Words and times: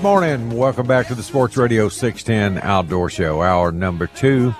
Good 0.00 0.04
morning. 0.04 0.50
Welcome 0.56 0.86
back 0.86 1.08
to 1.08 1.14
the 1.14 1.22
Sports 1.22 1.58
Radio 1.58 1.90
610 1.90 2.66
Outdoor 2.66 3.10
Show, 3.10 3.42
hour 3.42 3.70
number 3.70 4.06
two. 4.06 4.54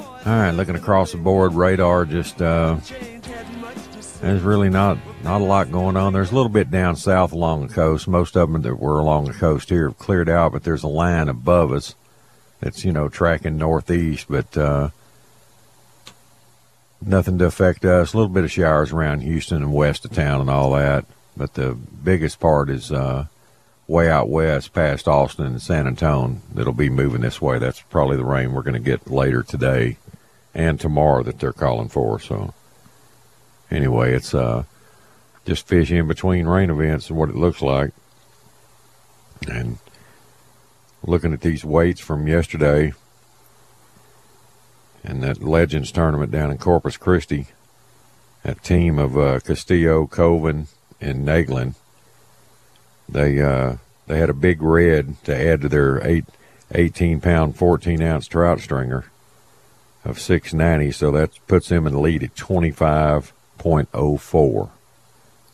All 0.00 0.22
right, 0.24 0.50
looking 0.52 0.76
across 0.76 1.12
the 1.12 1.18
board, 1.18 1.52
radar 1.52 2.06
just 2.06 2.40
uh, 2.40 2.78
there's 4.22 4.40
really 4.40 4.70
not 4.70 4.96
not 5.22 5.42
a 5.42 5.44
lot 5.44 5.70
going 5.70 5.98
on. 5.98 6.14
There's 6.14 6.32
a 6.32 6.34
little 6.34 6.48
bit 6.48 6.70
down 6.70 6.96
south 6.96 7.32
along 7.32 7.66
the 7.66 7.74
coast. 7.74 8.08
Most 8.08 8.34
of 8.34 8.50
them 8.50 8.62
that 8.62 8.76
were 8.76 8.98
along 8.98 9.26
the 9.26 9.34
coast 9.34 9.68
here 9.68 9.88
have 9.88 9.98
cleared 9.98 10.30
out, 10.30 10.52
but 10.52 10.64
there's 10.64 10.84
a 10.84 10.88
line 10.88 11.28
above 11.28 11.70
us 11.70 11.94
that's 12.60 12.82
you 12.82 12.90
know 12.90 13.10
tracking 13.10 13.58
northeast, 13.58 14.24
but 14.30 14.56
uh, 14.56 14.88
nothing 17.02 17.36
to 17.36 17.44
affect 17.44 17.84
us. 17.84 18.14
A 18.14 18.16
little 18.16 18.32
bit 18.32 18.44
of 18.44 18.50
showers 18.50 18.90
around 18.90 19.20
Houston 19.20 19.58
and 19.58 19.74
west 19.74 20.06
of 20.06 20.12
town 20.12 20.40
and 20.40 20.48
all 20.48 20.72
that, 20.72 21.04
but 21.36 21.52
the 21.52 21.74
biggest 21.74 22.40
part 22.40 22.70
is. 22.70 22.90
Uh, 22.90 23.26
way 23.88 24.10
out 24.10 24.28
west 24.28 24.74
past 24.74 25.08
Austin 25.08 25.46
and 25.46 25.62
San 25.62 25.86
Antonio 25.86 26.40
that'll 26.52 26.74
be 26.74 26.90
moving 26.90 27.22
this 27.22 27.40
way. 27.40 27.58
That's 27.58 27.80
probably 27.80 28.18
the 28.18 28.24
rain 28.24 28.52
we're 28.52 28.62
going 28.62 28.74
to 28.74 28.78
get 28.78 29.10
later 29.10 29.42
today 29.42 29.96
and 30.54 30.78
tomorrow 30.78 31.22
that 31.22 31.40
they're 31.40 31.54
calling 31.54 31.88
for. 31.88 32.20
So 32.20 32.52
anyway, 33.70 34.12
it's 34.12 34.34
uh, 34.34 34.64
just 35.46 35.66
fishing 35.66 35.96
in 35.96 36.06
between 36.06 36.46
rain 36.46 36.68
events 36.68 37.08
and 37.08 37.18
what 37.18 37.30
it 37.30 37.34
looks 37.34 37.62
like. 37.62 37.92
And 39.48 39.78
looking 41.02 41.32
at 41.32 41.40
these 41.40 41.64
weights 41.64 42.00
from 42.00 42.28
yesterday 42.28 42.92
and 45.02 45.22
that 45.22 45.42
Legends 45.42 45.90
tournament 45.90 46.30
down 46.30 46.50
in 46.50 46.58
Corpus 46.58 46.98
Christi, 46.98 47.46
that 48.42 48.62
team 48.62 48.98
of 48.98 49.16
uh, 49.16 49.40
Castillo, 49.40 50.06
Coven, 50.06 50.66
and 51.00 51.26
Naglin– 51.26 51.74
they 53.08 53.40
uh, 53.40 53.76
they 54.06 54.18
had 54.18 54.30
a 54.30 54.34
big 54.34 54.62
red 54.62 55.22
to 55.24 55.36
add 55.36 55.60
to 55.62 55.68
their 55.68 56.06
eight, 56.06 56.26
18 56.72 57.20
pound, 57.20 57.56
14 57.56 58.02
ounce 58.02 58.26
trout 58.26 58.60
stringer 58.60 59.04
of 60.04 60.18
690. 60.18 60.92
So 60.92 61.10
that 61.12 61.38
puts 61.46 61.68
them 61.68 61.86
in 61.86 61.92
the 61.92 62.00
lead 62.00 62.22
at 62.22 62.34
25.04, 62.34 64.70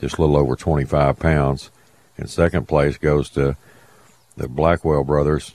just 0.01 0.17
a 0.17 0.21
little 0.21 0.37
over 0.37 0.55
25 0.57 1.19
pounds. 1.19 1.71
And 2.17 2.31
second 2.31 2.69
place 2.69 2.97
goes 2.97 3.29
to 3.31 3.57
the 4.37 4.49
Blackwell 4.49 5.03
brothers, 5.05 5.55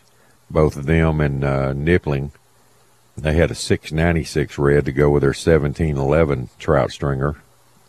both 0.49 0.75
of 0.75 0.85
them 0.85 1.21
and 1.21 1.43
uh, 1.43 1.73
Nippling. 1.73 2.31
They 3.17 3.33
had 3.33 3.51
a 3.51 3.55
696 3.55 4.57
red 4.57 4.85
to 4.85 4.91
go 4.91 5.09
with 5.09 5.21
their 5.21 5.29
1711 5.29 6.49
trout 6.57 6.91
stringer. 6.91 7.35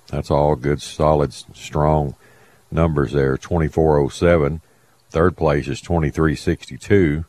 That's 0.09 0.31
all 0.31 0.57
good, 0.57 0.83
solid, 0.83 1.33
strong 1.33 2.17
numbers 2.71 3.13
there 3.13 3.37
2407. 3.37 4.61
Third 5.11 5.37
place 5.37 5.69
is 5.69 5.81
2362. 5.81 7.25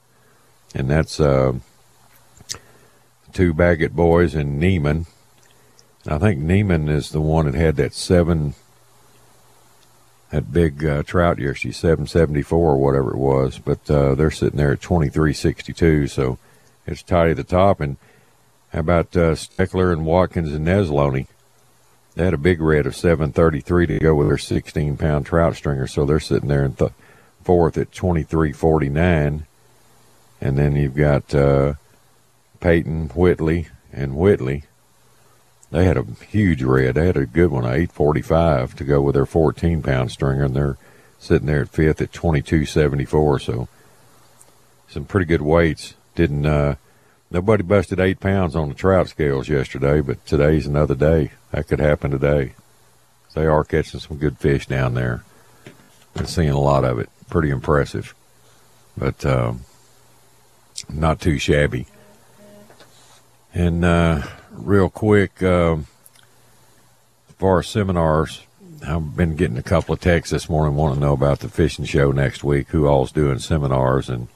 And 0.73 0.89
that's 0.89 1.19
uh, 1.19 1.53
two 3.33 3.53
Baggett 3.53 3.95
boys 3.95 4.35
and 4.35 4.61
Neiman. 4.61 5.07
I 6.07 6.17
think 6.17 6.39
Neiman 6.39 6.89
is 6.89 7.11
the 7.11 7.21
one 7.21 7.45
that 7.45 7.55
had 7.55 7.75
that 7.75 7.93
seven, 7.93 8.55
that 10.31 10.51
big 10.51 10.83
uh, 10.85 11.03
trout 11.03 11.39
yesterday, 11.39 11.73
774 11.73 12.57
or 12.57 12.77
whatever 12.77 13.11
it 13.11 13.17
was. 13.17 13.59
But 13.59 13.89
uh, 13.89 14.15
they're 14.15 14.31
sitting 14.31 14.57
there 14.57 14.73
at 14.73 14.81
2362. 14.81 16.07
So 16.07 16.39
it's 16.87 17.03
tied 17.03 17.31
at 17.31 17.37
the 17.37 17.43
top. 17.43 17.81
And 17.81 17.97
how 18.71 18.79
about 18.79 19.15
uh, 19.15 19.35
Steckler 19.35 19.91
and 19.91 20.05
Watkins 20.05 20.53
and 20.53 20.65
Nesloney? 20.65 21.27
They 22.15 22.25
had 22.25 22.33
a 22.33 22.37
big 22.37 22.59
red 22.61 22.85
of 22.85 22.95
733 22.95 23.87
to 23.87 23.99
go 23.99 24.15
with 24.15 24.27
their 24.27 24.37
16 24.37 24.97
pound 24.97 25.25
trout 25.25 25.55
stringer, 25.55 25.87
so 25.87 26.05
they're 26.05 26.19
sitting 26.19 26.49
there 26.49 26.65
in 26.65 26.73
th- 26.73 26.91
fourth 27.43 27.77
at 27.77 27.91
23.49. 27.91 29.43
And 30.41 30.57
then 30.57 30.75
you've 30.75 30.95
got 30.95 31.33
uh, 31.33 31.75
Peyton, 32.59 33.09
Whitley, 33.09 33.67
and 33.93 34.15
Whitley. 34.15 34.63
They 35.71 35.85
had 35.85 35.97
a 35.97 36.05
huge 36.29 36.63
red. 36.63 36.95
They 36.95 37.05
had 37.05 37.15
a 37.15 37.25
good 37.25 37.49
one, 37.49 37.63
845 37.63 38.75
to 38.75 38.83
go 38.83 39.01
with 39.01 39.15
their 39.15 39.25
14 39.25 39.81
pound 39.81 40.11
stringer, 40.11 40.43
and 40.43 40.55
they're 40.55 40.77
sitting 41.17 41.47
there 41.47 41.61
at 41.61 41.69
fifth 41.69 42.01
at 42.01 42.11
2274. 42.11 43.39
So 43.39 43.67
some 44.89 45.05
pretty 45.05 45.25
good 45.25 45.41
weights. 45.41 45.93
Didn't 46.15 46.45
uh, 46.45 46.75
nobody 47.31 47.63
busted 47.63 47.99
eight 47.99 48.19
pounds 48.19 48.55
on 48.55 48.69
the 48.69 48.75
trout 48.75 49.07
scales 49.07 49.49
yesterday, 49.49 50.01
but 50.01 50.23
today's 50.25 50.67
another 50.67 50.95
day 50.95 51.31
that 51.51 51.67
could 51.67 51.79
happen 51.79 52.11
today. 52.11 52.53
They 53.33 53.45
are 53.45 53.63
catching 53.63 54.01
some 54.01 54.17
good 54.17 54.37
fish 54.37 54.67
down 54.67 54.93
there. 54.93 55.23
Been 56.13 56.25
seeing 56.25 56.49
a 56.49 56.59
lot 56.59 56.83
of 56.83 56.99
it. 56.99 57.09
Pretty 57.29 57.49
impressive, 57.49 58.13
but 58.97 59.25
um, 59.25 59.61
not 60.89 61.21
too 61.21 61.39
shabby. 61.39 61.87
And 63.53 63.85
uh, 63.85 64.23
real 64.51 64.89
quick, 64.89 65.41
um, 65.41 65.87
as 67.29 67.35
far 67.35 67.63
seminars, 67.63 68.45
I've 68.85 69.15
been 69.15 69.35
getting 69.37 69.57
a 69.57 69.63
couple 69.63 69.93
of 69.93 70.01
texts 70.01 70.31
this 70.31 70.49
morning. 70.49 70.75
Want 70.75 70.95
to 70.95 70.99
know 70.99 71.13
about 71.13 71.39
the 71.39 71.49
fishing 71.49 71.85
show 71.85 72.11
next 72.11 72.43
week? 72.43 72.69
Who 72.69 72.87
all's 72.87 73.11
doing 73.11 73.39
seminars? 73.39 74.09
And 74.09 74.27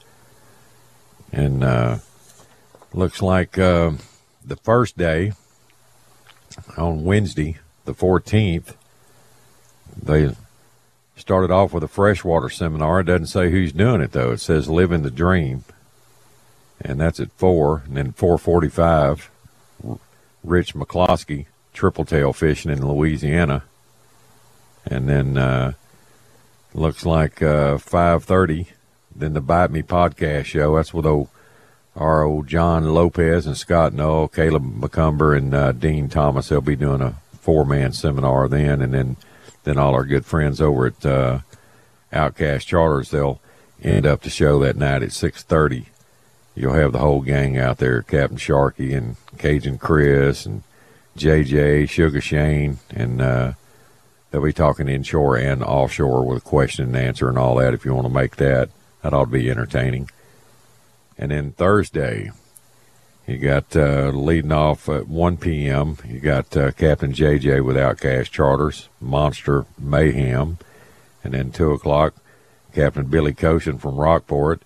and 1.32 1.64
uh, 1.64 1.98
looks 2.92 3.22
like 3.22 3.58
uh, 3.58 3.92
the 4.44 4.56
first 4.56 4.96
day 4.96 5.32
on 6.76 7.04
Wednesday, 7.04 7.58
the 7.84 7.94
14th, 7.94 8.74
they 10.00 10.34
started 11.16 11.50
off 11.50 11.72
with 11.72 11.82
a 11.82 11.88
freshwater 11.88 12.50
seminar. 12.50 13.00
It 13.00 13.04
doesn't 13.04 13.26
say 13.26 13.50
who's 13.50 13.72
doing 13.72 14.00
it 14.00 14.12
though. 14.12 14.32
It 14.32 14.40
says 14.40 14.68
"Living 14.68 15.02
the 15.02 15.10
Dream," 15.10 15.64
and 16.80 17.00
that's 17.00 17.20
at 17.20 17.32
four. 17.32 17.82
And 17.86 17.96
then 17.96 18.12
4:45, 18.12 19.28
Rich 20.44 20.74
McCloskey, 20.74 21.46
triple 21.72 22.04
tail 22.04 22.32
fishing 22.32 22.70
in 22.70 22.86
Louisiana, 22.86 23.64
and 24.84 25.08
then 25.08 25.38
uh, 25.38 25.72
looks 26.74 27.06
like 27.06 27.42
uh, 27.42 27.78
5:30. 27.78 28.68
Then 29.14 29.32
the 29.32 29.40
Bite 29.40 29.70
Me 29.70 29.82
podcast 29.82 30.44
show. 30.44 30.76
That's 30.76 30.92
with 30.92 31.06
old 31.06 31.30
our 31.96 32.22
old 32.22 32.46
John 32.46 32.84
Lopez 32.92 33.46
and 33.46 33.56
Scott 33.56 33.92
Noel, 33.92 34.28
Caleb 34.28 34.80
McCumber, 34.80 35.36
and 35.36 35.54
uh, 35.54 35.72
Dean 35.72 36.08
Thomas. 36.08 36.48
They'll 36.48 36.60
be 36.60 36.76
doing 36.76 37.00
a 37.00 37.16
four 37.40 37.64
man 37.64 37.92
seminar 37.92 38.48
then, 38.48 38.82
and 38.82 38.92
then 38.92 39.16
then 39.66 39.78
all 39.78 39.94
our 39.94 40.04
good 40.04 40.24
friends 40.24 40.60
over 40.60 40.86
at 40.86 41.04
uh, 41.04 41.40
Outcast 42.12 42.68
Charters, 42.68 43.10
they'll 43.10 43.40
end 43.82 44.06
up 44.06 44.22
the 44.22 44.30
show 44.30 44.60
that 44.60 44.76
night 44.76 45.02
at 45.02 45.10
6.30. 45.10 45.86
You'll 46.54 46.72
have 46.72 46.92
the 46.92 47.00
whole 47.00 47.20
gang 47.20 47.58
out 47.58 47.78
there, 47.78 48.02
Captain 48.02 48.38
Sharky 48.38 48.96
and 48.96 49.16
Cajun 49.38 49.76
Chris 49.76 50.46
and 50.46 50.62
JJ, 51.18 51.88
Sugar 51.88 52.20
Shane, 52.20 52.78
and 52.90 53.20
uh, 53.20 53.52
they'll 54.30 54.42
be 54.42 54.52
talking 54.52 54.88
inshore 54.88 55.36
and 55.36 55.62
offshore 55.62 56.24
with 56.24 56.38
a 56.38 56.48
question 56.48 56.86
and 56.86 56.96
answer 56.96 57.28
and 57.28 57.36
all 57.36 57.56
that 57.56 57.74
if 57.74 57.84
you 57.84 57.92
want 57.92 58.06
to 58.06 58.12
make 58.12 58.36
that. 58.36 58.70
That 59.02 59.12
ought 59.12 59.26
to 59.26 59.30
be 59.30 59.50
entertaining. 59.50 60.10
And 61.18 61.30
then 61.30 61.52
Thursday, 61.52 62.30
you 63.26 63.38
got 63.38 63.74
uh, 63.74 64.10
leading 64.10 64.52
off 64.52 64.88
at 64.88 65.08
1 65.08 65.36
p.m. 65.38 65.96
You 66.06 66.20
got 66.20 66.56
uh, 66.56 66.70
Captain 66.72 67.12
JJ 67.12 67.64
with 67.64 67.76
Outcast 67.76 68.30
Charters, 68.30 68.88
Monster 69.00 69.66
Mayhem, 69.78 70.58
and 71.24 71.34
then 71.34 71.50
2 71.50 71.72
o'clock, 71.72 72.14
Captain 72.72 73.06
Billy 73.06 73.34
Koshin 73.34 73.80
from 73.80 73.96
Rockport. 73.96 74.62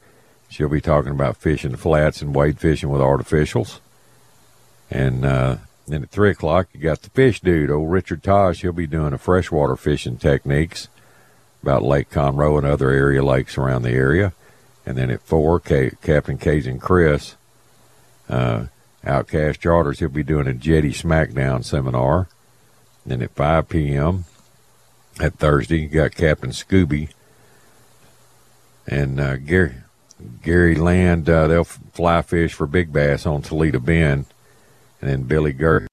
She'll 0.48 0.68
be 0.68 0.80
talking 0.80 1.12
about 1.12 1.36
fishing 1.36 1.76
flats 1.76 2.20
and 2.20 2.34
wade 2.34 2.58
fishing 2.58 2.90
with 2.90 3.00
artificials. 3.00 3.78
And 4.90 5.24
uh, 5.24 5.56
then 5.86 6.02
at 6.02 6.10
3 6.10 6.30
o'clock, 6.30 6.68
you 6.74 6.80
got 6.80 7.02
the 7.02 7.10
fish 7.10 7.40
dude, 7.40 7.70
old 7.70 7.90
Richard 7.90 8.22
Tosh. 8.22 8.60
He'll 8.60 8.72
be 8.72 8.88
doing 8.88 9.12
a 9.12 9.18
freshwater 9.18 9.76
fishing 9.76 10.18
techniques 10.18 10.88
about 11.62 11.82
Lake 11.82 12.10
Conroe 12.10 12.58
and 12.58 12.66
other 12.66 12.90
area 12.90 13.22
lakes 13.22 13.56
around 13.56 13.82
the 13.82 13.90
area. 13.90 14.32
And 14.86 14.96
then 14.96 15.10
at 15.10 15.22
4, 15.22 15.60
K- 15.60 15.92
Captain 16.02 16.38
Cajun 16.38 16.78
Chris 16.78 17.36
uh, 18.28 18.66
Outcast 19.04 19.60
Charters. 19.60 19.98
He'll 19.98 20.08
be 20.08 20.22
doing 20.22 20.46
a 20.46 20.54
Jetty 20.54 20.92
Smackdown 20.92 21.64
seminar. 21.64 22.28
Then 23.04 23.22
at 23.22 23.34
5 23.34 23.68
p.m. 23.68 24.24
at 25.18 25.34
Thursday, 25.34 25.80
you 25.80 25.88
got 25.88 26.14
Captain 26.14 26.50
Scooby 26.50 27.10
and 28.86 29.20
uh, 29.20 29.36
Gary 29.36 29.74
Gary 30.42 30.74
Land. 30.74 31.28
Uh, 31.28 31.46
they'll 31.46 31.64
fly 31.64 32.20
fish 32.22 32.52
for 32.52 32.66
big 32.66 32.92
bass 32.92 33.24
on 33.24 33.40
Toledo 33.40 33.78
Bend, 33.78 34.26
and 35.00 35.10
then 35.10 35.22
Billy 35.22 35.52
Gurley, 35.52 35.86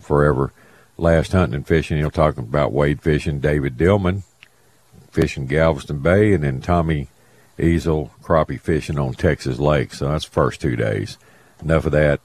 forever 0.00 0.52
last 0.96 1.32
hunting 1.32 1.54
and 1.54 1.66
fishing. 1.66 1.98
He'll 1.98 2.10
talk 2.10 2.36
about 2.38 2.72
wade 2.72 3.00
fishing. 3.00 3.38
David 3.38 3.76
Dillman 3.76 4.22
fishing 5.10 5.46
Galveston 5.46 6.00
Bay, 6.00 6.32
and 6.32 6.42
then 6.42 6.60
Tommy 6.60 7.08
Easel 7.58 8.10
crappie 8.22 8.60
fishing 8.60 8.98
on 8.98 9.14
Texas 9.14 9.58
Lake. 9.58 9.92
So 9.92 10.08
that's 10.08 10.24
the 10.24 10.30
first 10.30 10.60
two 10.60 10.76
days 10.76 11.18
enough 11.62 11.86
of 11.86 11.92
that. 11.92 12.20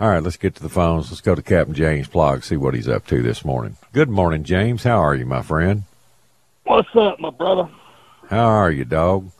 All 0.00 0.08
right, 0.08 0.22
let's 0.22 0.36
get 0.36 0.54
to 0.54 0.62
the 0.62 0.68
phones. 0.68 1.10
Let's 1.10 1.20
go 1.20 1.34
to 1.34 1.42
Captain 1.42 1.74
James 1.74 2.08
Plaag, 2.08 2.44
see 2.44 2.56
what 2.56 2.74
he's 2.74 2.88
up 2.88 3.06
to 3.08 3.20
this 3.20 3.44
morning. 3.44 3.76
Good 3.92 4.08
morning, 4.08 4.44
James. 4.44 4.84
How 4.84 4.98
are 4.98 5.14
you, 5.14 5.26
my 5.26 5.42
friend? 5.42 5.82
What's 6.64 6.94
up, 6.94 7.18
my 7.18 7.30
brother? 7.30 7.68
How 8.30 8.46
are 8.46 8.70
you, 8.70 8.84
dog? 8.84 9.30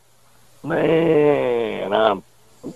Man, 0.65 1.93
I'm 1.93 2.23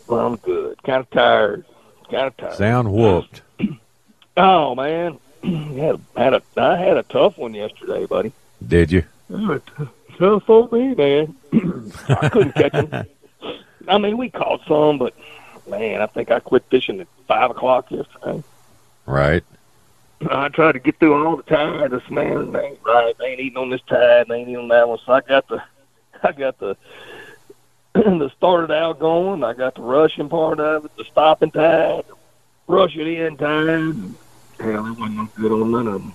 I'm 0.08 0.36
good. 0.36 0.80
Kind 0.84 1.00
of 1.00 1.10
tired. 1.10 1.64
Kind 2.10 2.26
of 2.28 2.36
tired. 2.36 2.54
Sound 2.54 2.92
whooped. 2.92 3.42
oh 4.36 4.74
man, 4.74 5.18
had 5.42 6.00
had 6.16 6.34
a 6.34 6.42
I 6.56 6.76
had 6.76 6.96
a 6.96 7.02
tough 7.02 7.38
one 7.38 7.54
yesterday, 7.54 8.06
buddy. 8.06 8.32
Did 8.66 8.92
you? 8.92 9.04
Tough 10.18 10.44
for 10.44 10.68
me, 10.70 10.94
man. 10.94 11.36
I 12.08 12.28
couldn't 12.28 12.54
catch 12.54 12.72
them. 12.72 13.06
I 13.88 13.98
mean, 13.98 14.16
we 14.16 14.30
caught 14.30 14.60
some, 14.66 14.98
but 14.98 15.14
man, 15.66 16.00
I 16.00 16.06
think 16.06 16.30
I 16.30 16.40
quit 16.40 16.64
fishing 16.70 17.00
at 17.00 17.08
five 17.26 17.50
o'clock 17.50 17.90
yesterday. 17.90 18.42
Right. 19.06 19.44
I 20.30 20.48
tried 20.48 20.72
to 20.72 20.78
get 20.78 20.98
through 20.98 21.14
all 21.26 21.36
the 21.36 21.42
tide. 21.42 21.90
This 21.90 22.08
man 22.10 22.52
they 22.52 22.60
ain't 22.60 22.78
right. 22.84 23.16
They 23.18 23.26
ain't 23.26 23.40
eating 23.40 23.58
on 23.58 23.70
this 23.70 23.80
tide. 23.82 24.28
They 24.28 24.36
ain't 24.36 24.48
eating 24.48 24.62
on 24.62 24.68
that 24.68 24.88
one. 24.88 24.98
So 25.04 25.12
I 25.12 25.20
got 25.20 25.48
the, 25.48 25.62
I 26.22 26.32
got 26.32 26.58
the, 26.58 26.76
the 27.94 28.30
started 28.36 28.72
out 28.72 28.98
going. 29.00 29.42
I 29.42 29.54
got 29.54 29.74
the 29.74 29.82
rushing 29.82 30.28
part 30.28 30.60
of 30.60 30.84
it, 30.84 30.96
the 30.96 31.04
stopping 31.04 31.50
tide, 31.50 32.04
the 32.08 32.14
rush 32.68 32.96
it 32.96 33.06
in 33.06 33.36
tide. 33.36 34.14
Hell, 34.60 34.86
it 34.86 34.98
wasn't 34.98 35.16
no 35.16 35.28
good 35.34 35.52
on 35.52 35.70
none 35.72 35.88
of 35.88 36.02
them. 36.02 36.14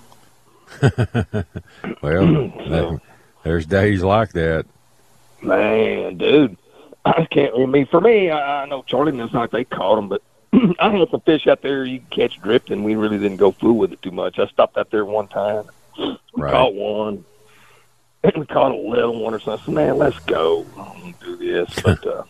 well, 2.01 2.27
that, 2.69 3.01
there's 3.47 3.65
days 3.65 4.03
like 4.03 4.33
that. 4.33 4.65
Man, 5.41 6.17
dude. 6.17 6.57
I 7.05 7.25
can't. 7.31 7.53
I 7.57 7.65
mean, 7.65 7.87
for 7.87 8.01
me, 8.01 8.29
I, 8.29 8.63
I 8.63 8.65
know 8.65 8.83
Charlie 8.83 9.13
knows 9.13 9.33
like 9.33 9.51
they 9.51 9.63
caught 9.63 9.95
them, 9.95 10.09
but 10.09 10.21
I 10.79 10.89
had 10.89 11.09
some 11.09 11.21
fish 11.21 11.47
out 11.47 11.61
there 11.61 11.85
you 11.85 11.99
can 11.99 12.07
catch 12.09 12.41
drifting. 12.41 12.83
We 12.83 12.95
really 12.95 13.17
didn't 13.17 13.37
go 13.37 13.53
fool 13.53 13.77
with 13.77 13.93
it 13.93 14.01
too 14.01 14.11
much. 14.11 14.39
I 14.39 14.47
stopped 14.47 14.77
out 14.77 14.91
there 14.91 15.05
one 15.05 15.27
time. 15.27 15.65
We 15.97 16.17
Right. 16.35 16.51
caught 16.51 16.73
one. 16.75 17.23
And 18.23 18.33
we 18.37 18.45
caught 18.45 18.71
a 18.71 18.75
little 18.75 19.23
one 19.23 19.33
or 19.33 19.39
something. 19.39 19.77
I 19.77 19.85
man, 19.85 19.97
let's 19.97 20.19
go. 20.19 20.65
Do 21.21 21.37
this. 21.37 21.69
But 21.83 22.05
uh, 22.05 22.23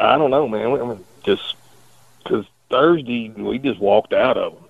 I 0.00 0.16
don't 0.18 0.30
know, 0.30 0.48
man. 0.48 0.72
I 0.72 0.84
mean, 0.84 1.04
just 1.24 1.54
because 2.22 2.46
Thursday 2.70 3.28
we 3.36 3.58
just 3.58 3.78
walked 3.80 4.12
out 4.12 4.36
of 4.36 4.54
them, 4.54 4.64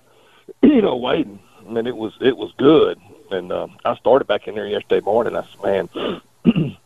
you 0.71 0.81
know, 0.81 0.97
waiting. 0.97 1.39
I 1.65 1.71
mean, 1.71 1.87
it 1.87 1.95
was 1.95 2.13
it 2.21 2.35
was 2.37 2.51
good. 2.57 2.99
And 3.31 3.51
uh, 3.51 3.67
I 3.85 3.95
started 3.95 4.25
back 4.25 4.47
in 4.47 4.55
there 4.55 4.67
yesterday 4.67 5.01
morning. 5.03 5.35
I 5.35 5.43
said, 5.43 5.63
man, 5.63 6.21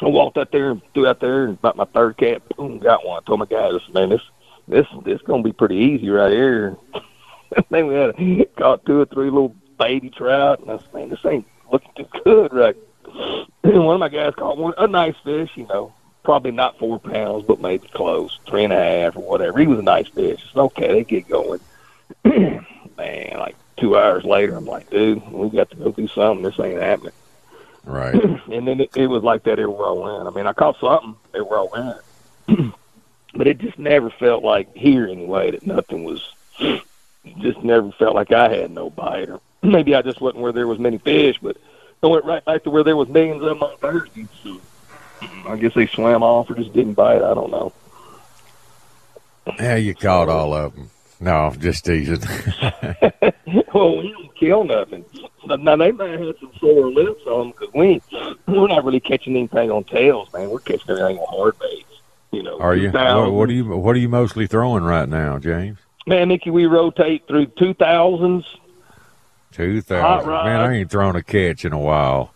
I 0.00 0.06
walked 0.06 0.38
out 0.38 0.52
there 0.52 0.70
and 0.70 0.82
threw 0.94 1.06
out 1.06 1.20
there 1.20 1.44
and 1.44 1.54
about 1.54 1.76
my 1.76 1.84
third 1.86 2.16
cat, 2.16 2.42
boom, 2.56 2.78
got 2.78 3.06
one. 3.06 3.20
I 3.22 3.26
told 3.26 3.40
my 3.40 3.46
guys, 3.46 3.80
said, 3.84 3.94
man, 3.94 4.10
this 4.10 4.22
this 4.68 4.86
this 5.04 5.22
gonna 5.22 5.42
be 5.42 5.52
pretty 5.52 5.76
easy 5.76 6.08
right 6.10 6.30
here. 6.30 6.76
then 7.70 7.86
we 7.86 7.94
had 7.94 8.56
caught 8.56 8.84
two 8.84 9.00
or 9.00 9.06
three 9.06 9.30
little 9.30 9.54
baby 9.78 10.10
trout, 10.10 10.60
and 10.60 10.70
I 10.70 10.78
said, 10.78 10.94
man, 10.94 11.08
this 11.08 11.24
ain't 11.24 11.46
looking 11.72 11.90
too 11.96 12.08
good 12.24 12.52
right. 12.52 12.76
And 13.64 13.84
one 13.84 13.94
of 13.94 14.00
my 14.00 14.08
guys 14.08 14.34
caught 14.34 14.56
one 14.56 14.72
a 14.78 14.86
nice 14.86 15.16
fish, 15.24 15.50
you 15.54 15.66
know, 15.66 15.92
probably 16.22 16.52
not 16.52 16.78
four 16.78 16.98
pounds, 16.98 17.44
but 17.46 17.60
maybe 17.60 17.86
close, 17.88 18.38
three 18.46 18.64
and 18.64 18.72
a 18.72 18.76
half 18.76 19.16
or 19.16 19.22
whatever. 19.22 19.58
He 19.58 19.66
was 19.66 19.80
a 19.80 19.82
nice 19.82 20.08
fish. 20.08 20.40
It's 20.42 20.56
okay, 20.56 20.88
they 20.88 21.04
get 21.04 21.28
going. 21.28 21.60
man, 22.24 23.36
like 23.38 23.56
two 23.78 23.96
hours 23.96 24.24
later, 24.24 24.56
I'm 24.56 24.66
like, 24.66 24.90
dude, 24.90 25.26
we 25.30 25.48
got 25.50 25.70
to 25.70 25.76
go 25.76 25.92
do 25.92 26.08
something. 26.08 26.42
This 26.42 26.58
ain't 26.60 26.80
happening 26.80 27.12
Right. 27.88 28.14
and 28.52 28.68
then 28.68 28.80
it, 28.80 28.90
it 28.94 29.06
was 29.06 29.22
like 29.22 29.44
that 29.44 29.58
everywhere 29.58 29.88
I 29.88 29.92
went. 29.92 30.28
I 30.28 30.30
mean, 30.30 30.46
I 30.46 30.52
caught 30.52 30.78
something 30.78 31.16
everywhere 31.34 31.60
I 31.60 31.94
went, 32.46 32.74
but 33.34 33.46
it 33.46 33.58
just 33.58 33.78
never 33.78 34.10
felt 34.10 34.44
like 34.44 34.74
here 34.76 35.06
anyway 35.06 35.50
that 35.52 35.66
nothing 35.66 36.04
was. 36.04 36.34
Just 37.40 37.62
never 37.62 37.92
felt 37.92 38.14
like 38.14 38.32
I 38.32 38.48
had 38.48 38.70
no 38.70 38.88
bite, 38.88 39.28
or 39.28 39.40
maybe 39.62 39.94
I 39.94 40.00
just 40.00 40.18
wasn't 40.18 40.40
where 40.40 40.52
there 40.52 40.66
was 40.66 40.78
many 40.78 40.96
fish. 40.96 41.36
But 41.42 41.58
I 42.02 42.06
went 42.06 42.24
right 42.24 42.42
back 42.42 42.62
to 42.64 42.70
where 42.70 42.84
there 42.84 42.96
was 42.96 43.08
millions 43.08 43.42
of 43.42 43.48
them 43.50 43.62
on 43.62 43.76
Thursday. 43.76 44.26
So 44.42 44.58
I 45.46 45.56
guess 45.56 45.74
they 45.74 45.88
swam 45.88 46.22
off 46.22 46.48
or 46.48 46.54
just 46.54 46.72
didn't 46.72 46.94
bite. 46.94 47.16
I 47.22 47.34
don't 47.34 47.50
know. 47.50 47.72
yeah, 49.58 49.74
you 49.76 49.94
caught 49.94 50.30
all 50.30 50.54
of 50.54 50.74
them. 50.74 50.90
No, 51.20 51.52
just 51.58 51.84
teasing. 51.84 52.20
well, 53.74 53.98
we 53.98 54.12
don't 54.12 54.34
kill 54.36 54.64
nothing. 54.64 55.04
Now 55.46 55.76
they 55.76 55.90
might 55.92 56.10
have 56.20 56.34
some 56.40 56.52
sore 56.60 56.90
lips 56.90 57.22
on 57.26 57.40
them 57.40 57.50
because 57.50 57.74
we 57.74 57.86
ain't- 57.86 58.02
we're 58.46 58.68
not 58.68 58.84
really 58.84 59.00
catching 59.00 59.36
anything 59.36 59.70
on 59.70 59.84
tails, 59.84 60.32
man. 60.32 60.48
We're 60.50 60.60
catching 60.60 60.90
everything 60.90 61.18
on 61.18 61.26
hard 61.28 61.58
baits. 61.58 61.84
You 62.30 62.42
know, 62.42 62.58
are 62.60 62.76
you? 62.76 62.90
What, 62.90 63.32
what 63.32 63.48
are 63.48 63.52
you? 63.52 63.64
What 63.64 63.96
are 63.96 63.98
you 63.98 64.08
mostly 64.08 64.46
throwing 64.46 64.84
right 64.84 65.08
now, 65.08 65.38
James? 65.38 65.78
Man, 66.06 66.28
Mickey, 66.28 66.50
we 66.50 66.66
rotate 66.66 67.26
through 67.26 67.46
two 67.58 67.72
thousands, 67.74 68.44
Two 69.52 69.80
thousand. 69.80 70.28
Man, 70.30 70.60
I 70.60 70.76
ain't 70.76 70.90
thrown 70.90 71.16
a 71.16 71.22
catch 71.22 71.64
in 71.64 71.72
a 71.72 71.78
while. 71.78 72.32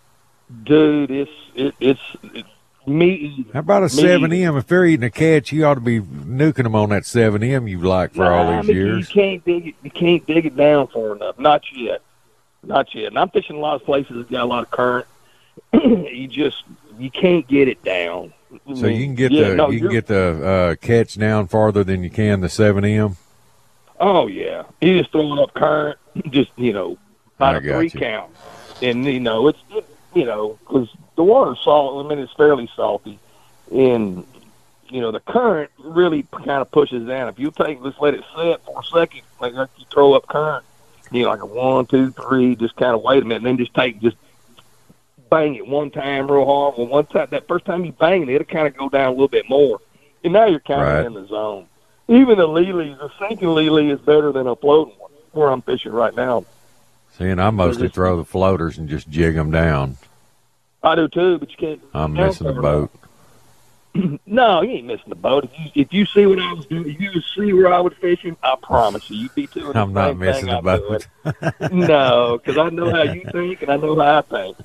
dude. 0.65 1.11
It's 1.11 1.31
it, 1.55 1.75
it's 1.79 2.01
it's 2.35 2.49
meaty. 2.87 3.47
How 3.53 3.61
about 3.61 3.83
a 3.85 3.89
seven 3.89 4.33
M? 4.33 4.57
If 4.57 4.67
they're 4.67 4.85
eating 4.87 5.05
a 5.05 5.11
catch, 5.11 5.53
you 5.53 5.65
ought 5.65 5.75
to 5.75 5.81
be 5.81 6.01
nuking 6.01 6.65
them 6.65 6.75
on 6.75 6.91
that 6.91 7.05
seven 7.07 7.43
M 7.43 7.69
you 7.69 7.79
like 7.81 8.15
for 8.15 8.25
all 8.31 8.45
Nah, 8.45 8.61
these 8.63 8.69
Mickey, 8.69 8.79
years. 8.79 9.09
you 9.09 9.15
can't 9.15 9.45
dig 9.45 9.67
it. 9.69 9.75
You 9.83 9.91
can't 9.91 10.27
dig 10.27 10.47
it 10.47 10.57
down 10.57 10.87
far 10.89 11.15
enough. 11.17 11.39
Not 11.39 11.63
yet. 11.73 12.01
Not 12.65 12.95
yet. 12.95 13.07
And 13.09 13.19
I'm 13.19 13.31
fishing 13.31 13.57
a 13.57 13.61
lot 13.61 13.75
of 13.77 13.85
places 13.85 14.17
that 14.17 14.31
got 14.31 14.43
a 14.43 14.47
lot 14.47 14.63
of 14.65 14.71
current. 14.71 15.07
you 15.73 16.29
just 16.29 16.63
you 16.99 17.11
can't 17.11 17.47
get 17.47 17.69
it 17.69 17.83
down. 17.85 18.33
I 18.69 18.75
So 18.75 18.87
you 18.87 19.05
can 19.05 19.15
get 19.15 19.33
yeah, 19.33 19.49
the 19.51 19.55
no, 19.57 19.71
you 19.71 19.81
can 19.81 19.91
get 19.91 20.07
the 20.07 20.47
uh, 20.47 20.75
catch 20.77 21.17
down 21.19 21.47
farther 21.49 21.83
than 21.85 22.03
you 22.03 22.11
can 22.11 22.41
the 22.41 22.49
seven 22.49 22.85
M. 22.85 23.17
Oh 23.99 24.27
yeah, 24.27 24.65
you 24.81 24.99
just 24.99 25.13
throwing 25.13 25.39
up 25.39 25.55
current, 25.55 25.99
just 26.31 26.51
you 26.57 26.73
know, 26.73 26.99
I 27.41 27.51
about 27.51 27.57
a 27.57 27.61
three 27.61 27.85
you. 27.85 27.91
count, 28.01 28.31
and 28.83 29.05
you 29.07 29.21
know 29.21 29.49
it's 29.49 29.59
it, 29.71 29.87
you 30.15 30.25
know 30.25 30.59
because 30.61 30.89
the 31.17 31.23
water's 31.25 31.61
salt. 31.63 32.05
I 32.05 32.09
mean 32.09 32.19
it's 32.19 32.33
fairly 32.33 32.69
salty, 32.77 33.19
and 33.71 34.27
you 34.89 35.01
know 35.01 35.11
the 35.11 35.21
current 35.21 35.71
really 35.79 36.25
kind 36.25 36.51
of 36.63 36.71
pushes 36.71 37.07
down. 37.07 37.29
If 37.29 37.39
you 37.39 37.51
take 37.51 37.83
just 37.83 38.01
let 38.01 38.15
it 38.15 38.25
sit 38.37 38.61
for 38.65 38.81
a 38.81 38.85
second, 38.85 39.23
like 39.41 39.55
like 39.55 39.71
you 39.79 39.85
throw 39.91 40.13
up 40.15 40.27
current, 40.27 40.65
you 41.11 41.23
know 41.25 41.31
like 41.31 41.43
a 41.43 41.47
one, 41.47 41.87
two, 41.87 42.11
three, 42.13 42.57
just 42.57 42.77
kind 42.77 42.95
of 42.95 43.03
wait 43.03 43.23
a 43.23 43.27
minute, 43.27 43.39
and 43.39 43.47
then 43.47 43.59
just 43.59 43.75
take 43.75 44.01
just 44.01 44.17
bang 45.31 45.55
it 45.55 45.67
one 45.67 45.91
time 45.91 46.31
real 46.31 46.45
hard. 46.45 46.75
Well, 46.77 46.87
one 46.89 47.07
time 47.07 47.29
that 47.31 47.49
first 47.49 47.65
time 47.65 47.85
you 47.85 47.93
bang 47.93 48.23
it, 48.23 48.29
it'll 48.29 48.45
kind 48.45 48.67
of 48.67 48.77
go 48.77 48.89
down 48.89 49.09
a 49.09 49.11
little 49.13 49.29
bit 49.29 49.49
more, 49.49 49.81
and 50.25 50.33
now 50.33 50.47
you're 50.47 50.61
kind 50.61 50.81
of 50.83 50.87
Right. 50.89 51.07
in 51.07 51.15
the 51.15 51.27
zone. 51.27 51.67
Even 52.09 52.37
the 52.37 52.47
lilies, 52.47 52.99
the 52.99 53.11
sinking 53.19 53.49
lily 53.49 53.89
is 53.91 54.01
better 54.01 54.33
than 54.33 54.47
a 54.47 54.57
floating 54.57 54.95
one. 54.99 55.11
Where 55.33 55.49
I'm 55.49 55.63
fishing 55.63 55.93
right 55.93 56.15
now. 56.15 56.45
See, 57.19 57.29
and 57.29 57.41
I 57.41 57.51
mostly 57.51 57.85
just- 57.85 57.95
throw 57.95 58.17
the 58.17 58.25
floaters 58.25 58.79
and 58.79 58.89
just 58.89 59.09
jig 59.09 59.35
them 59.35 59.51
down. 59.51 59.97
I 60.83 60.97
do 60.97 61.07
too, 61.09 61.39
but 61.39 61.51
you 61.51 61.57
can't. 61.57 61.81
I'm 61.95 62.15
missing 62.15 62.47
the 62.49 62.55
boat. 62.61 62.91
no, 64.27 64.63
you 64.63 64.71
ain't 64.71 64.87
missing 64.87 65.11
the 65.11 65.15
boat. 65.15 65.45
If 65.45 65.51
you 65.59 65.83
if 65.83 65.93
you 65.93 66.07
see 66.07 66.27
what 66.27 66.41
I 66.41 66.53
was 66.55 66.67
doing, 66.67 66.89
if 66.91 67.01
you 67.01 67.13
see 67.37 67.53
where 67.53 67.73
I 67.73 67.81
was 67.81 67.93
fishing, 68.01 68.37
I 68.43 68.57
promise 68.61 69.09
you, 69.09 69.17
you'd 69.19 69.35
be 69.35 69.47
doing. 69.47 69.77
I'm 69.77 69.93
not 69.93 70.17
missing 70.17 70.47
the 70.49 70.61
boat. 70.61 71.07
no, 71.73 72.39
because 72.39 72.59
I 72.59 72.71
know 72.71 72.91
how 72.91 73.03
you 73.03 73.23
think 73.33 73.63
and 73.63 73.71
I 73.71 73.77
know 73.77 73.95
how 74.01 74.19
I 74.19 74.23
think. 74.23 74.57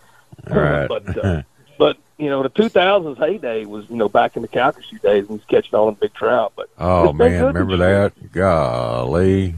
All 0.49 0.57
right. 0.59 0.87
but 0.87 1.23
uh, 1.23 1.41
but 1.77 1.97
you 2.17 2.29
know 2.29 2.41
the 2.41 2.49
2000s 2.49 3.17
heyday 3.17 3.65
was 3.65 3.87
you 3.89 3.97
know 3.97 4.07
back 4.09 4.37
in 4.37 4.41
the 4.41 4.47
Calcasieu 4.47 4.99
days 5.01 5.27
and 5.27 5.37
was 5.37 5.45
catching 5.49 5.75
all 5.75 5.85
them 5.87 5.97
big 6.01 6.13
trout. 6.13 6.53
But 6.55 6.69
oh 6.79 7.11
man, 7.13 7.45
remember 7.45 7.77
that? 7.77 8.31
Golly. 8.31 9.53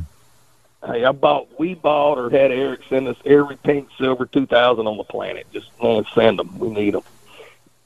Hey, 0.85 1.03
I 1.03 1.11
bought, 1.11 1.59
we 1.59 1.73
bought 1.73 2.17
or 2.17 2.29
had 2.29 2.51
Eric 2.51 2.81
send 2.89 3.07
us 3.07 3.17
every 3.25 3.57
pink 3.57 3.89
silver 3.97 4.25
2000 4.25 4.87
on 4.87 4.97
the 4.97 5.03
planet. 5.03 5.45
Just 5.51 5.69
man, 5.81 6.05
send 6.15 6.39
them. 6.39 6.57
We 6.57 6.69
need 6.69 6.93
them. 6.93 7.03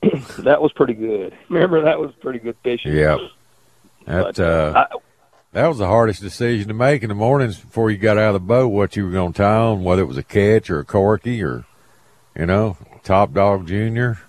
that 0.40 0.62
was 0.62 0.72
pretty 0.74 0.94
good. 0.94 1.36
Remember 1.50 1.82
that 1.82 2.00
was 2.00 2.12
pretty 2.22 2.40
good 2.40 2.56
fishing. 2.64 2.94
Yeah. 2.94 3.18
That 4.06 4.24
But, 4.24 4.40
uh, 4.40 4.86
I, 4.92 4.98
that 5.54 5.68
was 5.68 5.78
the 5.78 5.88
hardest 5.88 6.22
decision 6.22 6.68
to 6.68 6.74
make 6.74 7.04
in 7.04 7.10
the 7.10 7.16
mornings 7.16 7.60
before 7.60 7.90
you 7.90 7.98
got 7.98 8.18
out 8.18 8.36
of 8.36 8.42
the 8.42 8.48
boat. 8.48 8.70
What 8.70 8.96
you 8.96 9.06
were 9.06 9.12
going 9.12 9.34
to 9.34 9.38
tie 9.38 9.56
on, 9.56 9.84
whether 9.84 10.02
it 10.02 10.08
was 10.08 10.18
a 10.18 10.24
catch 10.24 10.70
or 10.70 10.80
a 10.80 10.86
corky 10.86 11.44
or, 11.44 11.66
you 12.36 12.46
know, 12.46 12.78
top 13.04 13.34
dog 13.34 13.68
junior. 13.68 14.20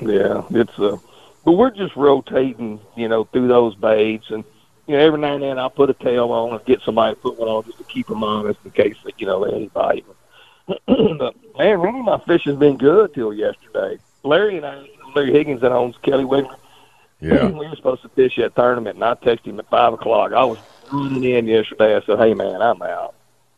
yeah, 0.00 0.42
it's 0.50 0.78
uh, 0.78 0.96
but 1.44 1.52
we're 1.52 1.70
just 1.70 1.96
rotating, 1.96 2.80
you 2.96 3.08
know, 3.08 3.24
through 3.24 3.48
those 3.48 3.74
baits, 3.74 4.30
and 4.30 4.44
you 4.86 4.96
know, 4.96 5.04
every 5.04 5.18
now 5.18 5.34
and 5.34 5.42
then 5.42 5.58
I'll 5.58 5.70
put 5.70 5.90
a 5.90 5.94
tail 5.94 6.32
on 6.32 6.54
and 6.54 6.64
get 6.64 6.80
somebody 6.82 7.14
to 7.14 7.20
put 7.20 7.38
one 7.38 7.48
on 7.48 7.64
just 7.64 7.78
to 7.78 7.84
keep 7.84 8.08
them 8.08 8.24
honest 8.24 8.58
in 8.64 8.70
case 8.72 8.96
that 9.04 9.20
you 9.20 9.26
know 9.26 9.46
ain't 9.46 9.72
but 10.86 11.34
man, 11.58 11.80
really, 11.80 12.02
my 12.02 12.18
fishing's 12.26 12.58
been 12.58 12.76
good 12.76 13.12
till 13.14 13.32
yesterday. 13.32 13.98
Larry 14.22 14.56
and 14.56 14.66
I, 14.66 14.86
Larry 15.14 15.32
Higgins 15.32 15.60
that 15.60 15.72
owns 15.72 15.96
Kelly 16.02 16.24
Wiggler, 16.24 16.56
Yeah. 17.20 17.48
we 17.48 17.68
were 17.68 17.76
supposed 17.76 18.02
to 18.02 18.08
fish 18.10 18.36
that 18.36 18.54
tournament, 18.54 18.96
and 18.96 19.04
I 19.04 19.14
texted 19.14 19.46
him 19.46 19.58
at 19.58 19.68
five 19.68 19.92
o'clock. 19.92 20.32
I 20.32 20.44
was 20.44 20.58
running 20.92 21.24
in 21.24 21.46
yesterday. 21.46 21.96
I 21.96 22.02
said, 22.02 22.18
"Hey 22.18 22.34
man, 22.34 22.62
I'm 22.62 22.80
out. 22.82 23.14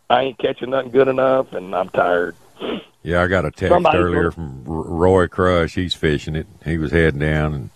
I 0.09 0.23
ain't 0.23 0.39
catching 0.39 0.71
nothing 0.71 0.93
good 0.93 1.09
enough, 1.09 1.53
and 1.53 1.75
I'm 1.75 1.89
tired." 1.91 2.37
Yeah, 3.07 3.21
I 3.23 3.27
got 3.27 3.45
a 3.45 3.51
text 3.51 3.69
Somebody 3.69 3.99
earlier 3.99 4.31
from 4.31 4.65
Roy 4.65 5.29
Crush. 5.29 5.75
He's 5.75 5.93
fishing 5.93 6.35
it. 6.35 6.47
He 6.65 6.79
was 6.79 6.91
heading 6.91 7.21
down 7.21 7.53
and 7.53 7.71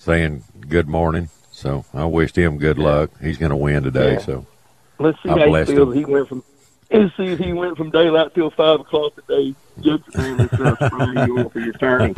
saying 0.00 0.42
good 0.68 0.88
morning. 0.88 1.28
So 1.60 1.84
I 1.92 2.06
wished 2.06 2.36
him 2.36 2.56
good 2.56 2.78
luck. 2.78 3.10
He's 3.20 3.36
going 3.36 3.50
to 3.50 3.56
win 3.56 3.82
today. 3.82 4.14
Yeah. 4.14 4.18
So 4.20 4.46
Let's 4.98 5.22
see 5.22 5.28
I 5.28 5.38
how 5.38 5.54
he 5.54 5.64
feels. 5.66 5.94
him. 5.94 5.98
He 5.98 6.04
went 6.06 6.28
from 6.28 6.42
let's 6.90 7.16
see 7.16 7.26
if 7.26 7.38
he 7.38 7.52
went 7.52 7.76
from 7.76 7.90
daylight 7.90 8.34
till 8.34 8.50
five 8.50 8.80
o'clock 8.80 9.14
today. 9.14 9.54
Yesterday 9.78 10.32
was 10.32 10.52
uh, 10.52 11.24
you 11.26 11.48
for 11.50 11.60
your 11.60 11.74
turning. 11.74 12.16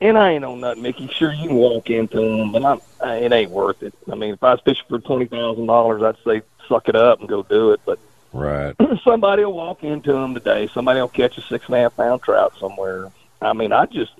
And 0.00 0.16
I 0.16 0.32
ain't 0.32 0.44
on 0.44 0.60
nothing, 0.60 0.82
Mickey. 0.82 1.08
Sure, 1.08 1.32
you 1.32 1.48
can 1.48 1.56
walk 1.56 1.90
into 1.90 2.16
them, 2.16 2.52
but 2.52 2.64
I'm, 2.64 2.80
I, 3.02 3.16
it 3.16 3.32
ain't 3.32 3.50
worth 3.50 3.82
it. 3.82 3.94
I 4.10 4.14
mean, 4.14 4.34
if 4.34 4.42
I 4.42 4.52
was 4.52 4.60
fishing 4.62 4.84
for 4.88 4.98
twenty 4.98 5.26
thousand 5.26 5.66
dollars, 5.66 6.02
I'd 6.02 6.16
say 6.24 6.42
suck 6.66 6.88
it 6.88 6.96
up 6.96 7.20
and 7.20 7.28
go 7.28 7.42
do 7.42 7.72
it. 7.72 7.80
But 7.84 7.98
right. 8.32 8.74
somebody 9.04 9.44
will 9.44 9.52
walk 9.52 9.84
into 9.84 10.12
them 10.12 10.32
today. 10.32 10.68
Somebody 10.68 11.00
will 11.00 11.08
catch 11.08 11.36
a 11.36 11.42
six 11.42 11.66
and 11.66 11.74
a 11.74 11.80
half 11.80 11.96
pound 11.96 12.22
trout 12.22 12.54
somewhere. 12.58 13.10
I 13.42 13.52
mean, 13.52 13.72
I 13.72 13.86
just 13.86 14.12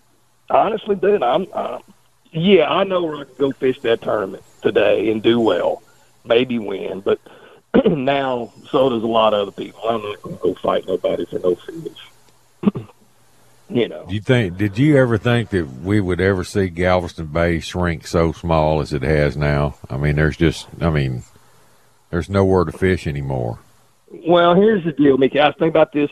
honestly, 0.51 0.97
dude, 0.97 1.23
I'm, 1.23 1.47
uh, 1.53 1.79
yeah, 2.33 2.71
I 2.71 2.85
know 2.85 3.03
where 3.03 3.17
I 3.17 3.25
can 3.25 3.35
go 3.39 3.53
fish 3.53 3.81
that 3.81 4.03
tournament 4.03 4.43
today 4.63 5.11
and 5.11 5.23
do 5.23 5.41
well, 5.41 5.83
maybe 6.25 6.59
win, 6.59 7.01
but 7.01 7.21
now 7.87 8.53
so 8.69 8.89
does 8.89 9.03
a 9.03 9.07
lot 9.07 9.35
of 9.35 9.49
other 9.49 9.53
people. 9.53 9.81
I'm 9.89 10.03
not 10.03 10.23
going 10.23 10.37
to 10.37 10.43
go 10.43 10.55
fight 10.55 10.87
nobody 10.87 11.25
for 11.27 11.39
no 11.39 11.55
fish. 11.55 11.99
you 13.71 13.89
know, 13.89 14.07
Do 14.07 14.15
you 14.15 14.21
think? 14.21 14.57
Did 14.57 14.79
you 14.79 14.97
ever 14.97 15.19
think 15.19 15.51
that 15.51 15.67
we 15.83 16.01
would 16.01 16.21
ever 16.21 16.45
see 16.45 16.69
Galveston 16.69 17.27
Bay 17.27 17.61
shrink 17.61 18.07
so 18.07 18.33
small 18.33 18.81
as 18.81 18.93
it 18.93 19.03
has 19.03 19.37
now? 19.37 19.77
I 19.89 19.97
mean, 19.97 20.17
there's 20.17 20.37
just. 20.37 20.69
I 20.81 20.91
mean, 20.91 21.23
there's 22.11 22.29
nowhere 22.29 22.65
to 22.65 22.73
fish 22.73 23.07
anymore. 23.07 23.59
Well, 24.11 24.55
here's 24.55 24.85
the 24.85 24.93
deal, 24.93 25.17
Mickey. 25.17 25.39
I 25.39 25.47
was 25.47 25.55
thinking 25.55 25.69
about 25.69 25.93
this 25.93 26.11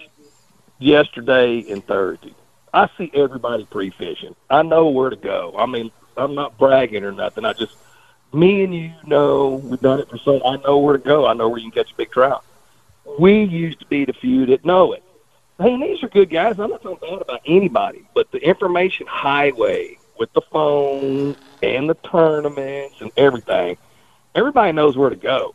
yesterday 0.78 1.64
and 1.68 1.84
Thursday. 1.84 2.34
I 2.72 2.88
see 2.96 3.10
everybody 3.14 3.64
pre-fishing. 3.64 4.37
I 4.48 4.62
know 4.62 4.88
where 4.88 5.10
to 5.10 5.16
go. 5.16 5.54
I 5.58 5.66
mean, 5.66 5.90
I'm 6.18 6.34
not 6.34 6.58
bragging 6.58 7.04
or 7.04 7.12
nothing. 7.12 7.44
I 7.44 7.52
just, 7.52 7.76
me 8.32 8.64
and 8.64 8.75
you 8.75 8.92
know, 9.06 9.62
we've 9.64 9.80
done 9.80 10.00
it 10.00 10.08
for 10.08 10.18
so. 10.18 10.42
I 10.44 10.56
know 10.58 10.78
where 10.78 10.96
to 10.96 11.02
go. 11.02 11.26
I 11.26 11.34
know 11.34 11.48
where 11.48 11.58
you 11.58 11.70
can 11.70 11.84
catch 11.84 11.92
a 11.92 11.96
big 11.96 12.10
trout. 12.10 12.44
We 13.18 13.44
used 13.44 13.80
to 13.80 13.87
be 13.87 14.04
the 14.04 14.12
few 14.12 14.46
that 14.46 14.64
know 14.64 14.92
it. 14.92 15.02
Hey, 15.58 15.75
and 15.75 15.82
these 15.82 16.02
are 16.02 16.08
good 16.08 16.30
guys. 16.30 16.58
I'm 16.58 16.70
not 16.70 16.82
talking 16.82 16.98
bad 17.00 17.22
about 17.22 17.40
anybody, 17.46 18.06
but 18.14 18.30
the 18.30 18.38
information 18.38 19.06
highway 19.08 19.98
with 20.18 20.32
the 20.32 20.42
phone 20.52 21.37
and 21.62 21.90
the 21.90 21.94
tournaments 21.94 22.96
and 23.00 23.10
everything, 23.16 23.76
everybody 24.34 24.72
knows 24.72 24.96
where 24.96 25.10
to 25.10 25.16
go. 25.16 25.54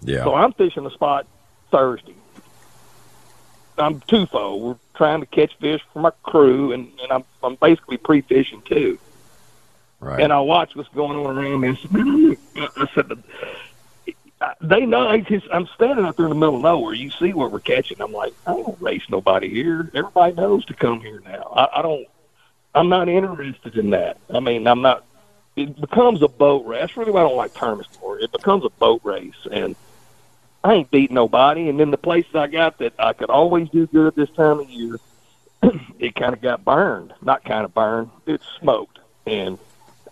Yeah. 0.00 0.24
So 0.24 0.34
I'm 0.34 0.52
fishing 0.52 0.86
a 0.86 0.90
spot 0.90 1.26
Thursday. 1.70 2.14
I'm 3.78 4.00
twofold. 4.00 4.62
We're 4.62 4.76
trying 4.94 5.20
to 5.20 5.26
catch 5.26 5.56
fish 5.58 5.80
for 5.92 6.00
my 6.00 6.10
crew, 6.22 6.72
and, 6.72 6.88
and 7.00 7.12
I'm 7.12 7.24
I'm 7.42 7.56
basically 7.56 7.96
pre-fishing 7.96 8.62
too. 8.62 8.98
Right. 10.02 10.20
And 10.20 10.32
I 10.32 10.40
watch 10.40 10.76
what's 10.76 10.88
going 10.90 11.18
on 11.18 11.38
around 11.38 11.60
me. 11.60 11.68
I 11.70 11.74
said, 11.76 11.92
"Man, 11.92 12.36
I 12.76 12.88
said, 12.94 13.22
they 14.60 14.86
know. 14.86 15.08
I'm 15.08 15.66
standing 15.74 16.04
out 16.04 16.16
there 16.16 16.26
in 16.26 16.30
the 16.30 16.36
middle 16.36 16.56
of 16.56 16.62
nowhere. 16.62 16.94
You 16.94 17.10
see 17.10 17.32
what 17.32 17.52
we're 17.52 17.60
catching. 17.60 18.00
I'm 18.00 18.12
like, 18.12 18.34
I 18.46 18.52
don't 18.52 18.80
race 18.80 19.04
nobody 19.08 19.48
here. 19.48 19.90
Everybody 19.94 20.34
knows 20.34 20.64
to 20.66 20.74
come 20.74 21.00
here 21.00 21.20
now. 21.24 21.52
I, 21.54 21.78
I 21.78 21.82
don't. 21.82 22.06
I'm 22.74 22.88
not 22.88 23.08
interested 23.08 23.76
in 23.76 23.90
that. 23.90 24.18
I 24.32 24.40
mean, 24.40 24.66
I'm 24.66 24.82
not. 24.82 25.04
It 25.54 25.78
becomes 25.80 26.22
a 26.22 26.28
boat 26.28 26.66
race. 26.66 26.80
That's 26.80 26.96
really 26.96 27.12
why 27.12 27.20
I 27.20 27.28
don't 27.28 27.36
like 27.36 27.62
anymore. 27.62 28.18
It 28.20 28.32
becomes 28.32 28.64
a 28.64 28.70
boat 28.70 29.02
race, 29.04 29.46
and 29.50 29.76
I 30.64 30.74
ain't 30.74 30.90
beating 30.90 31.14
nobody. 31.14 31.68
And 31.68 31.78
then 31.78 31.90
the 31.90 31.98
places 31.98 32.34
I 32.34 32.46
got 32.46 32.78
that 32.78 32.94
I 32.98 33.12
could 33.12 33.30
always 33.30 33.68
do 33.68 33.86
good 33.86 34.14
this 34.16 34.30
time 34.30 34.60
of 34.60 34.70
year, 34.70 34.98
it 35.98 36.14
kind 36.14 36.32
of 36.32 36.40
got 36.40 36.64
burned. 36.64 37.12
Not 37.20 37.44
kind 37.44 37.64
of 37.64 37.74
burned. 37.74 38.10
It's 38.26 38.46
smoked, 38.58 38.98
and 39.26 39.58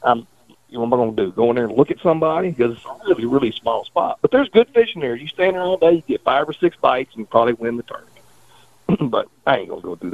I'm 0.03 0.27
you 0.71 0.79
know, 0.79 0.85
what 0.85 0.87
am 0.87 0.95
I 0.95 0.97
going 0.97 1.17
to 1.17 1.27
do? 1.27 1.33
Go 1.33 1.51
in 1.51 1.57
there 1.57 1.65
and 1.67 1.77
look 1.77 1.91
at 1.91 2.01
somebody 2.01 2.51
because 2.51 2.77
it's 2.77 2.85
a 2.85 2.97
really, 3.05 3.27
really 3.27 3.51
small 3.51 3.85
spot. 3.85 4.19
But 4.23 4.31
there's 4.31 4.49
good 4.51 4.69
fishing 4.69 5.01
there. 5.01 5.17
You 5.17 5.27
stand 5.27 5.57
there 5.57 5.63
all 5.63 5.77
day, 5.77 5.95
you 5.95 6.03
get 6.07 6.23
five 6.23 6.49
or 6.49 6.53
six 6.53 6.77
bites, 6.77 7.13
and 7.15 7.21
you 7.21 7.27
probably 7.27 7.55
win 7.55 7.77
the 7.77 7.83
tournament. 7.83 9.11
but 9.11 9.29
I 9.47 9.59
ain't 9.59 9.69
going 9.69 9.83
to 9.83 9.87
go 9.87 9.95
do 9.97 10.11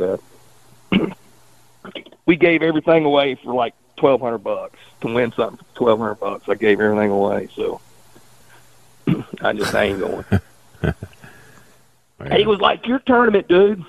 that. 0.91 1.17
we 2.27 2.37
gave 2.37 2.63
everything 2.63 3.05
away 3.05 3.35
for 3.35 3.55
like 3.55 3.75
twelve 3.97 4.21
hundred 4.21 4.39
bucks 4.39 4.79
to 5.03 5.13
win 5.13 5.33
something. 5.33 5.65
Twelve 5.75 5.99
hundred 5.99 6.17
bucks. 6.17 6.49
I 6.49 6.55
gave 6.55 6.81
everything 6.81 7.11
away, 7.11 7.49
so 7.55 7.81
I 9.41 9.53
just 9.53 9.75
ain't 9.75 10.01
going. 10.01 10.25
It 12.19 12.47
was 12.47 12.61
like 12.61 12.87
your 12.87 12.99
tournament, 13.01 13.47
dude. 13.47 13.85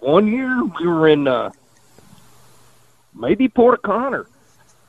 One 0.00 0.28
year 0.28 0.64
we 0.64 0.86
were 0.86 1.08
in 1.08 1.28
uh 1.28 1.50
maybe 3.14 3.48
Port 3.48 3.82
Connor 3.82 4.26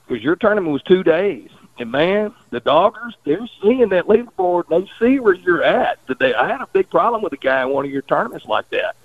because 0.07 0.23
your 0.23 0.35
tournament 0.35 0.73
was 0.73 0.83
two 0.83 1.03
days. 1.03 1.49
And 1.79 1.91
man, 1.91 2.33
the 2.49 2.59
doggers, 2.59 3.13
they're 3.23 3.47
seeing 3.61 3.89
that 3.89 4.07
leaderboard. 4.07 4.67
They 4.69 4.89
see 4.99 5.19
where 5.19 5.35
you're 5.35 5.63
at. 5.63 6.05
Today, 6.07 6.33
I 6.33 6.47
had 6.47 6.61
a 6.61 6.67
big 6.67 6.89
problem 6.89 7.21
with 7.21 7.33
a 7.33 7.37
guy 7.37 7.61
in 7.63 7.69
one 7.69 7.85
of 7.85 7.91
your 7.91 8.01
tournaments 8.01 8.47
like 8.47 8.69
that 8.71 8.95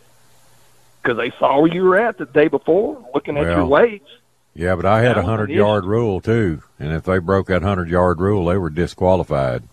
because 1.02 1.18
they 1.18 1.30
saw 1.38 1.61
where 1.61 1.73
you 1.73 1.82
were 1.82 1.99
at 1.99 2.16
the 2.16 2.26
day 2.26 2.49
before, 2.49 3.04
looking 3.12 3.37
at 3.37 3.44
your 3.44 3.66
weights. 3.66 4.09
Yeah, 4.54 4.76
but 4.76 4.85
I 4.85 5.00
had 5.00 5.16
a 5.16 5.23
hundred 5.23 5.50
yard 5.50 5.85
rule 5.85 6.21
too, 6.21 6.62
and 6.78 6.92
if 6.92 7.04
they 7.04 7.18
broke 7.18 7.47
that 7.49 7.62
hundred 7.62 7.88
yard 7.88 8.21
rule, 8.21 8.47
they 8.47 8.59
were 8.59 8.71
disqualified. 8.71 9.64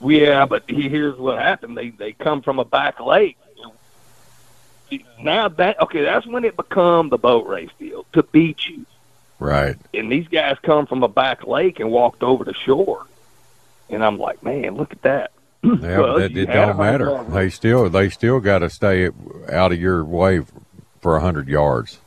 Yeah, 0.00 0.46
but 0.46 0.64
here's 0.68 1.18
what 1.18 1.38
happened. 1.38 1.76
They 1.76 1.90
they 1.90 2.12
come 2.12 2.40
from 2.42 2.58
a 2.58 2.64
back 2.64 3.00
lake. 3.00 3.36
Now 5.20 5.48
that 5.48 5.80
okay, 5.82 6.02
that's 6.02 6.26
when 6.26 6.44
it 6.44 6.56
become 6.56 7.10
the 7.10 7.18
boat 7.18 7.46
race 7.46 7.70
deal 7.78 8.06
to 8.14 8.22
beat 8.22 8.66
you. 8.66 8.86
Right. 9.38 9.76
and 9.94 10.10
these 10.10 10.26
guys 10.28 10.56
come 10.62 10.86
from 10.86 11.02
a 11.04 11.08
back 11.08 11.46
lake 11.46 11.78
and 11.80 11.90
walked 11.92 12.22
over 12.24 12.44
the 12.44 12.54
shore. 12.54 13.06
And 13.88 14.04
I'm 14.04 14.18
like, 14.18 14.42
man, 14.42 14.74
look 14.76 14.92
at 14.92 15.02
that. 15.02 15.30
Yeah, 15.62 15.98
Well, 15.98 16.18
that, 16.18 16.36
it 16.36 16.46
don't 16.46 16.76
matter. 16.78 17.24
They 17.30 17.50
still 17.50 17.88
they 17.90 18.10
still 18.10 18.38
got 18.40 18.60
to 18.60 18.70
stay 18.70 19.08
out 19.50 19.72
of 19.72 19.80
your 19.80 20.04
way 20.04 20.42
for 21.00 21.16
a 21.16 21.20
hundred 21.20 21.48
yards, 21.48 21.98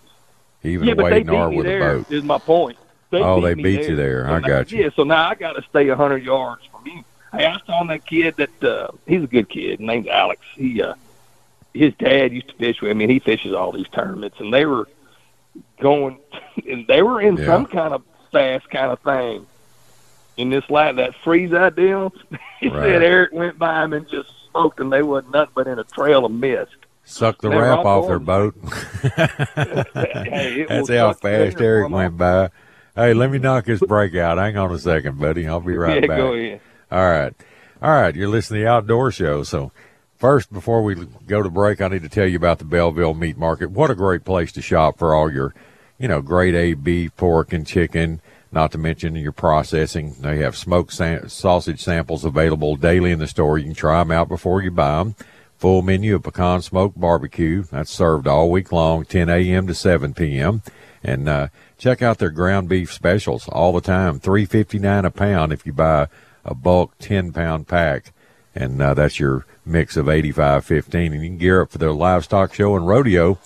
even 0.64 0.88
yeah, 0.88 0.94
wading 0.96 1.30
or 1.30 1.50
with 1.50 1.66
a 1.66 1.80
boat. 1.80 2.12
Is 2.12 2.24
my 2.24 2.38
point. 2.38 2.78
They 3.10 3.22
Oh, 3.22 3.38
beat 3.42 3.44
they 3.44 3.54
beat 3.56 3.90
you 3.90 3.96
there. 3.98 4.24
there. 4.24 4.26
So 4.28 4.34
I 4.34 4.40
now- 4.40 4.48
got 4.48 4.72
you. 4.72 4.84
Yeah, 4.84 4.90
so 4.96 5.04
now 5.04 5.28
I 5.30 5.36
got 5.36 5.54
to 5.54 5.62
stay 5.70 5.88
a 5.90 5.96
hundred 5.98 6.24
yards 6.24 6.62
from 6.72 6.86
you. 6.88 7.04
Hey, 7.34 7.46
I 7.46 7.58
telling 7.66 7.88
that 7.88 8.06
kid 8.06 8.36
that 8.38 8.64
uh, 8.64 8.88
he's 9.08 9.24
a 9.24 9.28
good 9.28 9.50
kid. 9.50 9.80
Named 9.82 10.08
Alex. 10.08 10.42
He 10.56 10.82
uh, 10.82 10.94
his 11.74 11.94
dad 11.96 12.32
used 12.34 12.50
to 12.50 12.54
fish 12.56 12.82
with 12.82 12.92
him, 12.92 13.02
and 13.02 13.10
he 13.12 13.20
fishes 13.20 13.54
all 13.54 13.72
these 13.72 13.88
tournaments. 13.90 14.40
And 14.40 14.54
they 14.54 14.66
were 14.66 14.88
going, 15.80 16.20
and 16.70 16.86
they 16.88 17.02
were 17.02 17.22
in 17.22 17.38
Yeah. 17.38 17.46
some 17.46 17.66
kind 17.66 17.94
of 17.94 18.04
fast 18.32 18.70
kind 18.70 18.92
of 18.92 19.00
thing. 19.00 19.46
In 20.38 20.50
this 20.50 20.68
lap, 20.70 20.96
that 20.96 21.14
freeze 21.24 21.54
out 21.54 21.76
deal, 21.76 22.14
he 22.60 22.70
Right. 22.70 22.84
said 22.84 23.04
Eric 23.04 23.32
went 23.34 23.60
by 23.60 23.84
him 23.84 23.94
and 23.94 24.08
just 24.10 24.30
smoked, 24.50 24.80
and 24.80 24.92
they 24.92 25.04
wasn't 25.04 25.34
nothing 25.34 25.52
but 25.56 25.68
in 25.68 25.78
a 25.78 25.84
trail 25.84 26.26
of 26.26 26.32
mist. 26.32 26.72
suck 27.04 27.42
the 27.42 27.50
wrap 27.50 27.80
off 27.86 28.08
their 28.08 28.20
boat. 28.20 28.56
Hey, 29.04 30.66
That's 30.68 30.90
how 30.90 31.14
fast 31.14 31.60
Eric 31.60 31.90
went 31.90 32.18
by. 32.18 32.50
Hey, 32.96 33.14
let 33.14 33.32
me 33.32 33.38
knock 33.40 33.66
this 33.66 33.80
break 33.82 34.16
out. 34.16 34.38
Hang 34.38 34.58
on 34.58 34.72
a 34.72 34.80
second, 34.80 35.20
buddy. 35.20 35.48
I'll 35.48 35.60
be 35.62 35.76
right 35.78 36.02
yeah, 36.04 36.08
back. 36.08 36.62
All 36.92 37.10
right. 37.10 37.34
All 37.82 37.92
right. 37.92 38.16
You're 38.16 38.28
listening 38.30 38.60
to 38.62 38.64
the 38.66 38.70
Outdoor 38.70 39.12
Show. 39.12 39.44
So, 39.44 39.72
first, 40.22 40.54
before 40.54 40.84
we 40.84 40.96
go 41.26 41.42
to 41.42 41.50
break, 41.50 41.82
I 41.82 41.88
need 41.88 42.04
to 42.04 42.10
tell 42.10 42.28
you 42.28 42.38
about 42.38 42.60
the 42.60 42.66
Belleville 42.66 43.16
Meat 43.16 43.38
Market. 43.38 43.72
What 43.72 43.90
a 43.90 43.96
great 43.96 44.24
place 44.24 44.52
to 44.52 44.62
shop 44.62 45.00
for 45.00 45.16
all 45.16 45.34
your, 45.34 45.54
you 45.98 46.08
know, 46.08 46.22
grade 46.22 46.54
A 46.54 46.76
beef, 46.76 47.16
pork, 47.18 47.52
and 47.52 47.66
chicken, 47.66 48.22
not 48.52 48.72
to 48.74 48.78
mention 48.78 49.16
your 49.16 49.32
processing. 49.32 50.14
They 50.20 50.38
have 50.38 50.56
smoked 50.56 50.94
sa- 50.94 51.28
sausage 51.28 51.82
samples 51.82 52.24
available 52.24 52.76
daily 52.76 53.12
in 53.12 53.18
the 53.18 53.28
store. 53.28 53.58
You 53.58 53.66
can 53.66 53.74
try 53.74 54.00
them 54.00 54.12
out 54.12 54.30
before 54.30 54.62
you 54.62 54.70
buy 54.70 55.00
them. 55.00 55.16
Full 55.58 55.82
menu 55.82 56.16
of 56.16 56.24
pecan 56.24 56.62
smoked 56.62 57.00
barbecue. 57.00 57.64
That's 57.64 57.92
served 57.92 58.28
all 58.28 58.52
week 58.52 58.72
long, 58.72 59.06
10 59.06 59.28
a.m. 59.28 59.66
to 59.66 59.74
7 59.74 60.14
p.m. 60.14 60.62
And 61.04 61.28
uh, 61.28 61.48
check 61.80 62.04
out 62.04 62.20
their 62.20 62.30
ground 62.30 62.70
beef 62.70 62.94
specials 62.94 63.48
all 63.48 63.74
the 63.74 63.82
time. 63.82 64.20
Three 64.20 64.46
fifty 64.46 64.78
nine 64.78 65.04
a 65.04 65.10
pound 65.10 65.52
if 65.52 65.66
you 65.66 65.74
buy 65.74 66.10
a 66.46 66.54
bulk 66.54 66.94
ten 67.00 67.32
pound 67.32 67.68
pack, 67.68 68.14
and 68.54 68.80
uh, 68.80 68.94
that's 68.94 69.20
your 69.20 69.48
mix 69.66 69.98
of 69.98 70.10
eighty 70.10 70.32
five 70.32 70.66
fifteen. 70.66 71.14
And 71.14 71.22
you 71.22 71.30
can 71.30 71.38
gear 71.38 71.62
up 71.62 71.72
for 71.72 71.78
their 71.78 71.94
livestock 71.94 72.54
show 72.54 72.76
and 72.76 72.88
rodeo 72.88 73.38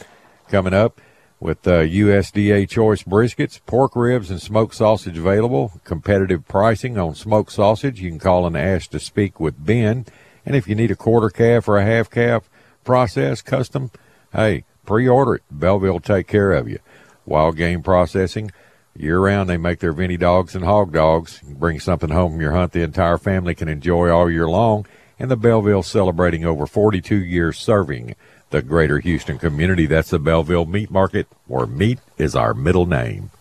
coming 0.50 0.74
up 0.74 1.00
with 1.40 1.68
uh, 1.68 1.82
USDA 1.82 2.68
choice 2.70 3.04
briskets, 3.04 3.60
pork 3.66 3.96
ribs, 3.96 4.32
and 4.32 4.42
smoked 4.42 4.76
sausage 4.76 5.18
available. 5.18 5.80
Competitive 5.84 6.48
pricing 6.48 6.98
on 6.98 7.14
smoked 7.14 7.52
sausage. 7.52 8.00
You 8.00 8.10
can 8.10 8.20
call 8.20 8.48
and 8.48 8.58
ask 8.58 8.90
to 8.92 9.00
speak 9.00 9.40
with 9.40 9.64
Ben. 9.64 10.06
And 10.46 10.56
if 10.56 10.68
you 10.68 10.76
need 10.76 10.92
a 10.92 10.96
quarter 10.96 11.30
calf 11.30 11.68
or 11.68 11.78
a 11.78 11.86
half 11.86 12.10
calf 12.10 12.50
process 12.84 13.42
custom, 13.42 13.92
hey, 14.32 14.64
pre-order 14.86 15.36
it. 15.36 15.44
Belleville 15.52 15.94
will 15.94 16.00
take 16.00 16.28
care 16.28 16.52
of 16.54 16.70
you. 16.70 16.80
Wild 17.26 17.58
game 17.58 17.82
processing. 17.82 18.52
Year 18.96 19.20
round, 19.20 19.50
they 19.50 19.58
make 19.58 19.80
their 19.80 19.92
Vinny 19.92 20.16
dogs 20.16 20.56
and 20.56 20.64
hog 20.64 20.94
dogs. 20.94 21.42
Bring 21.44 21.80
something 21.80 22.12
home 22.12 22.34
from 22.34 22.42
your 22.42 22.54
hunt 22.54 22.72
the 22.72 22.82
entire 22.82 23.18
family 23.18 23.54
can 23.54 23.68
enjoy 23.68 24.10
all 24.10 24.32
year 24.32 24.48
long. 24.48 24.86
And 25.18 25.32
the 25.32 25.38
Belleville 25.38 25.84
celebrating 25.84 26.46
over 26.46 26.66
42 26.68 27.16
years 27.16 27.58
serving 27.58 28.16
the 28.50 28.62
greater 28.62 29.00
Houston 29.00 29.38
community. 29.38 29.86
That's 29.86 30.10
the 30.10 30.20
Belleville 30.20 30.66
Meat 30.66 30.92
Market, 30.92 31.28
where 31.48 31.66
meat 31.66 32.00
is 32.18 32.36
our 32.36 32.54
middle 32.54 32.86
name. 32.86 33.32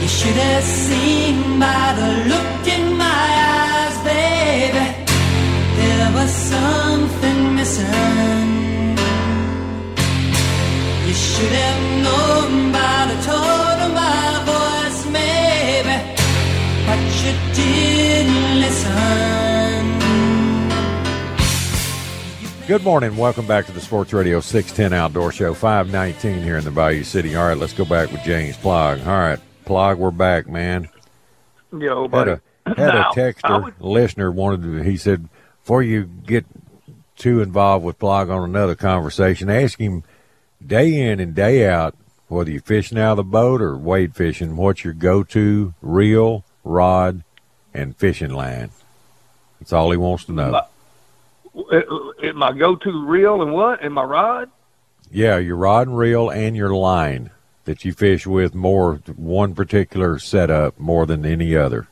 You 0.00 0.08
should 0.08 0.36
have 0.36 0.64
seen 0.64 1.58
by 1.58 1.94
the 1.96 2.28
look 2.28 2.66
in 2.76 2.98
my 2.98 3.28
eyes, 3.56 3.96
baby. 4.04 4.86
There 5.80 6.12
was 6.12 6.30
something 6.30 7.54
missing. 7.54 8.54
You 11.06 11.14
should 11.14 11.52
have 11.52 11.80
known 12.02 12.43
Good 22.66 22.82
morning. 22.82 23.16
Welcome 23.18 23.46
back 23.46 23.66
to 23.66 23.72
the 23.72 23.80
Sports 23.80 24.14
Radio 24.14 24.40
610 24.40 24.98
Outdoor 24.98 25.30
Show, 25.32 25.52
519 25.52 26.42
here 26.42 26.56
in 26.56 26.64
the 26.64 26.70
Bayou 26.70 27.02
City. 27.04 27.36
All 27.36 27.46
right, 27.46 27.58
let's 27.58 27.74
go 27.74 27.84
back 27.84 28.10
with 28.10 28.22
James 28.22 28.56
Plaag. 28.56 29.06
All 29.06 29.18
right, 29.18 29.38
Plaag, 29.66 29.98
we're 29.98 30.10
back, 30.10 30.48
man. 30.48 30.88
Yo, 31.78 32.08
Had 32.08 32.28
a, 32.28 32.40
had 32.66 32.78
a 32.78 32.82
Now, 32.86 33.10
I 33.10 33.14
texter, 33.14 33.64
would- 33.64 33.80
listener 33.80 34.30
wanted 34.32 34.62
to, 34.62 34.82
he 34.82 34.96
said, 34.96 35.28
before 35.62 35.82
you 35.82 36.04
get 36.04 36.46
too 37.16 37.42
involved 37.42 37.84
with 37.84 37.98
Plaag 37.98 38.30
on 38.34 38.48
another 38.48 38.74
conversation, 38.74 39.50
ask 39.50 39.78
him 39.78 40.02
day 40.66 40.94
in 41.10 41.20
and 41.20 41.34
day 41.34 41.68
out, 41.68 41.94
whether 42.28 42.50
you're 42.50 42.62
fishing 42.62 42.98
out 42.98 43.12
of 43.12 43.16
the 43.18 43.24
boat 43.24 43.60
or 43.60 43.76
wade 43.76 44.14
fishing, 44.16 44.56
what's 44.56 44.84
your 44.84 44.94
go-to 44.94 45.74
reel, 45.82 46.44
rod, 46.64 47.24
and 47.74 47.94
fishing 47.96 48.30
line? 48.30 48.70
That's 49.60 49.74
all 49.74 49.90
he 49.90 49.98
wants 49.98 50.24
to 50.24 50.32
know. 50.32 50.50
My- 50.52 50.62
uh, 51.56 51.76
uh, 51.76 52.32
my 52.34 52.52
go-to 52.52 53.04
reel 53.06 53.42
and 53.42 53.52
what? 53.52 53.82
And 53.82 53.94
my 53.94 54.02
rod? 54.04 54.50
Yeah, 55.10 55.38
your 55.38 55.56
rod 55.56 55.86
and 55.88 55.96
reel 55.98 56.30
and 56.30 56.56
your 56.56 56.74
line 56.74 57.30
that 57.64 57.84
you 57.84 57.92
fish 57.92 58.26
with 58.26 58.54
more 58.54 58.96
one 59.16 59.54
particular 59.54 60.18
setup 60.18 60.78
more 60.78 61.06
than 61.06 61.24
any 61.24 61.56
other, 61.56 61.88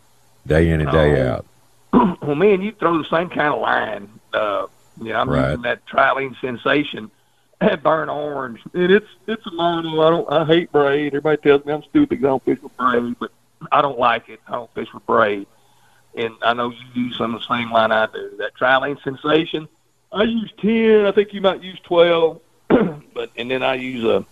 day 0.47 0.69
in 0.71 0.81
and 0.81 0.91
day 0.91 1.23
Oh. 1.23 1.45
out. 1.93 2.19
well, 2.23 2.35
man, 2.35 2.63
you 2.63 2.73
throw 2.73 2.99
the 2.99 3.09
same 3.11 3.29
kind 3.29 3.55
of 3.55 3.61
line. 3.61 4.09
Uh, 4.33 4.67
yeah, 5.01 5.21
I'm 5.21 5.31
Right. 5.31 5.49
using 5.51 5.63
that 5.63 5.85
Trilene 5.87 6.39
Sensation, 6.41 7.11
that 7.61 7.83
burnt 7.83 8.11
orange, 8.11 8.61
and 8.75 8.91
it's 8.93 9.07
it's 9.27 9.47
a 9.47 9.51
mono. 9.53 10.03
I 10.03 10.11
don't. 10.11 10.33
I 10.33 10.45
hate 10.45 10.73
braid. 10.73 11.09
Everybody 11.15 11.37
tells 11.43 11.65
me 11.65 11.73
I'm 11.73 11.83
stupid. 11.85 12.19
I 12.19 12.23
don't 12.23 12.45
fish 12.45 12.59
with 12.63 12.77
braid, 12.77 13.17
but 13.19 13.31
I 13.71 13.81
don't 13.83 13.99
like 13.99 14.29
it. 14.29 14.41
I 14.49 14.53
don't 14.53 14.73
fish 14.75 14.89
with 14.93 15.07
braid, 15.07 15.47
and 16.15 16.35
I 16.43 16.53
know 16.55 16.71
you 16.71 17.05
use 17.05 17.17
some 17.17 17.35
of 17.35 17.41
the 17.41 17.47
same 17.57 17.71
line 17.73 17.93
I 17.93 18.07
do. 18.07 18.33
That 18.39 18.55
Trilene 18.57 19.03
Sensation, 19.03 19.69
I 20.13 20.25
use 20.25 20.53
ten. 20.61 21.07
I 21.07 21.13
think 21.13 21.33
you 21.33 21.41
might 21.41 21.63
use 21.63 21.79
twelve, 21.85 22.41
but 22.69 23.31
and 23.37 23.51
then 23.51 23.63
I 23.63 23.75
use 23.75 24.05
a, 24.05 24.25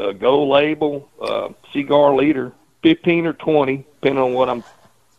a 0.00 0.12
Gold 0.14 0.48
Label 0.50 1.08
uh, 1.20 1.48
Seaguar 1.72 2.14
leader, 2.14 2.52
fifteen 2.82 3.26
or 3.26 3.32
twenty, 3.32 3.86
depending 4.00 4.22
on 4.22 4.34
what 4.34 4.48
I'm 4.48 4.62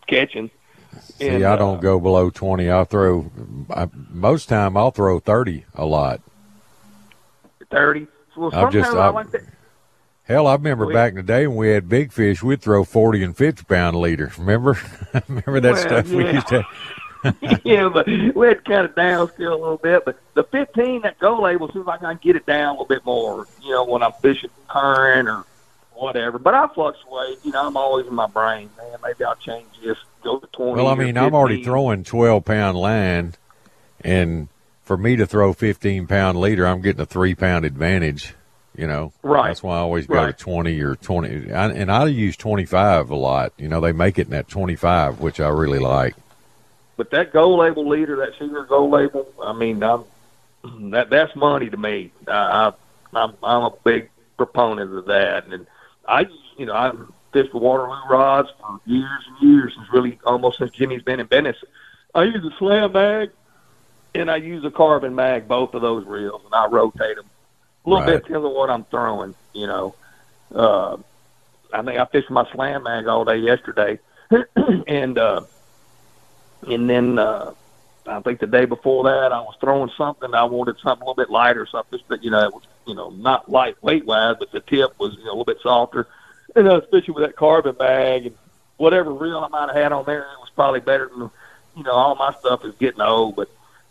catching. 0.08 0.50
See, 1.02 1.28
And, 1.28 1.44
I 1.44 1.54
uh, 1.54 1.56
don't 1.58 1.82
go 1.82 2.00
below 2.00 2.30
twenty. 2.30 2.70
I'll 2.70 2.86
throw 2.86 3.30
I, 3.70 3.88
most 4.10 4.48
time. 4.48 4.78
I'll 4.78 4.92
throw 4.92 5.20
thirty 5.20 5.66
a 5.76 5.86
lot. 5.86 6.22
thirty. 7.72 8.08
Well, 8.38 8.52
sometimes 8.52 8.74
just- 8.74 8.94
I 8.96 9.08
I've- 9.08 9.16
like 9.16 9.32
that. 9.32 9.42
Hell, 10.26 10.48
I 10.48 10.54
remember 10.54 10.92
back 10.92 11.12
in 11.12 11.18
the 11.18 11.24
day 11.24 11.46
when 11.46 11.58
we 11.58 11.70
had 11.70 11.88
big 11.88 12.12
fish, 12.12 12.42
we'd 12.42 12.62
throw 12.62 12.84
forty 12.84 13.24
and 13.24 13.38
fifty 13.38 13.64
pound 13.64 13.96
leaders. 13.98 14.38
Remember, 14.40 14.78
remember 15.28 15.60
that 15.60 15.74
Well, 15.74 15.82
stuff 15.82 16.10
we 16.10 16.32
used 16.32 16.48
to. 16.48 16.64
yeah, 17.64 17.90
but 17.90 18.08
we 18.08 18.48
had 18.48 18.64
to 18.64 18.72
kind 18.72 18.86
of 18.86 18.94
downscale 18.96 19.52
a 19.52 19.56
little 19.56 19.78
bit. 19.78 20.06
But 20.06 20.20
the 20.36 20.44
15, 20.44 21.02
that 21.02 21.18
Gold 21.18 21.42
Label, 21.42 21.72
seems 21.72 21.88
like 21.88 22.04
I 22.04 22.14
can 22.14 22.20
get 22.22 22.36
it 22.36 22.46
down 22.46 22.68
a 22.68 22.72
little 22.74 22.86
bit 22.86 23.04
more, 23.04 23.48
you 23.64 23.72
know, 23.72 23.84
when 23.84 24.04
I'm 24.04 24.12
fishing 24.22 24.52
current 24.68 25.28
or 25.28 25.44
whatever. 25.94 26.38
But 26.38 26.54
I 26.54 26.68
fluctuate. 26.68 27.40
You 27.44 27.52
know, 27.52 27.68
I'm 27.68 27.78
always 27.78 28.06
in 28.06 28.14
my 28.14 28.28
brain, 28.28 28.70
man. 28.78 28.98
Maybe 29.04 29.24
I'll 29.24 29.36
change 29.36 29.68
this, 29.84 29.98
go 30.24 30.40
to 30.40 30.48
20. 30.48 30.74
Well, 30.74 30.88
I 30.88 30.96
mean, 30.96 31.18
I'm 31.18 31.34
already 31.34 31.64
throwing 31.64 32.04
twelve 32.04 32.46
pound 32.46 32.78
line, 32.78 33.34
and 34.02 34.48
for 34.84 34.98
me 34.98 35.16
to 35.16 35.26
throw 35.26 35.54
fifteen 35.54 36.06
pound 36.06 36.40
leader, 36.40 36.68
I'm 36.68 36.82
getting 36.82 37.02
a 37.02 37.06
three 37.08 37.34
pound 37.34 37.66
advantage. 37.66 38.36
You 38.78 38.88
know, 38.88 39.14
Right. 39.24 39.48
That's 39.48 39.64
why 39.64 39.76
I 39.76 39.80
always 39.80 40.08
go 40.08 40.16
Right. 40.16 40.38
to 40.38 40.44
twenty 40.44 40.80
or 40.82 40.96
twenty, 40.96 41.52
I, 41.52 41.68
and 41.70 41.92
I 41.92 42.06
use 42.06 42.36
twenty 42.38 42.66
five 42.66 43.10
a 43.10 43.16
lot. 43.16 43.54
You 43.58 43.68
know, 43.68 43.80
they 43.80 43.92
make 43.92 44.20
it 44.20 44.28
in 44.28 44.32
that 44.32 44.48
twenty 44.48 44.76
five, 44.76 45.20
which 45.20 45.40
I 45.40 45.48
really 45.50 45.80
like. 45.80 46.16
But 46.98 47.12
that 47.12 47.34
Gold 47.34 47.60
Label 47.60 47.88
leader, 47.88 48.16
that 48.18 48.34
Seaguar 48.40 48.66
Gold 48.66 48.92
Label, 48.92 49.28
I 49.44 49.54
mean, 49.54 49.84
I'm, 49.84 50.04
that 50.92 51.10
that's 51.10 51.36
money 51.36 51.70
to 51.70 51.78
me. 51.78 52.12
I, 52.28 52.32
I, 52.32 52.74
I'm, 53.14 53.34
I'm 53.44 53.64
a 53.64 53.74
big 53.84 54.10
proponent 54.38 54.94
of 54.94 55.06
that, 55.06 55.48
and 55.48 55.66
I, 56.08 56.28
you 56.58 56.66
know, 56.66 56.74
I 56.74 56.92
fished 57.32 57.54
with 57.54 57.64
Waterloo 57.64 57.96
rods 58.10 58.50
for 58.60 58.80
years 58.86 59.24
and 59.28 59.50
years, 59.50 59.74
since 59.76 59.88
really 59.92 60.20
almost 60.26 60.58
since 60.58 60.72
Jimmy's 60.72 61.02
been 61.04 61.20
in 61.20 61.28
business. 61.28 61.58
I 62.14 62.24
use 62.24 62.44
a 62.46 62.56
slam 62.58 62.94
mag, 62.94 63.32
and 64.14 64.32
I 64.32 64.38
use 64.38 64.64
a 64.64 64.72
carbon 64.72 65.16
mag, 65.16 65.48
both 65.48 65.74
of 65.74 65.82
those 65.82 66.06
reels, 66.06 66.42
and 66.46 66.54
I 66.54 66.68
rotate 66.68 67.18
them 67.18 67.26
a 67.86 67.90
little 67.90 68.04
Right. 68.04 68.06
bit 68.06 68.24
depends 68.26 68.46
on 68.46 68.54
what 68.54 68.70
I'm 68.70 68.86
throwing. 68.86 69.36
You 69.54 69.68
know, 69.68 69.96
uh, 70.54 70.98
I 71.74 71.82
think 71.84 72.00
I 72.00 72.06
fished 72.06 72.30
my 72.32 72.50
slam 72.52 72.84
mag 72.84 73.08
all 73.08 73.26
day 73.26 73.38
yesterday, 73.38 74.00
and. 74.88 75.18
uh 75.18 75.42
and 76.68 76.90
then 76.90 77.20
uh, 77.20 77.54
I 78.08 78.22
think 78.22 78.40
the 78.40 78.48
day 78.48 78.66
before 78.66 79.04
that 79.06 79.32
I 79.32 79.40
was 79.42 79.56
throwing 79.60 79.92
something. 79.98 80.34
I 80.34 80.44
wanted 80.46 80.78
something 80.82 81.02
a 81.04 81.06
little 81.10 81.16
bit 81.16 81.30
lighter, 81.30 81.66
something 81.66 82.00
that 82.10 82.24
you 82.24 82.32
know, 82.32 82.44
it 82.44 82.54
was, 82.54 82.64
you 82.88 82.96
know, 82.96 83.10
not 83.12 83.50
lightweight 83.50 84.06
wise, 84.06 84.36
but 84.40 84.52
the 84.52 84.62
tip 84.62 84.92
was 85.00 85.14
you 85.18 85.26
know, 85.26 85.32
a 85.32 85.34
little 85.38 85.46
bit 85.46 85.60
softer. 85.62 86.08
And 86.56 86.68
I 86.68 86.74
was 86.74 86.86
fishing 86.92 87.14
with 87.14 87.24
that 87.26 87.36
carbon 87.36 87.76
mag 87.80 88.28
and 88.28 88.36
whatever 88.78 89.14
reel 89.14 89.40
I 89.40 89.48
might 89.50 89.68
have 89.68 89.76
had 89.76 89.92
on 89.92 90.06
there, 90.06 90.22
it 90.22 90.40
was 90.40 90.50
probably 90.56 90.80
better 90.80 91.10
than 91.16 91.30
you 91.76 91.84
know 91.84 91.92
all 91.92 92.16
my 92.16 92.34
stuff 92.40 92.66
is 92.66 92.76
getting 92.80 93.02
old. 93.02 93.36
But 93.36 93.50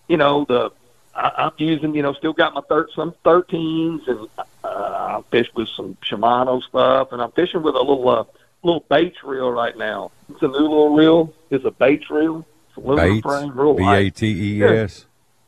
you 0.08 0.16
know 0.16 0.44
the 0.48 0.70
I, 1.16 1.32
I'm 1.36 1.52
using 1.58 1.94
you 1.94 2.02
know 2.02 2.12
still 2.14 2.32
got 2.32 2.54
my 2.54 2.60
thir- 2.62 2.88
some 2.94 3.14
thirteens 3.24 4.06
and 4.08 4.28
uh, 4.38 4.44
I 4.64 5.22
fish 5.30 5.48
with 5.54 5.68
some 5.68 5.96
Shimano 6.02 6.62
stuff, 6.62 7.12
and 7.12 7.20
I'm 7.22 7.32
fishing 7.32 7.62
with 7.62 7.74
a 7.74 7.78
little 7.80 8.08
uh, 8.08 8.24
little 8.62 8.84
Bates 8.88 9.22
reel 9.22 9.50
right 9.50 9.76
now. 9.76 10.10
It's 10.30 10.42
a 10.42 10.48
new 10.48 10.52
little 10.58 10.94
reel. 10.94 11.32
It's 11.50 11.64
a 11.64 11.70
Bates 11.70 12.10
reel. 12.10 12.46
It's 12.68 12.76
aluminum 12.76 13.14
Bates, 13.16 13.22
frame, 13.22 13.58
real 13.58 13.74
B. 13.74 13.84
A 13.86 14.10
T 14.10 14.58
E 14.58 14.62
S. 14.64 15.06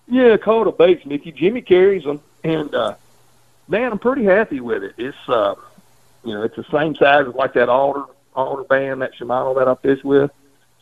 Yeah, 0.08 0.36
called 0.36 0.68
a 0.68 0.72
Bates, 0.72 1.04
Mickey. 1.04 1.32
Jimmy 1.32 1.62
carries 1.62 2.04
them, 2.04 2.20
and 2.44 2.72
uh, 2.74 2.94
man, 3.66 3.90
I'm 3.92 3.98
pretty 3.98 4.24
happy 4.24 4.60
with 4.60 4.84
it. 4.84 4.94
It's 4.98 5.16
uh, 5.28 5.54
you 6.24 6.34
know, 6.34 6.42
it's 6.42 6.56
the 6.56 6.64
same 6.70 6.94
size 6.94 7.26
as 7.26 7.34
like 7.34 7.54
that 7.54 7.68
alder 7.68 8.04
Aldebaran, 8.36 8.98
that 9.00 9.14
Shimano 9.14 9.56
that 9.56 9.66
I 9.66 9.74
fish 9.76 10.04
with, 10.04 10.30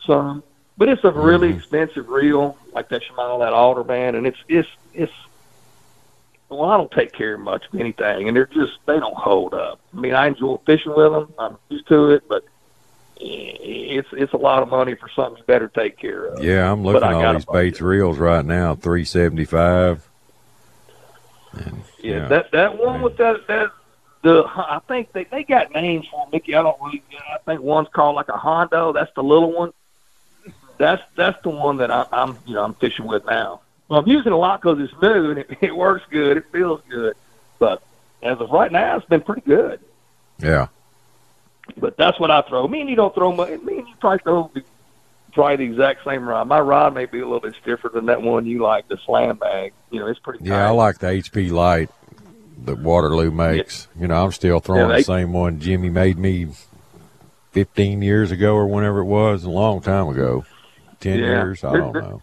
some, 0.04 0.42
but 0.76 0.88
it's 0.88 1.04
a 1.04 1.12
really 1.12 1.52
Mhm. 1.52 1.58
expensive 1.58 2.08
reel, 2.08 2.56
like 2.74 2.88
that 2.88 3.02
Shimano, 3.02 3.38
that 3.40 3.52
Aldebaran, 3.52 4.14
and 4.14 4.26
it's 4.26 4.38
it's 4.48 4.68
it's. 4.92 5.12
Well, 6.50 6.70
I 6.70 6.76
don't 6.76 6.90
take 6.90 7.12
care 7.12 7.34
of 7.34 7.40
much 7.40 7.64
of 7.72 7.80
anything, 7.80 8.28
and 8.28 8.36
they're 8.36 8.46
just 8.46 8.74
they 8.86 8.98
don't 8.98 9.16
hold 9.16 9.54
up. 9.54 9.80
I 9.96 10.00
mean, 10.00 10.14
I 10.14 10.26
enjoy 10.26 10.58
fishing 10.66 10.94
with 10.94 11.12
them. 11.12 11.32
I'm 11.38 11.56
used 11.68 11.88
to 11.88 12.10
it, 12.10 12.28
but 12.28 12.44
it's 13.16 14.08
it's 14.12 14.32
a 14.32 14.36
lot 14.36 14.62
of 14.62 14.68
money 14.68 14.94
for 14.94 15.08
something 15.08 15.38
you 15.38 15.44
better 15.44 15.68
take 15.68 15.96
care 15.98 16.26
of. 16.26 16.42
Yeah, 16.42 16.70
I'm 16.70 16.84
looking 16.84 17.02
at 17.02 17.14
all 17.14 17.32
these 17.34 17.44
Bates 17.44 17.80
reels 17.80 18.18
right 18.18 18.44
now, 18.44 18.74
three 18.74 19.04
seventy 19.04 19.44
five. 19.44 20.06
And 21.52 21.82
Yeah, 22.02 22.28
that 22.28 22.52
that 22.52 22.78
one 22.78 23.02
with 23.02 23.16
that 23.16 23.46
that 23.46 23.70
the 24.22 24.44
I 24.46 24.80
think 24.88 25.12
they 25.12 25.24
they 25.24 25.44
got 25.44 25.72
names 25.72 26.06
for 26.10 26.28
Mickey. 26.32 26.54
I 26.54 26.62
don't 26.62 26.80
really. 26.82 27.02
I 27.32 27.38
think 27.46 27.60
one's 27.60 27.88
called 27.88 28.16
like 28.16 28.28
a 28.28 28.36
Hondo. 28.36 28.92
That's 28.92 29.12
the 29.14 29.22
little 29.22 29.52
one. 29.52 29.72
That's 30.78 31.02
that's 31.16 31.40
the 31.42 31.50
one 31.50 31.76
that 31.78 31.90
I, 31.90 32.06
I'm 32.12 32.36
you 32.46 32.54
know 32.54 32.64
I'm 32.64 32.74
fishing 32.74 33.06
with 33.06 33.24
now. 33.26 33.60
Well, 33.88 34.00
I'm 34.00 34.08
using 34.08 34.32
a 34.32 34.36
lot 34.36 34.60
because 34.62 34.78
it's 34.80 34.92
new 35.02 35.30
and 35.30 35.38
it, 35.40 35.50
it 35.60 35.76
works 35.76 36.04
good. 36.10 36.36
It 36.38 36.44
feels 36.52 36.80
good, 36.88 37.14
but 37.58 37.82
as 38.22 38.38
of 38.40 38.50
right 38.50 38.72
now, 38.72 38.96
it's 38.96 39.06
been 39.06 39.20
pretty 39.20 39.42
good. 39.42 39.78
yeah, 40.38 40.68
But 41.76 41.96
that's 41.98 42.18
what 42.18 42.30
I 42.30 42.40
throw. 42.42 42.66
Me 42.66 42.80
and 42.80 42.88
you 42.90 42.96
don't 42.96 43.14
throw 43.14 43.32
much. 43.32 43.50
Me 43.60 43.78
and 43.78 43.88
you 43.88 43.94
probably 44.00 44.18
throw 44.20 44.50
the, 44.54 44.64
probably 45.32 45.56
the 45.56 45.64
exact 45.72 46.04
same 46.04 46.26
rod. 46.26 46.48
My 46.48 46.58
rod 46.60 46.94
may 46.94 47.04
be 47.04 47.18
a 47.20 47.24
little 47.24 47.40
bit 47.40 47.54
stiffer 47.60 47.90
than 47.92 48.06
that 48.06 48.22
one 48.22 48.46
you 48.46 48.62
like, 48.62 48.88
the 48.88 48.96
slam 49.04 49.38
mag. 49.42 49.74
You 49.90 50.00
know, 50.00 50.06
it's 50.06 50.18
pretty. 50.20 50.42
yeah. 50.44 50.66
I 50.66 50.70
like 50.70 50.98
the 50.98 51.08
HP 51.08 51.50
Light 51.50 51.90
that 52.64 52.78
Waterloo 52.78 53.30
makes. 53.30 53.88
You 54.00 54.08
know, 54.08 54.24
I'm 54.24 54.32
still 54.32 54.58
throwing 54.60 54.88
they- 54.88 54.98
the 54.98 55.04
same 55.04 55.32
one 55.34 55.60
Jimmy 55.60 55.90
made 55.90 56.18
me 56.18 56.48
fifteen 57.52 58.00
years 58.02 58.30
ago 58.30 58.54
or 58.54 58.66
whenever 58.66 59.00
it 59.00 59.04
was, 59.04 59.44
a 59.44 59.50
long 59.50 59.80
time 59.82 60.08
ago. 60.08 60.44
Ten 61.04 61.18
Yeah. 61.18 61.26
years, 61.26 61.62
I 61.64 61.70
They're- 61.72 61.80
don't 61.80 61.92
they're- 61.92 62.02
know. 62.02 62.22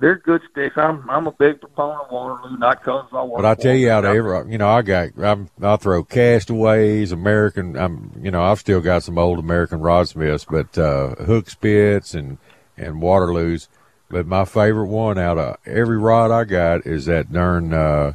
They're 0.00 0.14
good 0.18 0.42
sticks. 0.52 0.76
I'm 0.78 1.10
I'm 1.10 1.26
a 1.26 1.32
big 1.32 1.60
proponent 1.60 2.02
of 2.02 2.12
Waterloo, 2.12 2.56
not 2.56 2.78
because 2.80 3.06
I 3.12 3.24
work. 3.24 3.42
But 3.42 3.44
I 3.46 3.54
tell 3.56 3.74
you, 3.74 3.90
out 3.90 4.04
of 4.04 4.14
every, 4.14 4.52
you 4.52 4.56
know, 4.56 4.68
I 4.68 4.82
got, 4.82 5.08
I'm, 5.20 5.48
I 5.60 5.74
throw 5.74 6.04
castaways, 6.04 7.10
American, 7.10 7.76
I'm, 7.76 8.12
you 8.22 8.30
know, 8.30 8.40
I've 8.44 8.60
still 8.60 8.80
got 8.80 9.02
some 9.02 9.18
old 9.18 9.40
American 9.40 9.80
rodsmiths, 9.80 10.46
but, 10.48 10.78
uh, 10.80 11.16
hook 11.24 11.50
spits 11.50 12.14
and, 12.14 12.38
and 12.76 13.02
Waterloos. 13.02 13.66
But 14.08 14.24
my 14.28 14.44
favorite 14.44 14.86
one 14.86 15.18
out 15.18 15.36
of 15.36 15.56
every 15.66 15.98
rod 15.98 16.30
I 16.30 16.44
got 16.44 16.86
is 16.86 17.06
that 17.06 17.32
darn, 17.32 17.74
uh, 17.74 18.12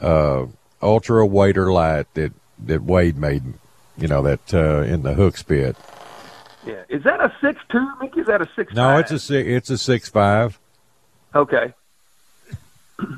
uh, 0.00 0.46
ultra 0.80 1.26
wader 1.26 1.72
light 1.72 2.06
that, 2.14 2.32
that 2.66 2.84
Wade 2.84 3.16
made, 3.18 3.42
you 3.98 4.06
know, 4.06 4.22
that, 4.22 4.54
uh, 4.54 4.82
in 4.82 5.02
the 5.02 5.14
hook 5.14 5.36
spit. 5.36 5.76
Yeah, 6.66 6.82
is 6.88 7.02
that 7.04 7.20
a 7.20 7.32
six 7.40 7.60
two, 7.70 7.86
Mickey? 8.00 8.20
Is 8.20 8.26
that 8.26 8.42
a 8.42 8.48
six? 8.54 8.74
No, 8.74 8.98
it's 8.98 9.10
a, 9.10 9.18
si- 9.18 9.36
it's 9.54 9.70
a 9.70 9.78
six 9.78 10.08
five. 10.08 10.58
okay. 11.34 11.72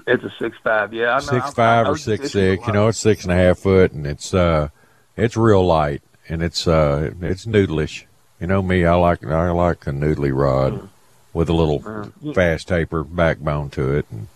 It's 0.07 0.23
a 0.23 0.31
six 0.39 0.57
five. 0.63 0.95
Yeah, 0.95 1.11
I 1.15 1.15
know. 1.15 1.21
six 1.21 1.45
I- 1.45 1.49
I 1.49 1.53
five 1.53 1.89
or 1.89 1.99
six 1.99 2.23
fish 2.33 2.35
with 2.35 2.45
a 2.45 2.57
six. 2.57 2.67
You 2.69 2.73
know, 2.73 2.89
it's 2.89 2.99
six 2.99 3.25
and 3.25 3.33
a 3.33 3.37
half 3.37 3.59
foot, 3.59 3.91
and 3.93 4.07
it's 4.07 4.33
uh, 4.33 4.69
it's 5.17 5.37
real 5.37 5.67
light, 5.67 6.03
and 6.29 6.41
it's 6.41 6.69
uh, 6.69 7.11
it's 7.21 7.47
noodlish. 7.47 8.07
You 8.41 8.47
know 8.47 8.63
me, 8.63 8.85
I 8.85 8.95
like 8.95 9.27
I 9.27 9.51
like 9.51 9.87
a 9.89 9.91
noodly 9.91 10.33
rod 10.33 10.75
Mm. 10.75 10.89
with 11.33 11.49
a 11.49 11.53
little 11.53 11.81
Mm. 11.81 12.35
fast 12.35 12.69
taper 12.69 13.03
backbone 13.03 13.71
to 13.71 13.97
it. 13.97 14.07
And, 14.13 14.29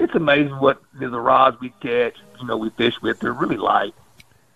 It's 0.00 0.14
amazing 0.16 0.58
what 0.58 0.82
the 0.92 1.08
rods 1.08 1.60
we 1.60 1.68
catch. 1.80 2.16
You 2.40 2.46
know, 2.48 2.56
we 2.56 2.70
fish 2.70 3.00
with. 3.00 3.20
They're 3.20 3.32
really 3.32 3.56
light. 3.56 3.94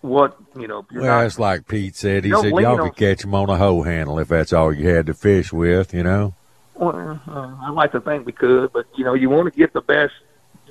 What 0.01 0.37
you 0.55 0.67
know? 0.67 0.85
Well, 0.93 1.03
not, 1.03 1.25
it's 1.25 1.39
like 1.39 1.67
Pete 1.67 1.95
said. 1.95 2.23
He 2.23 2.31
said 2.31 2.51
y'all 2.51 2.89
could 2.89 2.95
catch 2.95 3.21
them 3.21 3.35
on 3.35 3.49
a 3.49 3.57
hoe 3.57 3.81
handle 3.81 4.17
if 4.19 4.29
that's 4.29 4.53
all 4.53 4.73
you 4.73 4.87
had 4.87 5.07
to 5.07 5.13
fish 5.13 5.51
with. 5.51 5.93
You 5.93 6.03
know. 6.03 6.35
Well, 6.75 7.19
uh, 7.27 7.55
I 7.61 7.71
like 7.71 7.91
to 7.91 7.99
think 7.99 8.25
we 8.25 8.31
could, 8.31 8.71
but 8.71 8.85
you 8.95 9.03
know, 9.03 9.13
you 9.13 9.29
want 9.29 9.51
to 9.51 9.57
get 9.57 9.73
the 9.73 9.81
best. 9.81 10.13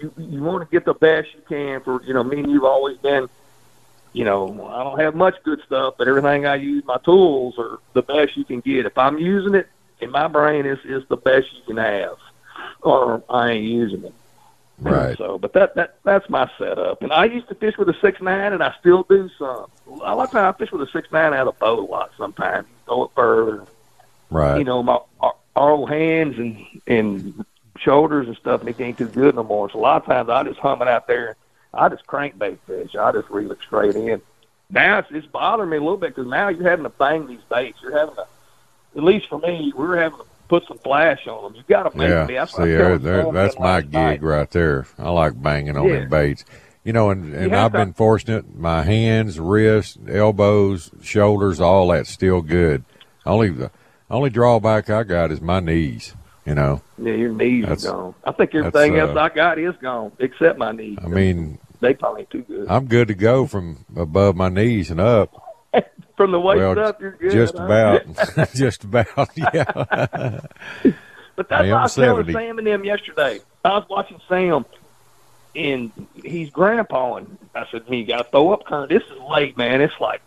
You 0.00 0.12
you 0.16 0.42
want 0.42 0.68
to 0.68 0.74
get 0.74 0.86
the 0.86 0.94
best 0.94 1.28
you 1.34 1.42
can 1.46 1.82
for 1.82 2.02
you 2.04 2.14
know. 2.14 2.24
Me 2.24 2.38
and 2.38 2.50
you've 2.50 2.64
always 2.64 2.96
been. 2.98 3.28
You 4.14 4.24
know, 4.24 4.66
I 4.66 4.82
don't 4.82 4.98
have 4.98 5.14
much 5.14 5.34
good 5.44 5.60
stuff, 5.66 5.94
but 5.98 6.08
everything 6.08 6.46
I 6.46 6.54
use, 6.54 6.82
my 6.86 6.96
tools 7.04 7.56
are 7.58 7.78
the 7.92 8.00
best 8.00 8.38
you 8.38 8.44
can 8.44 8.60
get. 8.60 8.86
If 8.86 8.96
I'm 8.96 9.18
using 9.18 9.54
it, 9.54 9.68
in 10.00 10.10
my 10.10 10.28
brain, 10.28 10.64
is 10.64 10.78
is 10.84 11.06
the 11.08 11.18
best 11.18 11.52
you 11.52 11.62
can 11.66 11.76
have, 11.76 12.16
or 12.80 13.22
I 13.28 13.50
ain't 13.50 13.64
using 13.64 14.04
it. 14.04 14.14
Right. 14.80 15.18
So, 15.18 15.38
but 15.38 15.52
that 15.54 15.74
that 15.74 15.96
that's 16.04 16.28
my 16.30 16.48
setup. 16.58 17.02
And 17.02 17.12
I 17.12 17.24
used 17.24 17.48
to 17.48 17.54
fish 17.54 17.76
with 17.76 17.88
a 17.88 17.96
six 18.00 18.20
nine, 18.20 18.52
and 18.52 18.62
I 18.62 18.74
still 18.78 19.02
do 19.02 19.28
some. 19.38 19.66
A 19.86 20.14
lot 20.14 20.24
of 20.24 20.30
times 20.30 20.54
I 20.54 20.58
fish 20.58 20.72
with 20.72 20.82
a 20.82 20.90
six 20.92 21.10
nine 21.10 21.34
out 21.34 21.48
of 21.48 21.58
boat 21.58 21.78
a 21.78 21.82
lot. 21.82 22.12
Sometimes 22.16 22.66
throw 22.86 23.04
it 23.04 23.10
further 23.14 23.66
Right. 24.30 24.58
you 24.58 24.64
know, 24.64 24.82
my 24.82 24.98
our, 25.20 25.34
our 25.56 25.70
old 25.70 25.90
hands 25.90 26.38
and 26.38 26.64
and 26.86 27.44
shoulders 27.78 28.26
and 28.26 28.36
stuff, 28.36 28.60
and 28.60 28.68
it 28.68 28.80
ain't 28.80 28.98
too 28.98 29.08
good 29.08 29.34
no 29.34 29.42
more. 29.42 29.70
So 29.70 29.78
a 29.78 29.80
lot 29.80 30.02
of 30.02 30.06
times 30.06 30.28
I 30.28 30.42
just 30.42 30.58
hum 30.58 30.82
it 30.82 30.88
out 30.88 31.06
there. 31.06 31.36
I 31.72 31.88
just 31.88 32.06
crankbait 32.06 32.58
fish. 32.66 32.94
I 32.94 33.12
just 33.12 33.30
reel 33.30 33.52
it 33.52 33.58
straight 33.66 33.96
in. 33.96 34.20
Now 34.70 34.98
it's, 34.98 35.08
it's 35.10 35.26
bothering 35.26 35.70
me 35.70 35.76
a 35.76 35.80
little 35.80 35.96
bit 35.96 36.14
because 36.14 36.28
now 36.30 36.48
you're 36.48 36.68
having 36.68 36.84
to 36.84 36.90
bang 36.90 37.26
these 37.26 37.40
baits. 37.48 37.78
You're 37.82 37.96
having 37.96 38.16
to, 38.16 38.26
at 38.96 39.02
least 39.02 39.28
for 39.28 39.38
me, 39.38 39.72
we're 39.74 39.96
having 39.96 40.18
to 40.18 40.24
put 40.48 40.66
some 40.66 40.78
flash 40.78 41.26
on 41.26 41.44
them. 41.44 41.54
You 41.56 41.62
got 41.68 41.90
to 41.90 41.96
make 41.96 42.08
Yeah. 42.08 42.26
me. 42.26 42.34
That's, 42.34 42.52
See, 42.52 42.60
what 42.62 42.68
I 42.68 42.72
there, 42.72 42.88
told 42.90 43.02
there, 43.02 43.32
that's 43.32 43.58
my 43.58 43.80
gig 43.82 43.92
night. 43.92 44.22
right 44.22 44.50
there. 44.50 44.86
I 44.98 45.10
like 45.10 45.40
banging 45.40 45.76
on 45.76 45.86
Yeah. 45.88 46.00
them 46.00 46.08
baits. 46.08 46.44
You 46.84 46.92
know, 46.94 47.10
and, 47.10 47.34
and 47.34 47.54
I've 47.54 47.72
to- 47.72 47.78
been 47.78 47.92
fortunate. 47.92 48.56
My 48.58 48.82
hands, 48.82 49.38
wrists, 49.38 49.98
elbows, 50.08 50.90
shoulders, 51.02 51.60
all 51.60 51.88
that's 51.88 52.08
still 52.10 52.40
good. 52.40 52.84
Only 53.26 53.50
the 53.50 53.70
only 54.10 54.30
drawback 54.30 54.88
I 54.88 55.02
got 55.02 55.30
is 55.30 55.40
my 55.42 55.60
knees. 55.60 56.14
You 56.46 56.54
know, 56.54 56.80
Yeah, 56.96 57.12
your 57.12 57.32
knees 57.32 57.64
That's- 57.64 57.84
are 57.84 57.92
gone. 57.92 58.14
I 58.24 58.32
think 58.32 58.54
everything 58.54 58.98
uh, 58.98 59.06
else 59.06 59.16
I 59.18 59.28
got 59.28 59.58
is 59.58 59.74
gone 59.82 60.12
except 60.18 60.58
my 60.58 60.72
knees. 60.72 60.96
I 61.04 61.08
mean, 61.08 61.58
they 61.80 61.92
probably 61.92 62.20
ain't 62.22 62.30
too 62.30 62.40
good. 62.42 62.66
I'm 62.70 62.86
good 62.86 63.08
to 63.08 63.14
go 63.14 63.46
from 63.46 63.84
above 63.94 64.34
my 64.34 64.48
knees 64.48 64.90
and 64.90 64.98
up. 64.98 65.30
From 66.18 66.32
the 66.32 66.40
waist 66.40 66.58
well, 66.58 66.78
up, 66.80 67.00
you're 67.00 67.12
good. 67.12 67.30
just 67.30 67.56
huh? 67.56 67.64
about, 67.64 68.50
just 68.54 68.82
about. 68.82 69.30
Yeah, 69.36 69.64
But 71.36 71.48
that's 71.48 71.62
I 71.62 71.70
what 71.70 71.78
I 71.78 71.82
was 71.84 71.94
telling 71.94 72.32
Sam 72.32 72.58
and 72.58 72.66
them 72.66 72.84
yesterday. 72.84 73.38
I 73.64 73.68
was 73.68 73.88
watching 73.88 74.20
Sam, 74.28 74.66
and 75.54 75.92
he's 76.24 76.50
grandpa, 76.50 77.14
and 77.14 77.38
I 77.54 77.66
said, 77.70 77.88
"Me, 77.88 78.00
you 78.00 78.06
got 78.06 78.18
to 78.18 78.24
throw 78.24 78.52
up 78.52 78.64
current. 78.64 78.88
This 78.88 79.04
is 79.04 79.20
late, 79.30 79.56
man. 79.56 79.80
It's 79.80 79.94
like 80.00 80.20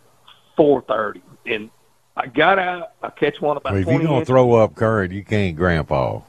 four 0.56 0.82
thirty, 0.82 1.22
and 1.46 1.70
I 2.16 2.28
got 2.28 2.58
out. 2.58 2.92
I 3.04 3.10
catch 3.10 3.42
one 3.42 3.58
about 3.58 3.74
well, 3.74 3.82
if 3.82 3.88
you 3.90 4.00
don't 4.00 4.14
inches. 4.20 4.30
throw 4.30 4.54
up 4.54 4.76
current, 4.76 5.12
you 5.12 5.26
can't 5.26 5.58
grandpa. 5.58 6.22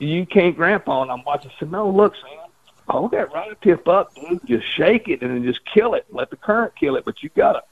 You 0.00 0.26
can't 0.26 0.56
grandpa, 0.56 1.02
and 1.02 1.12
I'm 1.12 1.22
watching. 1.22 1.52
I 1.54 1.60
said, 1.60 1.70
"No, 1.70 1.88
look, 1.88 2.16
Sam, 2.16 2.50
hold 2.88 3.12
that 3.12 3.32
rod 3.32 3.56
tip 3.62 3.86
up, 3.86 4.12
dude. 4.16 4.44
Just 4.44 4.66
shake 4.66 5.06
it 5.06 5.22
and 5.22 5.30
then 5.30 5.44
just 5.44 5.60
kill 5.64 5.94
it. 5.94 6.06
Let 6.10 6.30
the 6.30 6.36
current 6.36 6.74
kill 6.74 6.96
it. 6.96 7.04
But 7.04 7.22
you 7.22 7.30
gotta, 7.36 7.62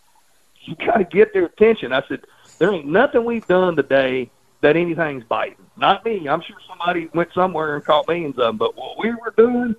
you 0.69 0.87
gotta 0.87 1.05
get 1.05 1.33
their 1.33 1.47
attention." 1.47 1.93
I 1.93 2.03
said, 2.09 2.21
"There 2.59 2.73
ain't 2.73 2.87
nothing 2.87 3.25
we've 3.25 3.47
done 3.47 3.77
today." 3.77 4.31
That 4.61 4.75
anything's 4.77 5.23
biting. 5.23 5.65
Not 5.77 6.05
me. 6.05 6.29
I'm 6.29 6.41
sure 6.41 6.57
somebody 6.69 7.09
went 7.15 7.33
somewhere 7.33 7.77
and 7.77 7.85
caught 7.85 8.09
millions 8.09 8.37
of 8.39 8.47
them. 8.47 8.57
But 8.57 8.77
what 8.77 8.99
we 8.99 9.11
were 9.13 9.33
doing, 9.37 9.77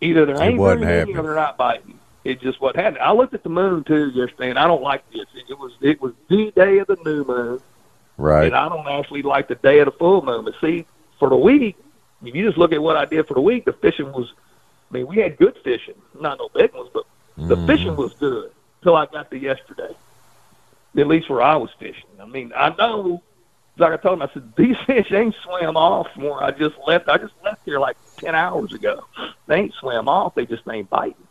either 0.00 0.24
there 0.24 0.42
ain't 0.42 0.58
very 0.58 0.78
many 0.80 1.14
or 1.14 1.22
they're 1.22 1.34
not 1.34 1.58
biting. 1.58 1.98
It 2.24 2.40
just 2.40 2.58
what 2.58 2.74
happened. 2.74 3.02
I 3.02 3.12
looked 3.12 3.34
at 3.34 3.42
the 3.42 3.50
moon 3.50 3.84
too 3.84 4.10
yesterday, 4.14 4.48
and 4.48 4.58
I 4.58 4.66
don't 4.66 4.82
like 4.82 5.02
this. 5.12 5.26
It, 5.48 5.58
was 5.58 5.72
it 5.82 6.00
was 6.00 6.12
the 6.28 6.50
day 6.56 6.78
of 6.78 6.86
the 6.86 6.96
new 7.04 7.24
moon, 7.24 7.60
Right. 8.16 8.46
and 8.46 8.56
I 8.56 8.68
don't 8.70 8.88
actually 8.88 9.20
like 9.22 9.46
the 9.48 9.54
day 9.56 9.78
of 9.80 9.84
the 9.84 9.92
full 9.92 10.22
moon. 10.24 10.46
But 10.46 10.54
see, 10.60 10.86
for 11.18 11.28
the 11.28 11.36
week, 11.36 11.76
if 12.24 12.34
you 12.34 12.46
just 12.46 12.56
look 12.56 12.72
at 12.72 12.82
what 12.82 12.96
I 12.96 13.04
did 13.04 13.28
for 13.28 13.34
the 13.34 13.42
week, 13.42 13.66
the 13.66 13.74
fishing 13.74 14.10
was. 14.10 14.32
I 14.90 14.94
mean, 14.94 15.06
we 15.06 15.18
had 15.18 15.36
good 15.36 15.56
fishing, 15.64 15.96
not 16.18 16.38
no 16.38 16.48
big 16.54 16.72
ones, 16.72 16.88
but 16.94 17.04
the 17.36 17.56
Mhm. 17.56 17.66
fishing 17.66 17.96
was 17.96 18.14
good 18.14 18.52
till 18.82 18.96
I 18.96 19.06
got 19.06 19.30
to 19.30 19.38
yesterday. 19.38 19.94
At 20.96 21.06
least 21.06 21.28
where 21.28 21.42
I 21.42 21.56
was 21.56 21.70
fishing. 21.78 22.08
I 22.20 22.24
mean, 22.24 22.52
I 22.56 22.70
know, 22.70 23.22
like 23.76 23.92
I 23.92 23.96
told 23.98 24.20
him, 24.20 24.22
I 24.22 24.32
said 24.32 24.52
these 24.56 24.76
fish 24.86 25.12
ain't 25.12 25.34
swam 25.42 25.76
off 25.76 26.08
from 26.14 26.24
where 26.24 26.42
I 26.42 26.50
just 26.52 26.76
left. 26.86 27.08
I 27.08 27.18
just 27.18 27.34
left 27.44 27.60
here 27.64 27.78
like 27.78 27.96
ten 28.16 28.34
hours 28.34 28.72
ago. 28.72 29.04
They 29.46 29.56
ain't 29.56 29.74
swam 29.74 30.08
off. 30.08 30.34
They 30.34 30.46
just 30.46 30.62
ain't 30.68 30.88
biting. 30.88 31.26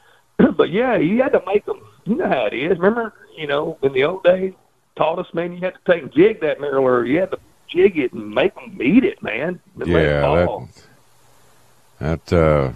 but 0.56 0.70
yeah, 0.70 0.96
you 0.96 1.22
had 1.22 1.32
to 1.32 1.42
make 1.46 1.66
them. 1.66 1.80
You 2.04 2.16
know 2.16 2.28
how 2.28 2.46
it 2.46 2.54
is. 2.54 2.78
Remember, 2.78 3.12
you 3.36 3.46
know, 3.46 3.78
in 3.82 3.92
the 3.92 4.04
old 4.04 4.24
days, 4.24 4.54
taught 4.96 5.18
us, 5.18 5.32
man, 5.34 5.52
you 5.52 5.60
had 5.60 5.74
to 5.74 5.92
take 5.92 6.02
and 6.02 6.12
jig 6.12 6.40
that 6.40 6.60
mirror. 6.60 6.80
Or 6.80 7.04
you 7.04 7.20
had 7.20 7.30
to 7.32 7.38
jig 7.68 7.98
it 7.98 8.12
and 8.12 8.30
make 8.30 8.54
them 8.54 8.78
eat 8.82 9.04
it, 9.04 9.22
man. 9.22 9.60
and 9.78 9.86
Yeah, 9.86 10.20
that 11.98 12.28
that 12.28 12.32
uh 12.32 12.72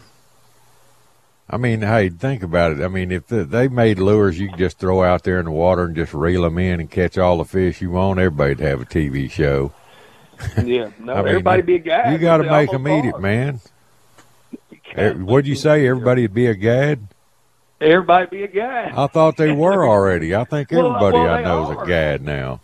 I 1.48 1.58
mean, 1.58 1.82
hey, 1.82 2.08
think 2.08 2.42
about 2.42 2.72
it. 2.72 2.80
I 2.80 2.88
mean, 2.88 3.12
if 3.12 3.26
the, 3.26 3.44
they 3.44 3.68
made 3.68 3.98
lures 3.98 4.40
you 4.40 4.48
could 4.48 4.58
just 4.58 4.78
throw 4.78 5.02
out 5.02 5.24
there 5.24 5.38
in 5.38 5.44
the 5.44 5.50
water 5.50 5.84
and 5.84 5.94
just 5.94 6.14
reel 6.14 6.42
them 6.42 6.58
in 6.58 6.80
and 6.80 6.90
catch 6.90 7.18
all 7.18 7.38
the 7.38 7.44
fish 7.44 7.82
you 7.82 7.90
want, 7.90 8.18
everybody'd 8.18 8.60
have 8.60 8.80
a 8.80 8.86
TV 8.86 9.30
show. 9.30 9.72
yeah, 10.64 10.90
no, 10.98 11.12
I 11.14 11.18
mean, 11.18 11.28
everybody 11.28 11.62
be 11.62 11.74
a 11.76 11.78
guy. 11.80 12.12
you 12.12 12.18
got 12.18 12.38
to 12.38 12.50
make 12.50 12.70
them 12.70 12.88
eat 12.88 13.04
it, 13.04 13.20
man. 13.20 13.60
Eh, 14.94 15.12
What'd 15.12 15.46
you 15.46 15.54
say? 15.54 15.86
Everybody 15.86 16.22
would 16.22 16.34
be 16.34 16.46
a 16.46 16.54
gad? 16.54 17.08
Everybody 17.80 18.26
be 18.26 18.42
a 18.44 18.48
gad. 18.48 18.92
I 18.94 19.06
thought 19.08 19.36
they 19.36 19.52
were 19.52 19.86
already. 19.86 20.34
I 20.34 20.44
think 20.44 20.70
Well, 20.70 20.86
everybody 20.94 21.18
well, 21.18 21.34
I 21.34 21.42
know 21.42 21.72
is 21.72 21.78
a 21.78 21.86
gad 21.86 22.22
now. 22.22 22.60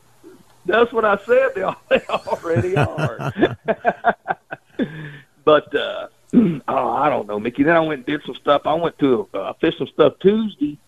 That's 0.64 0.92
what 0.92 1.04
I 1.04 1.18
said. 1.18 1.50
They 1.54 2.00
already 2.08 2.76
are. 2.76 3.56
but 5.44 5.74
uh, 5.74 6.06
oh, 6.68 6.90
I 6.90 7.08
don't 7.08 7.26
know, 7.26 7.40
Mickey. 7.40 7.62
Then 7.62 7.76
I 7.76 7.80
went 7.80 7.98
and 7.98 8.06
did 8.06 8.22
some 8.24 8.34
stuff. 8.36 8.62
I 8.64 8.74
went 8.74 8.98
to 8.98 9.28
uh, 9.34 9.52
fish 9.54 9.76
some 9.78 9.88
stuff 9.88 10.14
Tuesday 10.20 10.78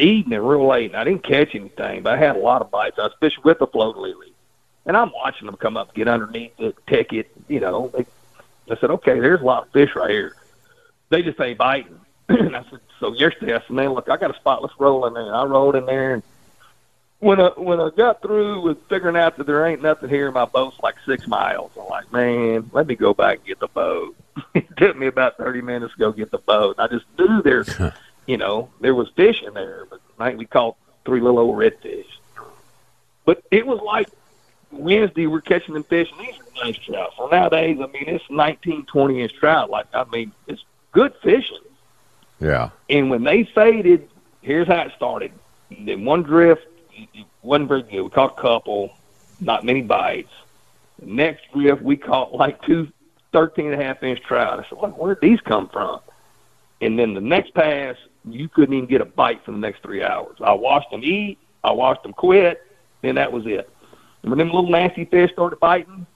evening, 0.00 0.40
real 0.40 0.66
late. 0.66 0.90
And 0.90 0.96
I 0.96 1.04
didn't 1.04 1.24
catch 1.24 1.54
anything, 1.54 2.02
but 2.02 2.14
I 2.14 2.16
had 2.16 2.36
a 2.36 2.40
lot 2.40 2.62
of 2.62 2.70
bites. 2.70 2.98
I 2.98 3.02
was 3.02 3.12
fishing 3.20 3.42
with 3.44 3.60
a 3.60 3.66
float 3.66 3.96
lily, 3.96 4.32
and 4.86 4.96
I'm 4.96 5.12
watching 5.12 5.46
them 5.46 5.56
come 5.56 5.76
up, 5.76 5.94
get 5.94 6.08
underneath 6.08 6.58
it, 6.58 6.76
take 6.86 7.12
it. 7.12 7.30
You 7.48 7.60
know, 7.60 7.88
they, 7.88 8.06
I 8.70 8.78
said, 8.78 8.90
okay, 8.90 9.18
there's 9.20 9.40
a 9.40 9.44
lot 9.44 9.66
of 9.66 9.72
fish 9.72 9.94
right 9.94 10.10
here. 10.10 10.36
They 11.10 11.22
just 11.22 11.40
ain't 11.40 11.58
biting. 11.58 12.00
and 12.28 12.56
I 12.56 12.64
said, 12.70 12.80
so 12.98 13.12
yesterday 13.14 13.54
I 13.54 13.60
said, 13.60 13.70
man, 13.70 13.90
look, 13.90 14.08
I 14.08 14.16
got 14.16 14.34
a 14.34 14.38
spotless 14.38 14.72
roll 14.78 15.06
in 15.06 15.14
there. 15.14 15.26
And 15.26 15.34
I 15.34 15.44
rolled 15.44 15.76
in 15.76 15.86
there 15.86 16.14
and 16.14 16.22
when 17.20 17.38
I 17.38 17.48
when 17.56 17.80
I 17.80 17.90
got 17.90 18.22
through 18.22 18.62
with 18.62 18.82
figuring 18.88 19.16
out 19.16 19.36
that 19.36 19.46
there 19.46 19.66
ain't 19.66 19.82
nothing 19.82 20.08
here, 20.08 20.30
my 20.32 20.46
boat's 20.46 20.78
like 20.82 20.96
six 21.06 21.26
miles. 21.26 21.70
I'm 21.78 21.88
like, 21.88 22.10
man, 22.12 22.70
let 22.72 22.86
me 22.86 22.96
go 22.96 23.14
back 23.14 23.38
and 23.38 23.46
get 23.46 23.60
the 23.60 23.68
boat. 23.68 24.16
it 24.54 24.66
took 24.76 24.96
me 24.96 25.06
about 25.06 25.36
thirty 25.36 25.60
minutes 25.60 25.92
to 25.94 25.98
go 25.98 26.12
get 26.12 26.30
the 26.30 26.38
boat. 26.38 26.76
I 26.78 26.88
just 26.88 27.04
knew 27.18 27.42
there, 27.42 27.64
you 28.26 28.38
know, 28.38 28.70
there 28.80 28.94
was 28.94 29.10
fish 29.10 29.42
in 29.42 29.54
there, 29.54 29.84
but 29.88 30.00
I 30.18 30.28
think 30.28 30.38
we 30.38 30.46
caught 30.46 30.76
three 31.04 31.20
little 31.20 31.38
old 31.38 31.56
redfish. 31.56 32.06
But 33.26 33.42
it 33.50 33.66
was 33.66 33.80
like 33.82 34.08
Wednesday 34.70 35.26
we're 35.26 35.42
catching 35.42 35.74
them 35.74 35.84
fish, 35.84 36.10
and 36.10 36.26
these 36.26 36.34
are 36.34 36.64
nice 36.64 36.78
trout. 36.78 37.12
So 37.18 37.26
nowadays, 37.28 37.78
I 37.82 37.86
mean, 37.86 38.04
it's 38.06 38.24
nineteen, 38.30 38.86
twenty 38.86 39.20
inch 39.20 39.34
trout. 39.34 39.68
Like 39.68 39.86
I 39.92 40.04
mean, 40.04 40.32
it's 40.46 40.64
good 40.92 41.14
fishing. 41.22 41.58
Yeah. 42.40 42.70
And 42.88 43.10
when 43.10 43.24
they 43.24 43.44
faded, 43.44 44.08
here's 44.40 44.66
how 44.66 44.80
it 44.80 44.92
started. 44.96 45.32
Then 45.70 46.06
one 46.06 46.22
drift 46.22 46.66
it 47.14 47.26
wasn't 47.42 47.68
very 47.68 47.82
good. 47.82 48.02
We 48.02 48.10
caught 48.10 48.38
a 48.38 48.40
couple, 48.40 48.96
not 49.40 49.64
many 49.64 49.82
bites. 49.82 50.32
The 50.98 51.06
next 51.06 51.50
drift, 51.52 51.82
we 51.82 51.96
caught 51.96 52.34
like 52.34 52.62
two 52.62 52.92
13 53.32 53.72
and 53.72 53.80
a 53.80 53.84
half 53.84 54.02
inch 54.02 54.20
trout. 54.22 54.58
I 54.58 54.68
said, 54.68 54.78
Look, 54.80 54.98
where'd 54.98 55.20
these 55.20 55.40
come 55.40 55.68
from? 55.68 56.00
And 56.80 56.98
then 56.98 57.14
the 57.14 57.20
next 57.20 57.54
pass, 57.54 57.96
you 58.24 58.48
couldn't 58.48 58.74
even 58.74 58.88
get 58.88 59.00
a 59.00 59.04
bite 59.04 59.44
for 59.44 59.52
the 59.52 59.58
next 59.58 59.82
three 59.82 60.02
hours. 60.02 60.36
I 60.40 60.52
watched 60.52 60.90
them 60.90 61.02
eat, 61.04 61.38
I 61.62 61.72
watched 61.72 62.02
them 62.02 62.12
quit, 62.12 62.66
and 63.02 63.16
that 63.16 63.32
was 63.32 63.46
it. 63.46 63.70
And 64.22 64.30
when 64.30 64.38
them 64.38 64.48
little 64.48 64.70
nasty 64.70 65.04
fish 65.04 65.32
started 65.32 65.60
biting, 65.60 66.06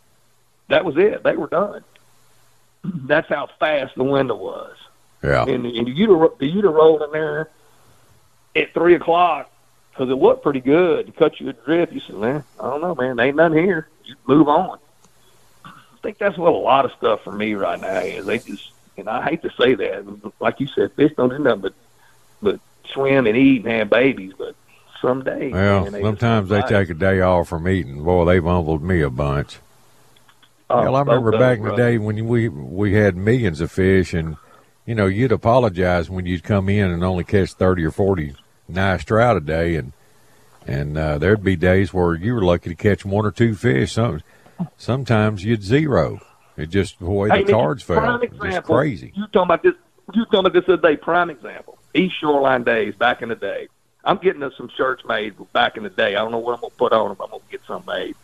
that 0.68 0.84
was 0.84 0.96
it. 0.96 1.22
They 1.22 1.36
were 1.36 1.46
done. 1.46 1.84
That's 2.84 3.28
how 3.28 3.48
fast 3.58 3.94
the 3.96 4.04
window 4.04 4.36
was. 4.36 4.76
Yeah. 5.22 5.44
And, 5.44 5.64
and 5.66 5.88
you'd 5.88 6.10
have, 6.10 6.30
you'd 6.40 6.64
have 6.64 6.74
rolled 6.74 7.02
in 7.02 7.12
there 7.12 7.50
at 8.56 8.74
three 8.74 8.94
o'clock 8.94 9.50
because 9.94 10.10
it 10.10 10.14
looked 10.16 10.42
pretty 10.42 10.60
good 10.60 11.06
to 11.06 11.12
cut 11.12 11.38
you 11.38 11.48
adrift. 11.48 11.92
You 11.92 12.00
said, 12.00 12.16
man, 12.16 12.44
I 12.58 12.64
don't 12.64 12.80
know, 12.80 12.94
man, 12.94 13.18
ain't 13.20 13.36
nothing 13.36 13.58
here. 13.58 13.88
You 14.04 14.16
move 14.26 14.48
on. 14.48 14.78
I 15.64 15.70
think 16.02 16.18
that's 16.18 16.36
what 16.36 16.52
a 16.52 16.56
lot 16.56 16.84
of 16.84 16.92
stuff 16.92 17.22
for 17.22 17.32
me 17.32 17.54
right 17.54 17.80
now 17.80 18.00
is. 18.00 18.26
They 18.26 18.38
just, 18.38 18.72
and 18.96 19.08
I 19.08 19.22
hate 19.22 19.42
to 19.42 19.50
say 19.58 19.74
that, 19.74 20.32
like 20.40 20.58
you 20.58 20.66
said, 20.66 20.92
fish 20.92 21.12
don't 21.16 21.28
do 21.28 21.38
nothing 21.38 21.60
but 21.60 21.74
but 22.42 22.60
swim 22.92 23.26
and 23.26 23.36
eat 23.36 23.64
and 23.64 23.72
have 23.72 23.88
babies. 23.88 24.32
But 24.36 24.56
some 25.00 25.22
days, 25.22 25.52
Well, 25.52 25.84
man, 25.84 25.92
they 25.92 26.02
sometimes 26.02 26.48
they 26.50 26.60
take 26.62 26.90
a 26.90 26.94
day 26.94 27.20
off 27.20 27.48
from 27.48 27.68
eating. 27.68 28.02
Boy, 28.02 28.24
they've 28.24 28.44
humbled 28.44 28.82
me 28.82 29.00
a 29.00 29.10
bunch. 29.10 29.58
Oh, 30.68 30.82
Hell, 30.82 30.96
I 30.96 31.00
remember 31.00 31.38
back 31.38 31.58
in 31.58 31.64
the 31.64 31.76
day 31.76 31.98
when 31.98 32.26
we 32.26 32.48
we 32.48 32.94
had 32.94 33.16
millions 33.16 33.60
of 33.60 33.70
fish, 33.70 34.12
and 34.12 34.36
you 34.86 34.94
know 34.94 35.06
you'd 35.06 35.32
apologize 35.32 36.10
when 36.10 36.26
you'd 36.26 36.42
come 36.42 36.68
in 36.68 36.90
and 36.90 37.04
only 37.04 37.22
catch 37.22 37.52
thirty 37.52 37.84
or 37.84 37.92
forty 37.92 38.34
nice 38.68 39.04
trout 39.04 39.36
a 39.36 39.40
day, 39.40 39.76
and 39.76 39.92
and 40.66 40.96
uh, 40.96 41.18
there'd 41.18 41.44
be 41.44 41.56
days 41.56 41.92
where 41.92 42.14
you 42.14 42.34
were 42.34 42.42
lucky 42.42 42.70
to 42.70 42.76
catch 42.76 43.04
one 43.04 43.26
or 43.26 43.30
two 43.30 43.54
fish. 43.54 43.92
Some 43.92 44.22
sometimes 44.76 45.44
you'd 45.44 45.62
zero. 45.62 46.20
It 46.56 46.66
just 46.66 46.98
the 46.98 47.06
way 47.10 47.28
Hey, 47.30 47.44
the 47.44 47.52
cards 47.52 47.82
fell, 47.82 47.98
prime 47.98 48.20
just 48.20 48.34
example, 48.34 48.74
crazy. 48.76 49.12
You 49.14 49.26
talking 49.26 49.42
about 49.42 49.62
this? 49.62 49.74
You 50.12 50.24
talking 50.26 50.40
about 50.40 50.52
this 50.52 50.64
other 50.64 50.76
day? 50.76 50.96
Prime 50.96 51.30
example. 51.30 51.78
East 51.94 52.16
Shoreline 52.20 52.64
days 52.64 52.94
back 52.94 53.22
in 53.22 53.28
the 53.28 53.34
day. 53.34 53.68
I'm 54.04 54.18
getting 54.18 54.42
us 54.42 54.52
some 54.56 54.70
shirts 54.76 55.02
made 55.06 55.34
back 55.52 55.76
in 55.76 55.82
the 55.82 55.90
day. 55.90 56.14
I 56.14 56.20
don't 56.20 56.30
know 56.30 56.38
what 56.38 56.54
I'm 56.54 56.60
gonna 56.60 56.74
put 56.76 56.92
on 56.92 57.08
them. 57.08 57.16
I'm 57.20 57.30
gonna 57.30 57.42
get 57.50 57.62
some 57.66 57.82
made. 57.86 58.14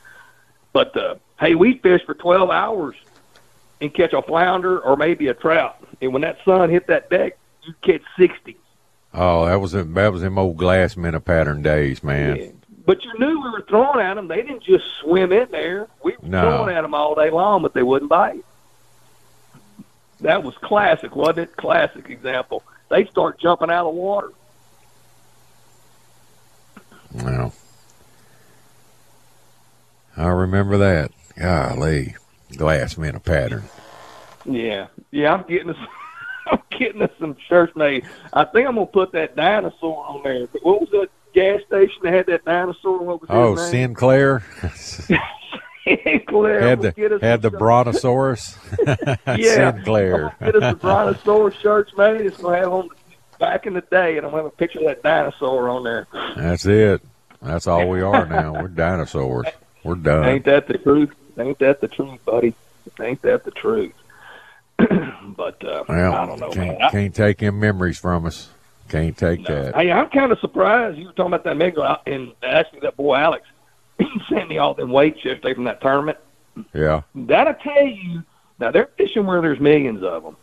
But 0.72 0.96
uh, 0.96 1.16
hey, 1.40 1.54
we 1.54 1.78
fish 1.78 2.02
for 2.04 2.14
12 2.14 2.50
hours 2.50 2.96
and 3.80 3.92
catch 3.92 4.12
a 4.12 4.22
flounder 4.22 4.78
or 4.80 4.96
maybe 4.96 5.28
a 5.28 5.34
trout. 5.34 5.82
And 6.00 6.12
when 6.12 6.22
that 6.22 6.38
sun 6.44 6.70
hit 6.70 6.86
that 6.88 7.10
deck, 7.10 7.38
you 7.62 7.74
catch 7.82 8.02
60. 8.18 8.56
Oh, 9.12 9.46
that 9.46 9.60
was 9.60 9.72
them- 9.72 9.94
that 9.94 10.12
was 10.12 10.22
them 10.22 10.38
old 10.38 10.56
glass 10.56 10.96
minnow 10.96 11.20
pattern 11.20 11.62
days, 11.62 12.02
man. 12.04 12.36
Yeah. 12.36 12.46
But 12.86 13.04
you 13.04 13.12
knew 13.18 13.40
we 13.42 13.50
were 13.50 13.64
throwing 13.68 14.00
at 14.00 14.14
them. 14.14 14.28
They 14.28 14.36
didn't 14.42 14.62
just 14.62 14.84
swim 15.00 15.32
in 15.32 15.50
there. 15.50 15.88
We 16.02 16.12
were 16.20 16.28
No. 16.28 16.42
throwing 16.42 16.76
at 16.76 16.82
them 16.82 16.94
all 16.94 17.14
day 17.14 17.30
long, 17.30 17.62
but 17.62 17.74
they 17.74 17.82
wouldn't 17.82 18.08
bite. 18.08 18.44
That 20.20 20.42
was 20.42 20.54
classic, 20.58 21.14
wasn't 21.16 21.38
it? 21.38 21.56
Classic 21.56 22.08
example. 22.10 22.62
They 22.88 23.04
start 23.06 23.38
jumping 23.38 23.70
out 23.70 23.86
of 23.86 23.94
water. 23.94 24.30
Well, 27.14 27.52
I 30.16 30.26
remember 30.28 30.78
that. 30.78 31.10
Golly, 31.38 32.16
glass 32.56 32.96
minnow 32.98 33.18
pattern. 33.20 33.64
Yeah, 34.44 34.88
yeah. 35.10 35.32
I'm 35.34 35.42
getting 35.48 35.70
us. 35.70 35.76
Getting 36.80 37.02
us 37.02 37.10
some 37.20 37.36
shirts 37.46 37.76
made. 37.76 38.06
I 38.32 38.44
think 38.44 38.66
I'm 38.66 38.74
gonna 38.74 38.86
put 38.86 39.12
that 39.12 39.36
dinosaur 39.36 40.02
on 40.06 40.22
there. 40.22 40.46
But 40.46 40.64
what 40.64 40.80
was 40.80 40.90
that 40.90 41.08
gas 41.34 41.60
station 41.66 41.98
that 42.02 42.12
had 42.14 42.26
that 42.26 42.44
dinosaur? 42.46 42.98
What 43.00 43.20
was 43.20 43.28
Oh? 43.30 43.54
Sinclair 43.70 44.42
Sinclair. 45.84 46.60
had 46.60 46.80
the 46.80 47.18
had 47.20 47.42
the 47.42 47.50
brontosaurus. 47.50 48.58
Yeah. 49.26 49.72
Sinclair. 49.72 50.34
Get 50.40 50.56
us 50.56 50.72
the 50.72 50.78
brontosaurus 50.80 51.54
shirts 51.56 51.92
made. 51.98 52.22
It's 52.22 52.38
gonna 52.38 52.56
have 52.56 52.72
on 52.72 52.88
back 53.38 53.66
in 53.66 53.74
the 53.74 53.82
day, 53.82 54.16
and 54.16 54.24
I'm 54.24 54.32
gonna 54.32 54.44
have 54.44 54.52
a 54.52 54.56
picture 54.56 54.78
of 54.80 54.86
that 54.86 55.02
dinosaur 55.02 55.68
on 55.68 55.84
there. 55.84 56.06
That's 56.34 56.64
it. 56.64 57.02
That's 57.42 57.66
all 57.66 57.88
we 57.90 58.00
are 58.00 58.24
now. 58.26 58.54
We're 58.54 58.68
dinosaurs. 58.68 59.46
We're 59.84 59.96
done. 59.96 60.24
Ain't 60.24 60.44
that 60.46 60.66
the 60.66 60.78
truth? 60.78 61.14
Ain't 61.38 61.58
that 61.58 61.80
the 61.80 61.88
truth, 61.88 62.24
buddy? 62.24 62.54
Ain't 63.00 63.22
that 63.22 63.44
the 63.44 63.50
truth? 63.50 63.92
but 65.36 65.64
uh, 65.64 65.84
Well, 65.88 66.12
I 66.14 66.26
don't 66.26 66.40
know, 66.40 66.50
can't, 66.50 66.78
man. 66.78 66.82
I- 66.82 66.90
can't 66.90 67.14
take 67.14 67.38
them 67.38 67.60
memories 67.60 67.98
from 67.98 68.26
us. 68.26 68.48
Can't 68.88 69.16
take 69.16 69.46
that. 69.46 69.74
Hey, 69.76 69.92
I'm 69.92 70.08
kind 70.10 70.32
of 70.32 70.40
surprised 70.40 70.98
you 70.98 71.06
were 71.06 71.12
talking 71.12 71.32
about 71.32 71.44
that 71.44 71.56
Miguel 71.56 72.02
and 72.06 72.32
actually 72.42 72.80
that 72.80 72.96
boy 72.96 73.14
Alex. 73.16 73.46
He 73.98 74.06
sent 74.28 74.48
me 74.48 74.58
all 74.58 74.74
them 74.74 74.90
weights 74.90 75.24
yesterday 75.24 75.54
from 75.54 75.64
that 75.64 75.80
tournament. 75.80 76.18
Yeah. 76.74 77.02
That'll 77.14 77.54
tell 77.54 77.86
you. 77.86 78.24
Now 78.58 78.72
they're 78.72 78.88
fishing 78.98 79.26
where 79.26 79.40
there's 79.40 79.60
millions 79.60 80.02
of 80.02 80.24
them. 80.24 80.36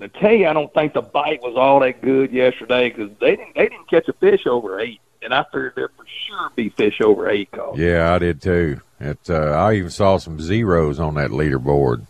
To 0.00 0.08
tell 0.08 0.32
you, 0.32 0.48
I 0.48 0.54
don't 0.54 0.72
think 0.72 0.94
the 0.94 1.02
bite 1.02 1.42
was 1.42 1.54
all 1.56 1.80
that 1.80 2.00
good 2.00 2.32
yesterday 2.32 2.88
because 2.88 3.10
they 3.20 3.36
didn't 3.36 3.54
they 3.54 3.68
didn't 3.68 3.90
catch 3.90 4.08
a 4.08 4.14
fish 4.14 4.46
over 4.46 4.80
eight, 4.80 5.00
and 5.22 5.34
I 5.34 5.44
figured 5.44 5.74
there 5.76 5.90
for 5.90 6.06
sure 6.26 6.50
be 6.56 6.70
fish 6.70 7.02
over 7.02 7.28
eight 7.28 7.50
caught. 7.52 7.76
Yeah, 7.76 8.14
I 8.14 8.18
did 8.18 8.40
too. 8.40 8.80
It. 8.98 9.18
Uh, 9.28 9.34
I 9.50 9.74
even 9.74 9.90
saw 9.90 10.16
some 10.16 10.40
zeros 10.40 10.98
on 10.98 11.14
that 11.16 11.30
leaderboard, 11.30 12.06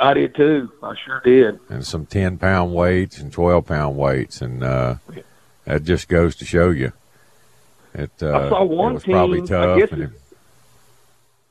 I 0.00 0.14
did 0.14 0.34
too. 0.34 0.70
I 0.82 0.94
sure 1.04 1.20
did. 1.24 1.60
and 1.68 1.86
some 1.86 2.06
ten 2.06 2.38
pound 2.38 2.74
weights 2.74 3.18
and 3.18 3.32
twelve 3.32 3.66
pound 3.66 3.96
weights, 3.96 4.40
and 4.42 4.62
uh, 4.62 4.96
that 5.64 5.84
just 5.84 6.08
goes 6.08 6.36
to 6.36 6.44
show 6.44 6.70
you. 6.70 6.92
It. 7.94 8.10
Uh, 8.20 8.32
I 8.36 8.48
saw 8.48 8.64
one 8.64 8.92
it 8.92 8.94
was 8.94 9.04
probably 9.04 9.40
team, 9.42 9.56
I 9.56 9.66
tough. 9.66 9.78
guess 9.78 9.92
it- 9.92 10.00
it- 10.00 10.10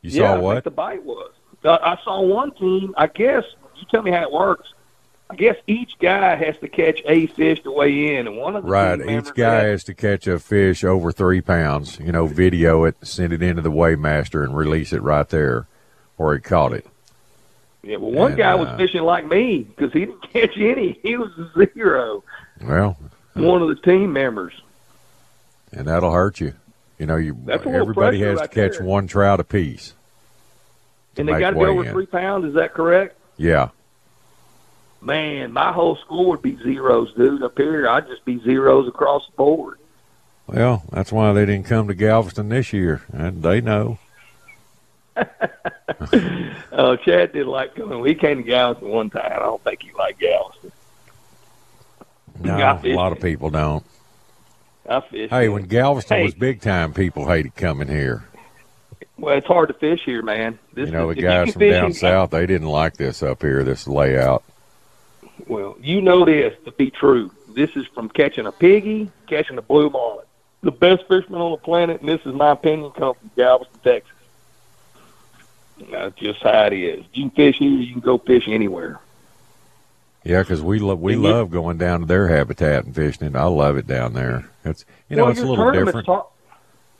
you 0.01 0.10
yeah, 0.21 0.36
saw 0.36 0.39
what? 0.41 0.63
the 0.65 0.71
bite 0.71 1.03
was. 1.03 1.32
Uh, 1.63 1.77
I 1.82 1.97
saw 2.03 2.19
one 2.21 2.51
team. 2.51 2.93
I 2.97 3.08
guess 3.08 3.45
you 3.77 3.86
tell 3.89 4.01
me 4.01 4.12
how 4.12 4.23
it 4.23 4.32
works. 4.34 4.73
I 5.29 5.36
guess 5.36 5.56
each 5.65 5.97
guy 5.99 6.36
has 6.36 6.58
to 6.58 6.67
catch 6.67 6.99
a 7.06 7.27
fish 7.27 7.63
to 7.63 7.71
weigh 7.71 8.17
in, 8.17 8.27
and 8.27 8.36
one 8.36 8.58
of 8.58 8.63
the 8.65 8.69
Right. 8.69 8.99
Each 8.99 9.34
guy 9.34 9.56
had- 9.62 9.65
has 9.69 9.84
to 9.86 9.93
catch 9.93 10.27
a 10.27 10.38
fish 10.39 10.84
over 10.84 11.13
three 11.13 11.39
pounds. 11.39 11.97
You 11.99 12.12
know, 12.12 12.27
video 12.27 12.84
it, 12.84 12.97
send 13.01 13.32
it 13.32 13.41
into 13.41 13.62
the 13.62 13.71
weighmaster, 13.71 14.43
and 14.43 14.56
release 14.58 14.91
it 14.91 15.01
right 15.01 15.27
there 15.29 15.67
where 16.17 16.36
he 16.36 16.41
caught 16.41 16.73
it. 16.73 16.86
Yeah, 17.83 17.97
well, 17.97 18.11
one 18.11 18.31
and, 18.31 18.37
guy 18.37 18.55
was 18.55 18.69
uh, 18.69 18.77
fishing 18.77 19.01
like 19.03 19.25
me 19.27 19.59
because 19.63 19.91
he 19.91 19.99
didn't 20.01 20.21
catch 20.33 20.57
any. 20.57 20.99
He 21.03 21.17
was 21.17 21.29
a 21.37 21.67
zero. 21.73 22.23
Well, 22.61 22.97
One 23.33 23.61
of 23.61 23.67
the 23.67 23.75
team 23.75 24.13
members. 24.13 24.53
and 25.73 25.87
that'll 25.87 26.11
hurt 26.13 26.39
you. 26.39 26.53
You 26.97 27.07
know, 27.07 27.17
you 27.17 27.37
That's 27.45 27.63
a 27.63 27.67
little 27.67 27.81
everybody 27.81 28.21
has 28.21 28.39
right 28.39 28.49
to 28.49 28.55
catch 28.55 28.77
there. 28.77 28.87
one 28.87 29.07
trout 29.07 29.39
apiece. 29.41 29.93
And 31.17 31.27
they 31.27 31.39
got 31.39 31.51
to 31.51 31.55
be 31.57 31.65
over 31.65 31.81
weigh-in. 31.81 31.91
three 31.93 32.05
pounds. 32.05 32.45
Is 32.45 32.53
that 32.55 32.73
correct? 32.73 33.17
Yeah. 33.37 33.69
Man, 35.01 35.51
my 35.51 35.73
whole 35.73 35.97
score 35.97 36.29
would 36.29 36.41
be 36.41 36.55
zeros, 36.63 37.13
dude. 37.15 37.43
Up 37.43 37.57
here, 37.57 37.87
I'd 37.89 38.07
just 38.07 38.23
be 38.23 38.39
zeros 38.41 38.87
across 38.87 39.25
the 39.27 39.35
board. 39.35 39.77
Well, 40.47 40.83
that's 40.91 41.11
why 41.11 41.33
they 41.33 41.45
didn't 41.45 41.65
come 41.65 41.87
to 41.89 41.93
Galveston 41.93 42.47
this 42.49 42.71
year, 42.71 43.01
and 43.11 43.43
they 43.43 43.59
know. 43.59 43.97
Uh, 45.15 46.97
Chad 47.06 47.34
did 47.34 47.47
like 47.47 47.76
coming. 47.76 47.99
We 47.99 48.15
came 48.15 48.38
to 48.38 48.43
Galveston 48.43 48.89
one 48.89 49.10
time. 49.10 49.32
I 49.34 49.39
don't 49.39 49.63
think 49.63 49.82
he 49.84 49.91
liked 49.93 50.19
Galveston. 50.19 50.71
No, 52.41 52.80
a 52.84 52.93
lot 52.95 53.12
of 53.12 53.19
people 53.21 53.49
don't. 53.49 53.86
I 54.89 54.99
fished. 55.02 55.32
Hey, 55.34 55.49
when 55.49 55.63
Galveston 55.63 56.17
Hey. 56.17 56.23
was 56.23 56.34
big 56.34 56.62
time, 56.62 56.93
people 56.93 57.28
hated 57.28 57.56
coming 57.56 57.88
here. 57.88 58.26
Well, 59.17 59.38
it's 59.38 59.47
hard 59.47 59.69
to 59.69 59.73
fish 59.76 60.02
here, 60.04 60.21
man. 60.23 60.58
This 60.73 60.88
you 60.88 60.93
know, 60.93 61.13
the 61.13 61.21
guys 61.21 61.54
from 61.54 61.62
down 61.62 61.86
in- 61.86 61.93
south, 61.93 62.32
they 62.32 62.45
didn't 62.45 62.67
like 62.67 62.97
this 62.97 63.21
up 63.23 63.41
here, 63.41 63.63
this 63.63 63.88
layout. 63.88 64.43
Well, 65.47 65.78
you 65.82 66.02
know 66.02 66.26
this 66.26 66.54
to 66.65 66.71
be 66.71 66.89
true. 66.91 67.32
This 67.49 67.69
is 67.76 67.86
from 67.93 68.10
catching 68.10 68.45
a 68.47 68.52
piggy, 68.52 69.12
catching 69.28 69.58
a 69.58 69.62
blue 69.62 69.89
marlin. 69.89 70.26
The 70.62 70.71
best 70.71 71.04
fisherman 71.08 71.41
on 71.41 71.52
the 71.52 71.58
planet, 71.58 71.99
and 72.02 72.10
this 72.10 72.21
is 72.26 72.34
my 72.34 72.52
opinion, 72.52 72.91
come 72.91 73.13
from 73.15 73.32
Galveston, 73.38 73.80
Texas. 73.84 74.12
That's 75.91 76.15
just 76.17 76.41
how 76.41 76.65
it 76.65 76.73
is. 76.73 77.05
You 77.13 77.29
can 77.29 77.36
fish 77.36 77.57
here, 77.57 77.69
you 77.71 77.91
can 77.93 78.01
go 78.01 78.17
fish 78.17 78.47
anywhere. 78.47 78.99
Yeah, 80.23 80.41
because 80.41 80.62
we 80.62 80.79
love 80.79 80.99
we 81.01 81.13
And 81.13 81.23
you- 81.23 81.29
love 81.29 81.51
going 81.51 81.77
down 81.77 82.01
to 82.01 82.05
their 82.05 82.27
habitat 82.29 82.86
and 82.86 82.95
fishing 82.95 83.27
it. 83.27 83.36
I 83.36 83.43
love 83.45 83.77
it 83.77 83.88
down 83.88 84.13
there. 84.13 84.49
It's 84.63 84.86
you 85.09 85.17
know 85.17 85.23
well, 85.23 85.31
it's 85.31 85.41
a 85.41 85.45
little 85.45 85.71
different, 85.71 86.05
Taught, 86.05 86.29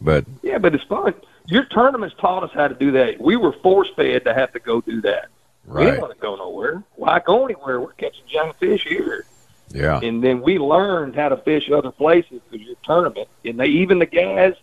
but 0.02 0.26
yeah, 0.42 0.58
but 0.58 0.76
it's 0.76 0.84
fun. 0.84 1.14
Your 1.48 1.66
tournaments 1.66 2.16
taught 2.20 2.44
us 2.44 2.52
how 2.54 2.68
to 2.68 2.76
do 2.76 2.92
that. 2.92 3.20
We 3.22 3.36
were 3.38 3.54
force 3.54 3.90
fed 3.96 4.26
to 4.26 4.34
have 4.34 4.52
to 4.54 4.60
go 4.60 4.82
do 4.82 5.02
that. 5.02 5.28
We 5.66 5.74
right, 5.76 5.86
didn't 5.86 6.02
want 6.02 6.14
to 6.14 6.20
go 6.20 6.36
nowhere. 6.36 6.84
Why 6.96 7.20
go 7.20 7.46
anywhere? 7.46 7.80
We're 7.80 7.94
catching 7.94 8.26
giant 8.28 8.58
fish 8.58 8.84
here. 8.86 9.26
yeah, 9.70 10.00
and 10.04 10.22
then 10.22 10.42
we 10.42 10.58
learned 10.60 11.16
how 11.16 11.30
to 11.30 11.38
fish 11.38 11.72
other 11.72 11.92
places 11.92 12.42
because 12.50 12.66
your 12.68 12.76
tournament, 12.84 13.30
and 13.46 13.58
they 13.58 13.68
even 13.68 14.00
the 14.00 14.06
guys 14.06 14.56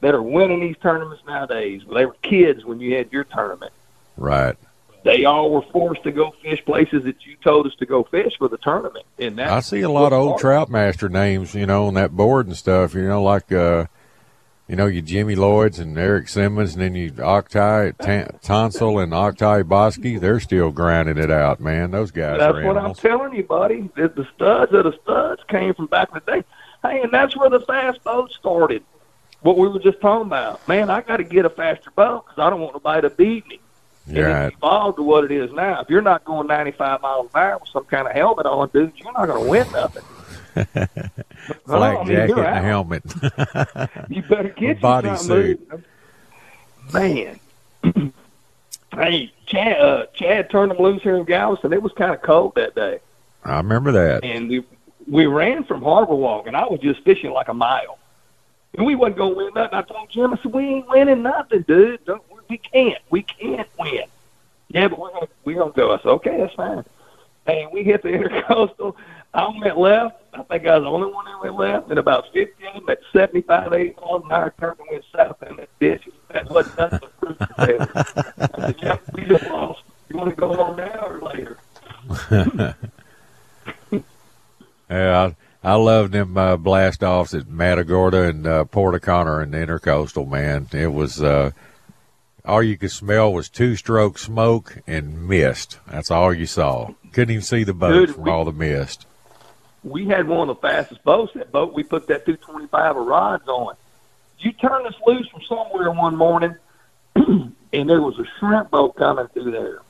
that 0.00 0.14
are 0.14 0.22
winning 0.22 0.60
these 0.60 0.76
tournaments 0.80 1.22
nowadays, 1.26 1.82
they 1.92 2.06
were 2.06 2.16
kids 2.22 2.64
when 2.64 2.80
you 2.80 2.96
had 2.96 3.12
your 3.12 3.24
tournament. 3.24 3.72
right. 4.16 4.56
They 5.04 5.24
all 5.24 5.50
were 5.50 5.62
forced 5.62 6.02
to 6.02 6.10
go 6.10 6.34
fish 6.42 6.62
places 6.64 7.04
that 7.04 7.24
you 7.24 7.36
told 7.36 7.66
us 7.66 7.74
to 7.76 7.86
go 7.86 8.02
fish 8.02 8.36
for 8.36 8.48
the 8.48 8.58
tournament, 8.58 9.06
and 9.18 9.38
that 9.38 9.48
I 9.48 9.60
see 9.60 9.80
a 9.82 9.88
lot 9.88 10.12
of 10.12 10.20
old 10.20 10.40
trout 10.40 10.68
master 10.68 11.08
names, 11.08 11.54
you 11.54 11.66
know, 11.66 11.86
on 11.86 11.94
that 11.94 12.16
board 12.16 12.46
and 12.46 12.56
stuff. 12.56 12.94
You 12.94 13.08
know, 13.08 13.22
like 13.22 13.50
uh, 13.52 13.86
you 14.68 14.76
know, 14.76 14.86
you 14.86 15.00
Jimmy 15.00 15.34
Lloyd's 15.34 15.78
and 15.78 15.96
Eric 15.96 16.28
Simmons, 16.28 16.74
and 16.74 16.82
then 16.82 16.94
you 16.94 17.12
Octai 17.12 17.96
Tan- 17.96 18.38
Tonsil 18.42 19.02
and 19.02 19.12
Octai 19.12 19.62
Bosky. 19.62 20.20
They're 20.20 20.40
still 20.40 20.72
grinding 20.72 21.16
it 21.16 21.30
out, 21.30 21.58
man. 21.58 21.90
Those 21.90 22.10
guys 22.10 22.38
That's 22.38 22.62
what 22.64 22.76
I'm 22.76 22.94
telling 22.94 23.34
you, 23.34 23.44
buddy. 23.44 23.88
The, 23.96 24.08
the 24.08 24.28
studs 24.34 24.74
of 24.74 24.84
the 24.84 24.98
studs 25.02 25.40
came 25.48 25.72
from 25.72 25.86
back 25.86 26.08
in 26.12 26.20
the 26.24 26.32
day. 26.32 26.44
Hey, 26.82 27.00
and 27.00 27.10
that's 27.10 27.34
where 27.34 27.48
the 27.48 27.60
fast 27.60 28.04
boat 28.04 28.30
started. 28.32 28.82
What 29.40 29.56
we 29.56 29.68
were 29.68 29.78
just 29.78 30.00
talking 30.00 30.26
about. 30.26 30.66
Man, 30.66 30.90
I 30.90 31.00
got 31.00 31.18
to 31.18 31.24
get 31.24 31.44
a 31.44 31.50
faster 31.50 31.90
boat 31.92 32.24
because 32.26 32.40
I 32.42 32.50
don't 32.50 32.60
want 32.60 32.74
nobody 32.74 33.02
to 33.02 33.10
beat 33.14 33.46
me. 33.46 33.60
And 34.08 34.16
Yeah, 34.16 34.46
it's 34.46 34.56
evolved 34.56 34.96
to 34.96 35.02
what 35.02 35.24
it 35.24 35.30
is 35.30 35.52
now. 35.52 35.80
If 35.80 35.90
you're 35.90 36.02
not 36.02 36.24
going 36.24 36.46
95 36.48 37.02
miles 37.02 37.30
an 37.34 37.40
hour 37.40 37.58
with 37.58 37.68
some 37.68 37.84
kind 37.84 38.08
of 38.08 38.14
helmet 38.14 38.46
on, 38.46 38.68
dude, 38.72 38.92
you're 38.96 39.12
not 39.12 39.26
going 39.26 39.44
to 39.44 39.48
win 39.50 39.70
nothing. 39.72 40.02
I 41.68 42.04
mean, 42.04 42.06
jacket 42.06 42.38
and 42.38 42.40
a 42.40 42.62
helmet. 42.62 43.02
You 44.08 44.22
better 44.22 44.48
get 44.48 44.80
body 44.80 45.14
suit. 45.16 45.60
Man. 46.92 47.38
hey, 48.92 49.32
Chad, 49.46 49.80
uh, 49.80 50.06
Chad 50.14 50.50
turned 50.50 50.70
them 50.72 50.78
loose 50.78 51.02
here 51.02 51.16
in 51.16 51.24
Galveston. 51.24 51.72
It 51.72 51.82
was 51.82 51.92
kind 51.92 52.12
of 52.12 52.22
cold 52.22 52.54
that 52.56 52.74
day. 52.74 52.98
I 53.44 53.58
remember 53.58 53.92
that. 53.92 54.24
and 54.24 54.48
we 54.48 54.64
we 55.06 55.26
ran 55.26 55.64
from 55.64 55.82
Harbor 55.82 56.14
Walk, 56.14 56.46
and 56.46 56.56
I 56.56 56.64
was 56.66 56.80
just 56.80 57.02
fishing 57.02 57.30
like 57.30 57.48
a 57.48 57.54
mile. 57.54 57.98
And 58.78 58.86
we 58.86 58.94
wasn't 58.94 59.16
gonna 59.16 59.34
win 59.34 59.52
nothing. 59.54 59.76
I 59.76 59.82
told 59.82 60.08
Jim, 60.08 60.32
I 60.32 60.36
said, 60.36 60.52
"We 60.52 60.64
ain't 60.64 60.88
winning 60.88 61.22
nothing, 61.24 61.62
dude. 61.62 62.04
Don't, 62.04 62.22
we 62.48 62.58
can't. 62.58 63.02
We 63.10 63.22
can't 63.22 63.68
win." 63.76 64.04
Yeah, 64.68 64.86
but 64.86 65.00
we're 65.44 65.54
gonna 65.56 65.72
go. 65.72 65.92
I 65.92 65.96
said, 65.96 66.06
"Okay, 66.06 66.36
that's 66.38 66.54
fine." 66.54 66.84
And 67.46 67.72
we 67.72 67.82
hit 67.82 68.02
the 68.02 68.08
intercoastal. 68.10 68.94
I 69.34 69.48
went 69.48 69.78
left. 69.78 70.22
I 70.32 70.44
think 70.44 70.64
I 70.68 70.78
was 70.78 70.84
the 70.84 70.90
only 70.90 71.12
one 71.12 71.24
that 71.24 71.42
went 71.42 71.56
left. 71.56 71.90
And 71.90 71.98
about 71.98 72.32
50 72.32 72.66
of 72.66 72.74
them 72.74 72.88
at 72.88 73.00
75, 73.12 73.72
80 73.72 73.94
miles 74.00 74.22
an 74.24 74.32
hour 74.32 74.54
turned 74.60 74.78
and 74.78 74.88
went 74.92 75.04
south 75.12 75.42
in 75.42 75.56
that 75.56 75.68
ditch. 75.80 76.08
That 76.32 76.48
wasn't 76.48 76.78
nothing. 76.78 77.08
I 77.58 77.66
said, 77.66 78.78
"Jim, 78.78 78.98
we 79.12 79.24
just 79.24 79.44
lost. 79.50 79.82
You 80.08 80.18
want 80.18 80.30
to 80.30 80.36
go 80.36 80.54
home 80.54 80.76
now 80.76 81.04
or 81.04 81.20
later?" 81.20 82.76
Yeah, 84.90 85.32
I 85.62 85.74
love 85.74 86.12
them 86.12 86.36
uh, 86.36 86.56
blast 86.56 87.02
offs 87.02 87.34
at 87.34 87.48
Matagorda 87.48 88.22
and 88.22 88.46
uh, 88.46 88.64
Port 88.64 88.94
O'Connor 88.94 89.40
and 89.40 89.52
the 89.52 89.58
Intercoastal. 89.58 90.28
Man, 90.28 90.68
it 90.72 90.92
was 90.92 91.22
uh, 91.22 91.50
all 92.44 92.62
you 92.62 92.76
could 92.78 92.92
smell 92.92 93.32
was 93.32 93.48
two 93.48 93.74
stroke 93.76 94.18
smoke 94.18 94.78
and 94.86 95.26
mist. 95.28 95.78
That's 95.88 96.10
all 96.10 96.32
you 96.32 96.46
saw. 96.46 96.90
Couldn't 97.12 97.32
even 97.32 97.42
see 97.42 97.64
the 97.64 97.74
boats 97.74 98.06
Dude, 98.08 98.14
from 98.14 98.24
we- 98.24 98.30
all 98.30 98.44
the 98.44 98.52
mist. 98.52 99.06
we 99.82 100.06
had 100.06 100.28
one 100.28 100.48
of 100.48 100.56
the 100.60 100.68
fastest 100.68 101.02
boats. 101.02 101.32
That 101.34 101.50
boat 101.50 101.74
we 101.74 101.82
put 101.82 102.06
that 102.06 102.24
225 102.24 102.96
of 102.96 103.06
rods 103.06 103.48
on. 103.48 103.74
You 104.38 104.52
turned 104.52 104.86
us 104.86 104.94
loose 105.04 105.28
from 105.28 105.42
somewhere 105.48 105.90
one 105.90 106.14
morning, 106.14 106.54
and 107.16 107.90
there 107.90 108.00
was 108.00 108.16
a 108.20 108.24
shrimp 108.38 108.70
boat 108.70 108.94
coming 108.94 109.26
through 109.28 109.50
there, 109.50 109.80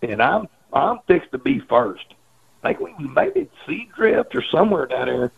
and 0.00 0.22
I'm 0.22 0.48
I'm 0.72 1.00
fixed 1.06 1.32
to 1.32 1.38
be 1.38 1.58
first. 1.60 2.14
I 2.62 2.74
think 2.74 2.98
we 2.98 3.06
maybe 3.06 3.42
at 3.42 3.66
Seadrift 3.66 4.34
or 4.34 4.42
somewhere 4.42 4.86
down 4.86 5.06
there. 5.06 5.32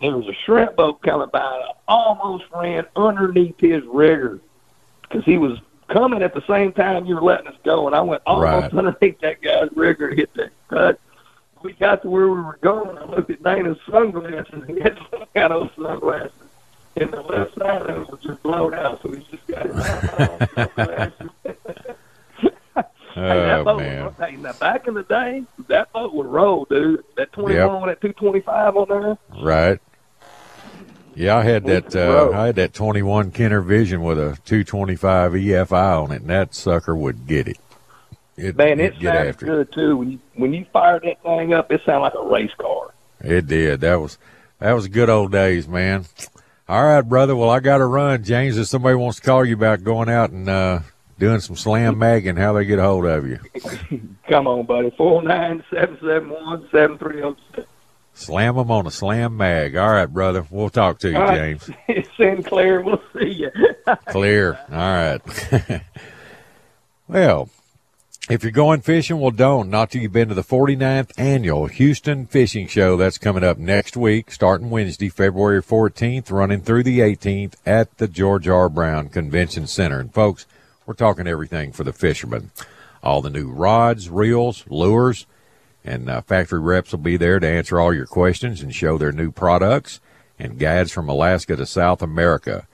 There 0.00 0.16
was 0.16 0.28
a 0.28 0.34
shrimp 0.44 0.76
boat 0.76 1.02
coming 1.02 1.28
by. 1.30 1.40
And 1.40 1.64
I 1.64 1.72
almost 1.86 2.44
ran 2.54 2.86
underneath 2.96 3.60
his 3.60 3.84
rigger 3.84 4.40
because 5.02 5.24
he 5.24 5.36
was 5.36 5.58
coming 5.88 6.22
at 6.22 6.32
the 6.32 6.42
same 6.46 6.72
time 6.72 7.04
you 7.04 7.16
were 7.16 7.22
letting 7.22 7.48
us 7.48 7.56
go, 7.64 7.86
and 7.86 7.94
I 7.94 8.00
went 8.00 8.22
almost 8.24 8.72
Right. 8.72 8.74
underneath 8.86 9.20
that 9.20 9.42
guy's 9.42 9.68
rigger 9.74 10.08
and 10.08 10.18
hit 10.18 10.32
that 10.34 10.52
cut 10.68 11.00
we 11.62 11.72
got 11.74 12.02
to 12.02 12.10
where 12.10 12.28
we 12.28 12.40
were 12.40 12.58
going, 12.60 12.96
I 12.98 13.04
looked 13.04 13.30
at 13.30 13.42
Dana's 13.42 13.78
sunglasses. 13.90 14.46
And 14.52 14.68
he 14.68 14.80
had 14.80 14.98
some 15.10 15.24
kind 15.34 15.52
of 15.52 15.70
sunglasses. 15.76 16.32
And 16.96 17.10
the 17.12 17.22
left 17.22 17.54
side 17.54 17.82
of 17.82 18.02
it 18.02 18.10
was 18.10 18.20
just 18.20 18.42
blown 18.42 18.74
out, 18.74 19.00
so 19.02 19.12
he's 19.12 19.24
just 19.24 19.46
got 19.46 19.66
his 19.66 19.84
sunglasses. 20.56 21.30
Hey, 23.14 23.20
that 23.22 23.60
Oh 23.60 23.64
boat 23.64 23.78
man, 23.78 24.14
hey, 24.18 24.36
now 24.36 24.52
back 24.54 24.86
in 24.86 24.94
the 24.94 25.02
day, 25.04 25.44
that 25.68 25.92
boat 25.92 26.12
would 26.14 26.26
roll, 26.26 26.66
dude. 26.68 27.04
That 27.16 27.32
21, 27.32 27.88
that 27.88 28.00
225 28.00 28.76
on 28.76 28.88
there. 28.88 29.18
right? 29.42 29.80
Yeah, 31.14 31.36
I 31.36 31.42
had 31.42 31.64
that. 31.64 31.94
Uh. 31.96 32.30
I 32.32 32.46
had 32.46 32.54
that 32.56 32.72
twenty 32.72 33.02
one 33.02 33.30
Kenner 33.32 33.60
Vision 33.60 34.02
with 34.02 34.18
a 34.18 34.38
two 34.44 34.62
twenty 34.62 34.94
five 34.94 35.32
EFI 35.32 36.02
on 36.04 36.12
it, 36.12 36.20
and 36.22 36.30
that 36.30 36.54
sucker 36.54 36.94
would 36.94 37.26
get 37.26 37.48
it. 37.48 37.58
it 38.36 38.56
Man, 38.56 38.78
it 38.78 38.94
sounded 38.94 39.08
after 39.28 39.44
it. 39.44 39.48
good, 39.48 39.72
too. 39.72 39.96
When 39.96 40.10
you, 40.12 40.18
when 40.34 40.54
you 40.54 40.64
fired 40.72 41.02
that 41.02 41.20
thing 41.22 41.52
up, 41.52 41.70
it 41.72 41.80
sounded 41.84 42.00
like 42.02 42.14
a 42.14 42.26
race 42.26 42.52
car. 42.58 42.94
It 43.20 43.48
did. 43.48 43.80
That 43.80 43.96
was 44.00 44.18
that 44.60 44.72
was 44.72 44.86
good 44.86 45.10
old 45.10 45.32
days, 45.32 45.66
man. 45.66 46.06
All 46.68 46.84
right, 46.84 47.02
brother. 47.02 47.34
Well, 47.34 47.50
I 47.50 47.58
got 47.58 47.78
to 47.78 47.86
run, 47.86 48.22
James. 48.22 48.56
If 48.56 48.68
somebody 48.68 48.94
wants 48.94 49.18
to 49.18 49.26
call 49.26 49.44
you 49.44 49.54
about 49.54 49.82
going 49.82 50.08
out 50.08 50.30
and 50.30 50.48
uh, 50.48 50.80
doing 51.20 51.38
some 51.38 51.54
slam 51.54 51.98
magging, 51.98 52.34
how 52.34 52.54
they 52.54 52.64
get 52.64 52.80
a 52.80 52.82
hold 52.82 53.06
of 53.06 53.28
you? 53.28 53.38
Come 54.28 54.48
on, 54.48 54.66
buddy. 54.66 54.90
409 54.90 55.62
771 55.70 56.68
7306. 56.72 57.68
Slam 58.14 58.56
them 58.56 58.70
on 58.70 58.86
a 58.86 58.90
slam 58.90 59.36
mag. 59.36 59.76
All 59.76 59.92
right, 59.92 60.06
brother. 60.06 60.44
We'll 60.50 60.68
talk 60.68 60.98
to 61.00 61.10
you, 61.10 61.16
All 61.16 61.26
right. 61.26 61.60
James. 61.86 62.08
Sinclair, 62.16 62.80
we'll 62.80 63.02
see 63.16 63.28
you. 63.28 63.50
Clear. 64.08 64.58
All 64.70 64.76
right. 64.76 65.20
well, 67.06 67.48
if 68.28 68.42
you're 68.42 68.50
going 68.52 68.80
fishing, 68.80 69.20
well, 69.20 69.30
don't. 69.30 69.70
Not 69.70 69.90
till 69.90 70.02
you've 70.02 70.12
been 70.12 70.28
to 70.28 70.34
the 70.34 70.42
49th 70.42 71.12
annual 71.16 71.66
Houston 71.68 72.26
Fishing 72.26 72.66
Show. 72.66 72.96
That's 72.96 73.16
coming 73.18 73.44
up 73.44 73.58
next 73.58 73.96
week, 73.96 74.32
starting 74.32 74.70
Wednesday, 74.70 75.08
February 75.08 75.62
14th, 75.62 76.30
running 76.30 76.62
through 76.62 76.82
the 76.82 76.98
18th 77.00 77.54
at 77.64 77.96
the 77.98 78.08
George 78.08 78.48
R. 78.48 78.68
Brown 78.68 79.08
Convention 79.08 79.66
Center. 79.66 80.00
And 80.00 80.12
folks, 80.12 80.46
we're 80.90 80.94
talking 80.94 81.28
everything 81.28 81.70
for 81.70 81.84
the 81.84 81.92
fishermen. 81.92 82.50
All 83.00 83.22
the 83.22 83.30
new 83.30 83.48
rods, 83.48 84.10
reels, 84.10 84.64
lures, 84.68 85.24
and 85.84 86.10
uh, 86.10 86.20
factory 86.22 86.58
reps 86.58 86.90
will 86.90 86.98
be 86.98 87.16
there 87.16 87.38
to 87.38 87.46
answer 87.46 87.78
all 87.78 87.94
your 87.94 88.06
questions 88.06 88.60
and 88.60 88.74
show 88.74 88.98
their 88.98 89.12
new 89.12 89.30
products 89.30 90.00
and 90.36 90.58
guides 90.58 90.90
from 90.90 91.08
Alaska 91.08 91.54
to 91.54 91.64
South 91.64 92.02
America. 92.02 92.66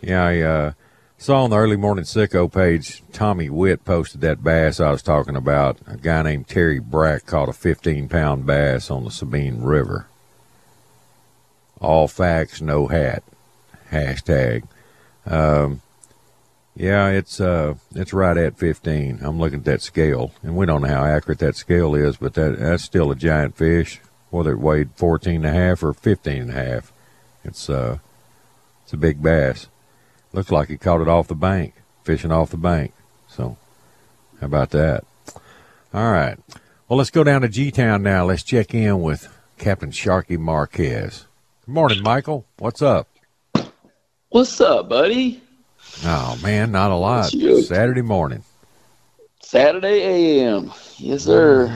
Yeah, 0.02 0.22
I 0.22 0.40
uh, 0.40 0.72
saw 1.16 1.44
on 1.44 1.48
the 1.48 1.56
early 1.56 1.78
morning 1.78 2.04
sicko 2.04 2.52
page, 2.52 3.02
Tommy 3.14 3.48
Witt 3.48 3.86
posted 3.86 4.20
that 4.20 4.44
bass 4.44 4.80
I 4.80 4.90
was 4.90 5.00
talking 5.00 5.34
about. 5.34 5.78
A 5.86 5.96
guy 5.96 6.20
named 6.20 6.46
Terry 6.46 6.78
Brack 6.78 7.24
caught 7.24 7.48
a 7.48 7.54
15 7.54 8.10
pound 8.10 8.44
bass 8.44 8.90
on 8.90 9.04
the 9.04 9.10
Sabine 9.10 9.62
River. 9.62 10.08
All 11.80 12.06
facts, 12.06 12.60
no 12.60 12.88
hat. 12.88 13.22
Hashtag. 13.94 14.66
Um, 15.26 15.80
yeah, 16.76 17.08
it's 17.08 17.40
uh, 17.40 17.74
it's 17.94 18.12
right 18.12 18.36
at 18.36 18.58
15. 18.58 19.20
I'm 19.22 19.38
looking 19.38 19.60
at 19.60 19.64
that 19.66 19.82
scale, 19.82 20.32
and 20.42 20.56
we 20.56 20.66
don't 20.66 20.82
know 20.82 20.88
how 20.88 21.04
accurate 21.04 21.38
that 21.38 21.56
scale 21.56 21.94
is, 21.94 22.16
but 22.16 22.34
that 22.34 22.58
that's 22.58 22.82
still 22.82 23.12
a 23.12 23.16
giant 23.16 23.56
fish, 23.56 24.00
whether 24.30 24.52
it 24.52 24.58
weighed 24.58 24.90
14 24.96 25.36
and 25.36 25.46
a 25.46 25.52
half 25.52 25.82
or 25.82 25.92
15 25.92 26.42
and 26.42 26.50
a 26.50 26.54
half. 26.54 26.92
It's 27.44 27.70
uh, 27.70 27.98
it's 28.82 28.92
a 28.92 28.96
big 28.96 29.22
bass. 29.22 29.68
Looks 30.32 30.50
like 30.50 30.68
he 30.68 30.76
caught 30.76 31.00
it 31.00 31.08
off 31.08 31.28
the 31.28 31.36
bank, 31.36 31.74
fishing 32.02 32.32
off 32.32 32.50
the 32.50 32.56
bank. 32.56 32.92
So, 33.28 33.56
how 34.40 34.46
about 34.46 34.70
that? 34.70 35.04
All 35.92 36.10
right. 36.10 36.36
Well, 36.88 36.98
let's 36.98 37.10
go 37.10 37.22
down 37.22 37.42
to 37.42 37.48
G 37.48 37.70
Town 37.70 38.02
now. 38.02 38.24
Let's 38.24 38.42
check 38.42 38.74
in 38.74 39.00
with 39.00 39.32
Captain 39.58 39.92
Sharky 39.92 40.36
Marquez. 40.36 41.26
Good 41.66 41.72
morning, 41.72 42.02
Michael. 42.02 42.46
What's 42.58 42.82
up? 42.82 43.08
What's 44.34 44.60
up, 44.60 44.88
buddy? 44.88 45.40
Oh 46.04 46.36
man, 46.42 46.72
not 46.72 46.90
a 46.90 46.96
lot. 46.96 47.26
Saturday 47.26 48.02
morning. 48.02 48.42
Saturday 49.40 50.40
AM. 50.40 50.72
Yes, 50.96 51.22
sir. 51.22 51.68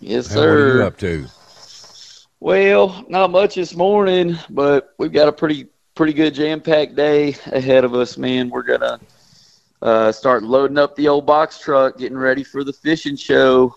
Yes, 0.00 0.32
Hey, 0.32 0.36
what 0.36 0.46
are 0.46 0.78
you 0.78 0.82
up 0.84 0.96
to? 1.00 1.26
Well, 2.40 3.04
not 3.10 3.30
much 3.30 3.56
this 3.56 3.76
morning, 3.76 4.38
but 4.48 4.94
we've 4.96 5.12
got 5.12 5.28
a 5.28 5.32
pretty 5.32 5.66
pretty 5.94 6.14
good 6.14 6.32
jam 6.32 6.62
packed 6.62 6.94
day 6.94 7.36
ahead 7.52 7.84
of 7.84 7.94
us, 7.94 8.16
man. 8.16 8.48
We're 8.48 8.62
gonna 8.62 8.98
uh, 9.82 10.12
start 10.12 10.42
loading 10.42 10.78
up 10.78 10.96
the 10.96 11.08
old 11.08 11.26
box 11.26 11.58
truck, 11.58 11.98
getting 11.98 12.16
ready 12.16 12.42
for 12.42 12.64
the 12.64 12.72
fishing 12.72 13.16
show. 13.16 13.76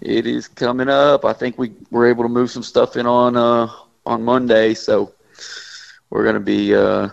It 0.00 0.28
is 0.28 0.46
coming 0.46 0.88
up. 0.88 1.24
I 1.24 1.32
think 1.32 1.58
we 1.58 1.72
were 1.90 2.06
able 2.06 2.22
to 2.22 2.28
move 2.28 2.52
some 2.52 2.62
stuff 2.62 2.96
in 2.96 3.04
on 3.04 3.36
uh, 3.36 3.68
on 4.06 4.22
Monday, 4.22 4.74
so 4.74 5.12
we're 6.10 6.24
gonna 6.24 6.40
be 6.40 6.74
uh, 6.74 7.08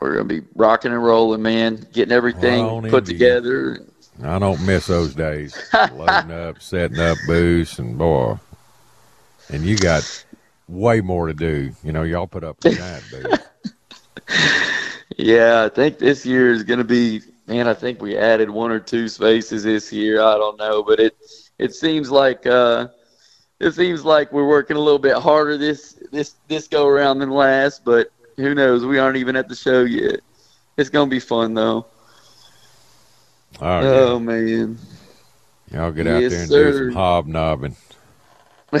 we're 0.00 0.12
gonna 0.14 0.24
be 0.24 0.42
rocking 0.54 0.92
and 0.92 1.02
rolling, 1.02 1.42
man. 1.42 1.86
Getting 1.92 2.12
everything 2.12 2.64
Well, 2.64 2.82
put 2.82 3.06
together. 3.06 3.86
I 4.22 4.38
don't 4.38 4.64
miss 4.66 4.86
those 4.86 5.14
days. 5.14 5.56
Loading 5.72 6.32
up, 6.32 6.60
setting 6.62 6.98
up 6.98 7.16
booths, 7.26 7.78
and 7.78 7.96
boy, 7.96 8.38
and 9.50 9.64
you 9.64 9.76
got 9.78 10.24
way 10.68 11.00
more 11.00 11.26
to 11.26 11.34
do. 11.34 11.72
You 11.82 11.92
know, 11.92 12.02
y'all 12.02 12.26
put 12.26 12.44
up 12.44 12.60
giant 12.60 13.04
booth. 13.10 13.46
Yeah, 15.16 15.64
I 15.64 15.68
think 15.68 15.98
this 15.98 16.24
year 16.24 16.52
is 16.52 16.62
going 16.62 16.78
to 16.78 16.84
be. 16.84 17.20
Man, 17.46 17.66
I 17.66 17.74
think 17.74 18.00
we 18.00 18.16
added 18.16 18.48
one 18.48 18.70
or 18.70 18.78
two 18.78 19.08
spaces 19.08 19.64
this 19.64 19.92
year. 19.92 20.22
I 20.22 20.34
don't 20.34 20.56
know, 20.56 20.82
but 20.82 21.00
it 21.00 21.16
it 21.58 21.74
seems 21.74 22.10
like 22.10 22.46
uh, 22.46 22.88
it 23.58 23.72
seems 23.72 24.04
like 24.04 24.32
we're 24.32 24.46
working 24.46 24.76
a 24.76 24.80
little 24.80 25.00
bit 25.00 25.16
harder 25.16 25.58
this 25.58 25.98
this 26.12 26.36
this 26.46 26.68
go 26.68 26.86
around 26.86 27.18
than 27.18 27.30
last. 27.30 27.84
But 27.84 28.12
who 28.40 28.54
knows? 28.54 28.84
We 28.84 28.98
aren't 28.98 29.16
even 29.16 29.36
at 29.36 29.48
the 29.48 29.56
show 29.56 29.84
yet. 29.84 30.20
It's 30.76 30.90
going 30.90 31.08
to 31.08 31.14
be 31.14 31.20
fun 31.20 31.54
though. 31.54 31.86
All 33.60 33.84
right, 33.84 33.90
Oh 33.90 34.18
man. 34.18 34.78
y'all 35.70 35.92
get 35.92 36.06
out 36.06 36.28
yes, 36.28 36.28
there 36.28 36.42
and 36.42 36.52
sir. 36.52 36.70
do 36.70 36.72
some 36.72 36.90
hobnobbing. 36.90 37.76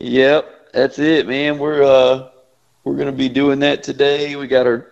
Yep, 0.00 0.72
that's 0.72 0.98
it, 0.98 1.26
man. 1.26 1.58
We're 1.58 1.82
uh 1.82 2.30
we're 2.84 2.96
gonna 2.96 3.12
be 3.12 3.28
doing 3.28 3.60
that 3.60 3.82
today. 3.82 4.36
We 4.36 4.46
got 4.46 4.66
our 4.66 4.86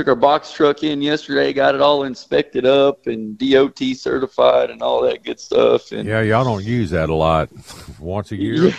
took 0.00 0.08
our 0.08 0.14
box 0.16 0.50
truck 0.50 0.82
in 0.82 1.02
yesterday, 1.02 1.52
got 1.52 1.74
it 1.74 1.82
all 1.82 2.04
inspected 2.04 2.64
up 2.64 3.06
and 3.06 3.36
DOT 3.36 3.78
certified 3.94 4.70
and 4.70 4.80
all 4.82 5.02
that 5.02 5.22
good 5.22 5.38
stuff. 5.38 5.92
And 5.92 6.08
Yeah, 6.08 6.22
y'all 6.22 6.42
don't 6.42 6.64
use 6.64 6.88
that 6.90 7.10
a 7.10 7.14
lot. 7.14 7.50
Once 8.00 8.32
a 8.32 8.36
year, 8.36 8.70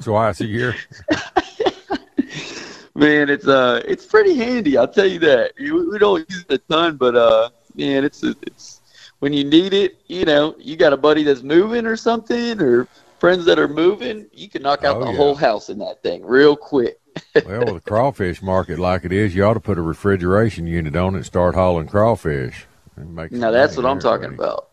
twice 0.00 0.40
a 0.40 0.46
year. 0.46 0.74
man, 2.94 3.28
it's 3.28 3.46
uh 3.46 3.82
it's 3.86 4.06
pretty 4.06 4.34
handy. 4.34 4.78
I'll 4.78 4.88
tell 4.88 5.04
you 5.04 5.18
that. 5.18 5.52
We 5.58 5.70
we 5.70 5.98
don't 5.98 6.26
use 6.30 6.46
it 6.48 6.54
a 6.54 6.58
ton, 6.58 6.96
but 6.96 7.14
uh 7.14 7.50
man, 7.74 8.02
it's 8.06 8.22
it's 8.22 8.80
when 9.18 9.34
you 9.34 9.44
need 9.44 9.74
it. 9.74 9.98
You 10.06 10.24
know, 10.24 10.54
you 10.58 10.76
got 10.76 10.94
a 10.94 10.96
buddy 10.96 11.24
that's 11.24 11.42
moving 11.42 11.84
or 11.84 11.96
something, 11.96 12.58
or 12.62 12.88
friends 13.18 13.44
that 13.44 13.58
are 13.58 13.68
moving. 13.68 14.28
You 14.32 14.48
can 14.48 14.62
knock 14.62 14.82
out 14.84 14.96
Oh, 14.96 15.04
the 15.04 15.10
yeah. 15.10 15.16
whole 15.18 15.34
house 15.34 15.68
in 15.68 15.78
that 15.80 16.02
thing 16.02 16.24
real 16.24 16.56
quick. 16.56 16.98
Well, 17.46 17.74
with 17.74 17.84
the 17.84 17.90
crawfish 17.90 18.42
market 18.42 18.78
like 18.78 19.04
it 19.04 19.12
is, 19.12 19.34
you 19.34 19.44
ought 19.44 19.54
to 19.54 19.60
put 19.60 19.78
a 19.78 19.82
refrigeration 19.82 20.66
unit 20.66 20.96
on 20.96 21.14
it 21.14 21.18
and 21.18 21.26
start 21.26 21.54
hauling 21.54 21.88
crawfish. 21.88 22.66
Now 22.96 23.50
that's 23.50 23.76
what 23.76 23.86
I'm 23.86 23.98
there, 23.98 24.10
talking 24.10 24.34
about. 24.34 24.68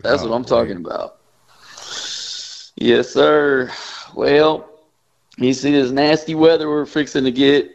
That's 0.00 0.22
what 0.22 0.32
I'm 0.32 0.44
talking 0.44 0.76
about. 0.78 1.16
Yes, 2.76 3.10
sir. 3.10 3.70
Well, 4.14 4.68
you 5.38 5.52
see 5.52 5.72
this 5.72 5.90
nasty 5.90 6.34
weather 6.34 6.68
we're 6.68 6.86
fixing 6.86 7.24
to 7.24 7.32
get. 7.32 7.70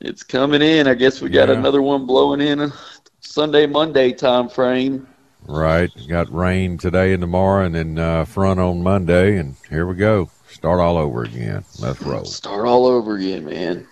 It's 0.00 0.22
coming 0.22 0.62
in. 0.62 0.86
I 0.86 0.94
guess 0.94 1.20
we 1.20 1.28
got 1.30 1.48
Yeah. 1.48 1.54
another 1.56 1.82
one 1.82 2.06
blowing 2.06 2.40
in 2.40 2.60
a 2.60 2.72
Sunday, 3.20 3.66
Monday 3.66 4.12
time 4.12 4.48
frame. 4.48 5.06
Right. 5.46 5.90
Got 6.08 6.32
rain 6.32 6.78
today 6.78 7.12
and 7.12 7.20
tomorrow, 7.20 7.64
and 7.64 7.74
then 7.74 7.98
uh, 7.98 8.24
front 8.24 8.60
on 8.60 8.82
Monday, 8.82 9.38
and 9.38 9.56
here 9.68 9.86
we 9.86 9.94
go. 9.94 10.30
Start 10.52 10.80
all 10.80 10.96
over 10.96 11.24
again. 11.24 11.64
Let's 11.78 12.00
roll. 12.02 12.24
Start 12.24 12.66
all 12.66 12.86
over 12.86 13.16
again, 13.16 13.44
man. 13.44 13.86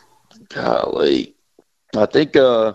Golly. 0.48 1.34
I 1.96 2.06
think 2.06 2.36
uh 2.36 2.74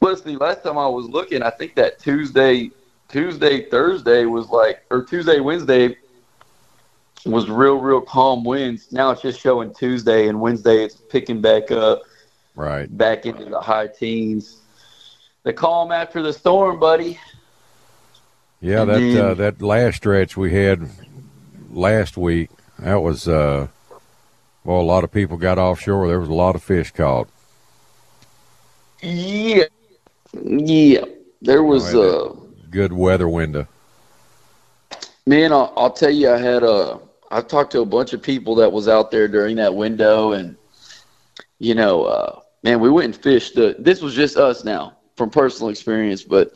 Leslie, 0.00 0.36
last 0.36 0.62
time 0.62 0.76
I 0.76 0.86
was 0.88 1.06
looking, 1.06 1.42
I 1.42 1.50
think 1.50 1.74
that 1.76 1.98
Tuesday 1.98 2.70
Tuesday, 3.08 3.68
Thursday 3.70 4.24
was 4.24 4.48
like 4.48 4.84
or 4.90 5.04
Tuesday, 5.04 5.40
Wednesday 5.40 5.96
was 7.24 7.48
real, 7.48 7.76
real 7.76 8.00
calm 8.00 8.44
winds. 8.44 8.92
Now 8.92 9.10
it's 9.10 9.22
just 9.22 9.40
showing 9.40 9.72
Tuesday 9.74 10.28
and 10.28 10.40
Wednesday 10.40 10.84
it's 10.84 10.96
picking 10.96 11.40
back 11.40 11.70
up, 11.70 12.02
Right. 12.54 12.94
back 12.96 13.26
into 13.26 13.44
the 13.46 13.60
high 13.60 13.86
teens. 13.88 14.58
The 15.44 15.52
calm 15.52 15.92
after 15.92 16.22
the 16.22 16.32
storm, 16.32 16.78
buddy. 16.80 17.18
Yeah, 18.60 18.82
And 18.82 18.90
that 18.90 18.98
then- 18.98 19.24
uh, 19.24 19.34
that 19.34 19.62
last 19.62 19.96
stretch 19.96 20.36
we 20.36 20.52
had 20.52 20.88
last 21.76 22.16
week, 22.16 22.50
that 22.78 23.00
was 23.02 23.28
uh, 23.28 23.68
well, 24.64 24.80
a 24.80 24.82
lot 24.82 25.04
of 25.04 25.12
people 25.12 25.36
got 25.36 25.58
offshore. 25.58 26.08
There 26.08 26.18
was 26.18 26.28
a 26.28 26.34
lot 26.34 26.54
of 26.56 26.62
fish 26.62 26.90
caught. 26.90 27.28
Yeah. 29.02 29.64
Yeah. 30.42 31.04
There 31.42 31.62
was 31.62 31.94
Oh, 31.94 32.02
uh 32.02 32.46
Good 32.70 32.92
weather 32.92 33.28
window. 33.28 33.68
Man, 35.26 35.52
I'll, 35.52 35.72
I'll 35.76 35.92
tell 35.92 36.10
you, 36.10 36.30
I 36.30 36.38
had 36.38 36.62
a. 36.62 36.98
I've 37.30 37.48
talked 37.48 37.72
to 37.72 37.80
a 37.80 37.86
bunch 37.86 38.12
of 38.12 38.22
people 38.22 38.54
that 38.56 38.70
was 38.70 38.86
out 38.88 39.10
there 39.10 39.28
during 39.28 39.56
that 39.56 39.74
window, 39.74 40.32
and 40.32 40.56
you 41.58 41.74
know, 41.74 42.04
uh, 42.04 42.40
man, 42.62 42.80
we 42.80 42.90
went 42.90 43.06
and 43.06 43.16
fished. 43.22 43.54
The, 43.54 43.76
this 43.78 44.00
was 44.02 44.14
just 44.14 44.36
us 44.36 44.64
now, 44.64 44.96
from 45.16 45.30
personal 45.30 45.70
experience, 45.70 46.22
but 46.22 46.52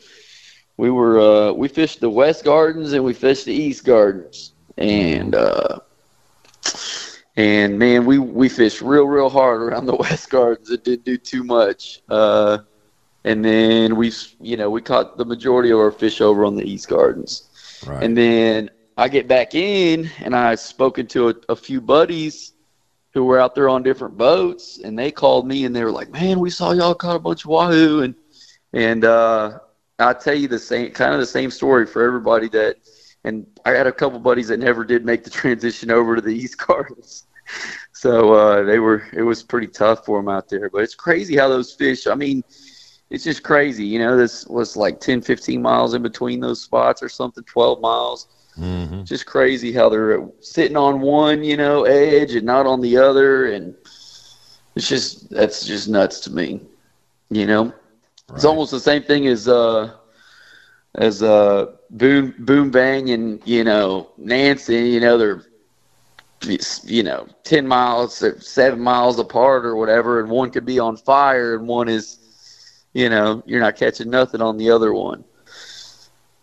we 0.77 0.91
were 0.91 1.19
uh, 1.21 1.53
we 1.53 1.69
fished 1.69 2.01
the 2.01 2.11
West 2.11 2.45
Gardens 2.45 2.93
and 2.93 3.05
we 3.05 3.13
fished 3.13 3.45
the 3.47 3.55
East 3.55 3.85
Gardens, 3.85 4.53
and 4.81 5.35
uh, 5.35 5.79
and 7.37 7.79
man, 7.79 8.07
we 8.07 8.19
we 8.19 8.49
fished 8.49 8.81
real 8.81 9.05
real 9.05 9.29
hard 9.29 9.63
around 9.63 9.87
the 9.87 9.95
West 10.01 10.31
Gardens. 10.31 10.71
It 10.71 10.85
didn't 10.85 11.05
do 11.05 11.17
too 11.17 11.45
much. 11.45 12.03
Uh, 12.09 12.59
and 13.25 13.45
then 13.45 13.97
we, 13.97 14.13
you 14.41 14.57
know, 14.57 14.71
we 14.71 14.81
caught 14.81 15.19
the 15.19 15.27
majority 15.27 15.71
of 15.71 15.79
our 15.79 15.91
fish 15.91 16.23
over 16.23 16.45
on 16.47 16.57
the 16.57 16.65
East 16.65 16.89
Gardens. 16.89 17.49
Right. 17.87 18.03
And 18.03 18.17
then 18.17 18.71
I 18.97 19.09
get 19.09 19.29
back 19.29 19.55
in, 19.55 20.11
and 20.21 20.35
I've 20.35 20.61
spoken 20.61 21.07
to 21.09 21.29
a, 21.29 21.35
a 21.51 21.57
few 21.57 21.83
buddies 21.83 22.53
who 23.13 23.25
were 23.25 23.39
out 23.39 23.55
there 23.55 23.69
on 23.69 23.83
different 23.83 24.17
boats, 24.17 24.79
and 24.83 24.99
they 24.99 25.11
called 25.11 25.47
me 25.47 25.65
and 25.67 25.77
they 25.77 25.85
were 25.85 25.93
like, 25.93 26.11
"Man, 26.11 26.41
we 26.41 26.49
saw 26.49 26.73
y'all 26.73 26.95
caught 26.95 27.17
a 27.17 27.21
bunch 27.21 27.45
of 27.45 27.51
wahoo," 27.51 28.03
and 28.03 28.15
and 28.73 29.05
uh, 29.05 29.59
I 29.99 30.15
tell 30.15 30.35
you 30.35 30.49
the 30.49 30.59
same 30.59 30.91
kind 30.93 31.13
of 31.13 31.21
the 31.21 31.27
same 31.27 31.51
story 31.51 31.87
for 31.87 32.03
everybody 32.03 32.49
that. 32.49 32.77
And 33.25 33.47
I 33.65 33.73
had 33.73 33.87
a 33.87 33.93
couple 33.93 34.19
buddies 34.19 34.49
that 34.49 34.59
never 34.59 34.85
did 34.85 35.05
make 35.05 35.25
the 35.25 35.31
transition 35.31 35.91
over 35.91 36.17
to 36.17 36.23
the 36.23 36.35
East 36.35 36.59
Gardens, 36.59 37.27
so 37.93 38.33
uh, 38.33 38.63
they 38.63 38.79
were 38.79 39.05
it 39.13 39.23
was 39.23 39.43
pretty 39.43 39.67
tough 39.67 40.07
for 40.07 40.19
them 40.19 40.29
out 40.29 40.49
there. 40.49 40.71
But 40.71 40.83
it's 40.83 40.95
crazy 40.95 41.37
how 41.37 41.49
those 41.49 41.73
fish. 41.73 42.07
I 42.07 42.15
mean, 42.15 42.43
it's 43.11 43.25
just 43.25 43.43
crazy. 43.43 43.85
You 43.85 43.99
know, 43.99 44.17
this 44.17 44.47
was 44.47 44.77
like 44.77 45.01
10, 45.01 45.21
15 45.21 45.61
miles 45.61 45.95
in 45.95 46.03
between 46.03 46.41
those 46.41 46.63
spots 46.63 47.03
or 47.03 47.09
something, 47.09 47.45
12 47.45 47.81
miles. 47.81 48.29
Mm-hmm. 48.59 49.05
Just 49.05 49.27
crazy 49.27 49.73
how 49.73 49.89
they're 49.89 50.29
sitting 50.41 50.77
on 50.77 51.01
one, 51.01 51.45
you 51.45 51.57
know, 51.57 51.85
edge 51.85 52.35
and 52.35 52.45
not 52.47 52.67
on 52.67 52.81
the 52.81 52.97
other, 52.97 53.53
and 53.53 53.75
it's 54.75 54.89
just 54.89 55.31
that's 55.31 55.65
just 55.67 55.89
nuts 55.89 56.21
to 56.21 56.31
me. 56.31 56.61
You 57.31 57.47
know, 57.47 57.73
it's 58.35 58.45
almost 58.45 58.71
the 58.71 58.81
same 58.81 59.03
thing 59.03 59.27
as 59.29 59.49
uh 59.49 59.95
as 60.95 61.23
uh 61.23 61.67
boom 61.91 62.35
boom 62.39 62.71
bang 62.71 63.11
and 63.11 63.41
you 63.47 63.65
know 63.65 64.11
Nancy. 64.17 64.91
You 64.91 65.01
know 65.01 65.19
they're 65.19 65.43
you 66.85 67.03
know 67.03 67.27
ten 67.45 67.67
miles, 67.67 68.25
seven 68.45 68.81
miles 68.81 69.19
apart 69.19 69.65
or 69.65 69.77
whatever, 69.77 70.21
and 70.21 70.31
one 70.31 70.51
could 70.51 70.65
be 70.65 70.79
on 70.79 70.97
fire, 70.97 71.55
and 71.57 71.67
one 71.69 71.89
is 71.89 72.19
you 72.93 73.09
know 73.09 73.43
you're 73.47 73.61
not 73.61 73.77
catching 73.77 74.11
nothing 74.11 74.41
on 74.41 74.57
the 74.57 74.71
other 74.71 74.93
one. 74.93 75.25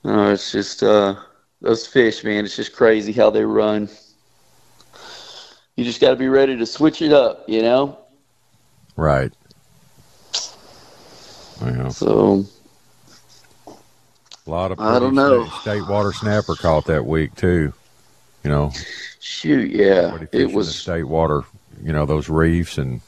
Uh, 0.06 0.32
it's 0.32 0.52
just 0.52 0.84
uh, 0.84 1.16
those 1.62 1.86
fish, 1.88 2.24
man. 2.24 2.46
It's 2.46 2.56
just 2.56 2.74
crazy 2.74 3.12
how 3.12 3.30
they 3.30 3.44
run. 3.44 3.90
You 5.76 5.84
just 5.84 6.02
got 6.02 6.10
to 6.12 6.16
be 6.16 6.28
ready 6.28 6.58
to 6.58 6.66
switch 6.66 7.02
it 7.02 7.12
up, 7.12 7.44
you 7.48 7.62
know. 7.62 7.98
Right. 8.96 9.32
Well, 11.62 11.90
So 11.90 12.46
a 14.48 14.52
lot 14.52 14.72
of 14.72 14.80
I 14.80 15.00
don't 15.00 15.14
know. 15.16 15.46
State, 15.46 15.62
state 15.62 15.88
water 15.88 16.14
snapper 16.14 16.56
caught 16.56 16.86
that 16.86 17.06
week 17.06 17.36
too. 17.36 17.74
You 18.44 18.50
know, 18.50 18.72
shoot, 19.20 19.70
yeah, 19.72 20.18
it 20.32 20.52
was. 20.52 20.74
state 20.76 21.04
water. 21.04 21.44
You 21.84 21.92
know 21.94 22.06
those 22.06 22.30
reefs 22.30 22.78
and 22.78 23.02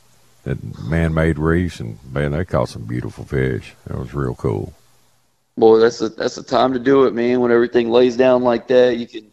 that 0.43 0.57
man-made 0.83 1.39
reefs, 1.39 1.79
and 1.79 1.97
man, 2.11 2.31
they 2.31 2.45
caught 2.45 2.69
some 2.69 2.83
beautiful 2.85 3.23
fish. 3.25 3.73
That 3.87 3.97
was 3.97 4.13
real 4.13 4.35
cool. 4.35 4.73
Boy, 5.57 5.79
that's 5.79 5.99
the 5.99 6.09
that's 6.09 6.35
the 6.35 6.43
time 6.43 6.73
to 6.73 6.79
do 6.79 7.05
it, 7.05 7.13
man. 7.13 7.39
When 7.41 7.51
everything 7.51 7.89
lays 7.89 8.15
down 8.17 8.43
like 8.43 8.67
that, 8.67 8.97
you 8.97 9.07
can. 9.07 9.25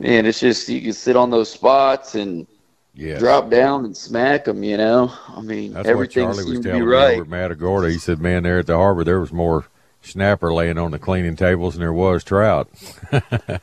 Man, 0.00 0.26
it's 0.26 0.40
just 0.40 0.68
you 0.68 0.80
can 0.80 0.92
sit 0.92 1.16
on 1.16 1.30
those 1.30 1.50
spots 1.50 2.14
and 2.16 2.46
Yeah. 2.94 3.18
drop 3.18 3.48
down 3.48 3.84
and 3.84 3.96
smack 3.96 4.44
them. 4.44 4.62
You 4.64 4.76
know, 4.76 5.12
I 5.28 5.40
mean, 5.40 5.72
That's 5.72 5.88
everything 5.88 6.26
what 6.26 6.36
Charlie 6.36 6.50
was 6.56 6.64
telling 6.64 6.80
be 6.80 6.86
me 6.86 6.92
right. 6.92 7.12
over 7.14 7.22
at 7.22 7.28
Matagorda. 7.28 7.90
He 7.90 7.98
said, 7.98 8.20
"Man, 8.20 8.42
there 8.42 8.58
at 8.58 8.66
the 8.66 8.76
harbor, 8.76 9.04
there 9.04 9.20
was 9.20 9.32
more 9.32 9.64
snapper 10.04 10.52
laying 10.52 10.78
on 10.78 10.90
the 10.90 10.98
cleaning 10.98 11.36
tables 11.36 11.74
than 11.74 11.80
there 11.80 11.92
was 11.92 12.24
trout." 12.24 12.68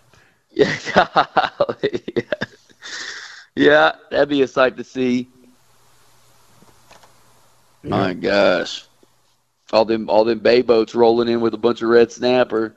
Yeah, 0.53 0.75
yeah. 0.95 2.21
yeah, 3.55 3.91
that'd 4.09 4.29
be 4.29 4.41
a 4.41 4.47
sight 4.47 4.77
to 4.77 4.83
see. 4.83 5.29
My 7.83 8.13
gosh, 8.13 8.85
all 9.71 9.85
them 9.85 10.09
all 10.09 10.23
them 10.23 10.39
bay 10.39 10.61
boats 10.61 10.93
rolling 10.93 11.29
in 11.29 11.41
with 11.41 11.53
a 11.53 11.57
bunch 11.57 11.81
of 11.81 11.89
red 11.89 12.11
snapper. 12.11 12.75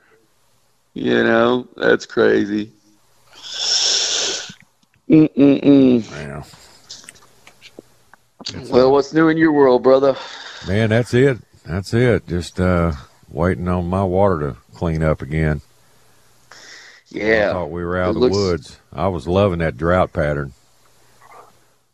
You 0.93 1.23
know, 1.23 1.67
that's 1.75 2.05
crazy. 2.05 2.71
Mm-mm-mm. 5.09 6.09
Yeah. 6.11 6.43
Well, 8.69 8.91
what's 8.91 9.13
new 9.13 9.27
in 9.27 9.37
your 9.37 9.51
world, 9.51 9.83
brother? 9.83 10.15
Man, 10.67 10.89
that's 10.89 11.13
it. 11.13 11.37
That's 11.65 11.93
it. 11.93 12.27
Just 12.27 12.59
uh, 12.59 12.93
waiting 13.29 13.67
on 13.67 13.89
my 13.89 14.03
water 14.03 14.39
to 14.39 14.57
clean 14.75 15.03
up 15.03 15.21
again. 15.21 15.61
Yeah. 17.09 17.49
I 17.49 17.53
thought 17.53 17.71
we 17.71 17.83
were 17.83 17.97
out 17.97 18.09
of 18.09 18.15
the 18.15 18.19
looks- 18.21 18.35
woods. 18.35 18.79
I 18.93 19.07
was 19.07 19.27
loving 19.27 19.59
that 19.59 19.77
drought 19.77 20.11
pattern. 20.13 20.53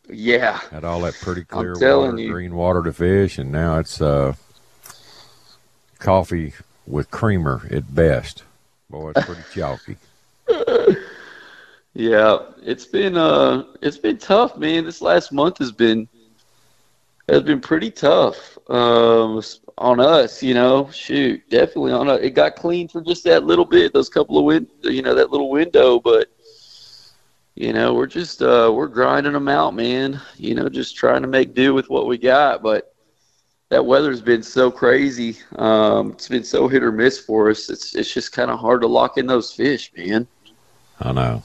yeah. 0.08 0.58
Had 0.70 0.84
all 0.84 1.00
that 1.02 1.14
pretty 1.14 1.44
clear 1.44 1.74
water, 1.74 2.18
you. 2.18 2.32
green 2.32 2.54
water 2.54 2.82
to 2.82 2.92
fish, 2.92 3.38
and 3.38 3.50
now 3.52 3.78
it's 3.78 4.00
uh, 4.00 4.34
coffee 5.98 6.54
with 6.86 7.10
creamer 7.10 7.66
at 7.70 7.94
best. 7.94 8.42
Boy, 8.90 9.12
it's 9.14 9.24
pretty 9.26 9.42
chalky. 9.54 9.96
Yeah, 11.94 12.38
it's 12.62 12.86
been 12.86 13.16
uh 13.18 13.64
it's 13.82 13.98
been 13.98 14.16
tough, 14.16 14.56
man. 14.56 14.84
This 14.86 15.02
last 15.02 15.30
month 15.30 15.58
has 15.58 15.72
been 15.72 16.08
has 17.28 17.42
been 17.42 17.60
pretty 17.60 17.90
tough 17.90 18.51
um 18.68 19.42
on 19.78 20.00
us, 20.00 20.42
you 20.42 20.54
know. 20.54 20.90
Shoot, 20.90 21.48
definitely 21.50 21.92
on 21.92 22.08
us. 22.08 22.20
It 22.22 22.30
got 22.30 22.56
clean 22.56 22.88
for 22.88 23.00
just 23.00 23.24
that 23.24 23.44
little 23.44 23.64
bit, 23.64 23.92
those 23.92 24.08
couple 24.08 24.38
of 24.38 24.44
win, 24.44 24.66
you 24.82 25.02
know, 25.02 25.14
that 25.14 25.30
little 25.30 25.50
window, 25.50 25.98
but 25.98 26.28
you 27.54 27.72
know, 27.72 27.94
we're 27.94 28.06
just 28.06 28.42
uh 28.42 28.70
we're 28.72 28.88
grinding 28.88 29.32
them 29.32 29.48
out, 29.48 29.74
man. 29.74 30.20
You 30.36 30.54
know, 30.54 30.68
just 30.68 30.96
trying 30.96 31.22
to 31.22 31.28
make 31.28 31.54
do 31.54 31.74
with 31.74 31.90
what 31.90 32.06
we 32.06 32.18
got, 32.18 32.62
but 32.62 32.94
that 33.68 33.84
weather's 33.84 34.22
been 34.22 34.42
so 34.42 34.70
crazy. 34.70 35.38
Um 35.56 36.12
it's 36.12 36.28
been 36.28 36.44
so 36.44 36.68
hit 36.68 36.82
or 36.82 36.92
miss 36.92 37.18
for 37.18 37.50
us. 37.50 37.68
It's 37.68 37.94
it's 37.94 38.12
just 38.12 38.32
kind 38.32 38.50
of 38.50 38.58
hard 38.58 38.80
to 38.82 38.86
lock 38.86 39.18
in 39.18 39.26
those 39.26 39.52
fish, 39.52 39.92
man. 39.96 40.26
I 41.00 41.12
know. 41.12 41.42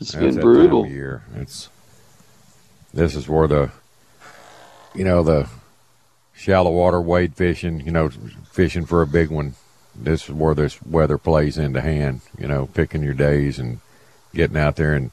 It's 0.00 0.12
That's 0.12 0.24
been 0.24 0.40
brutal. 0.40 0.86
Year. 0.86 1.22
It's 1.36 1.68
this 2.92 3.14
is 3.14 3.28
where 3.28 3.46
the 3.46 3.70
you 4.94 5.04
know 5.04 5.22
the 5.22 5.48
shallow 6.36 6.70
water 6.70 7.00
wade 7.00 7.34
fishing. 7.34 7.80
You 7.80 7.92
know, 7.92 8.10
fishing 8.50 8.86
for 8.86 9.02
a 9.02 9.06
big 9.06 9.30
one. 9.30 9.54
This 9.94 10.28
is 10.28 10.34
where 10.34 10.54
this 10.54 10.80
weather 10.82 11.18
plays 11.18 11.58
into 11.58 11.80
hand. 11.80 12.20
You 12.38 12.46
know, 12.46 12.66
picking 12.66 13.02
your 13.02 13.14
days 13.14 13.58
and 13.58 13.80
getting 14.34 14.56
out 14.56 14.76
there 14.76 14.94
and 14.94 15.10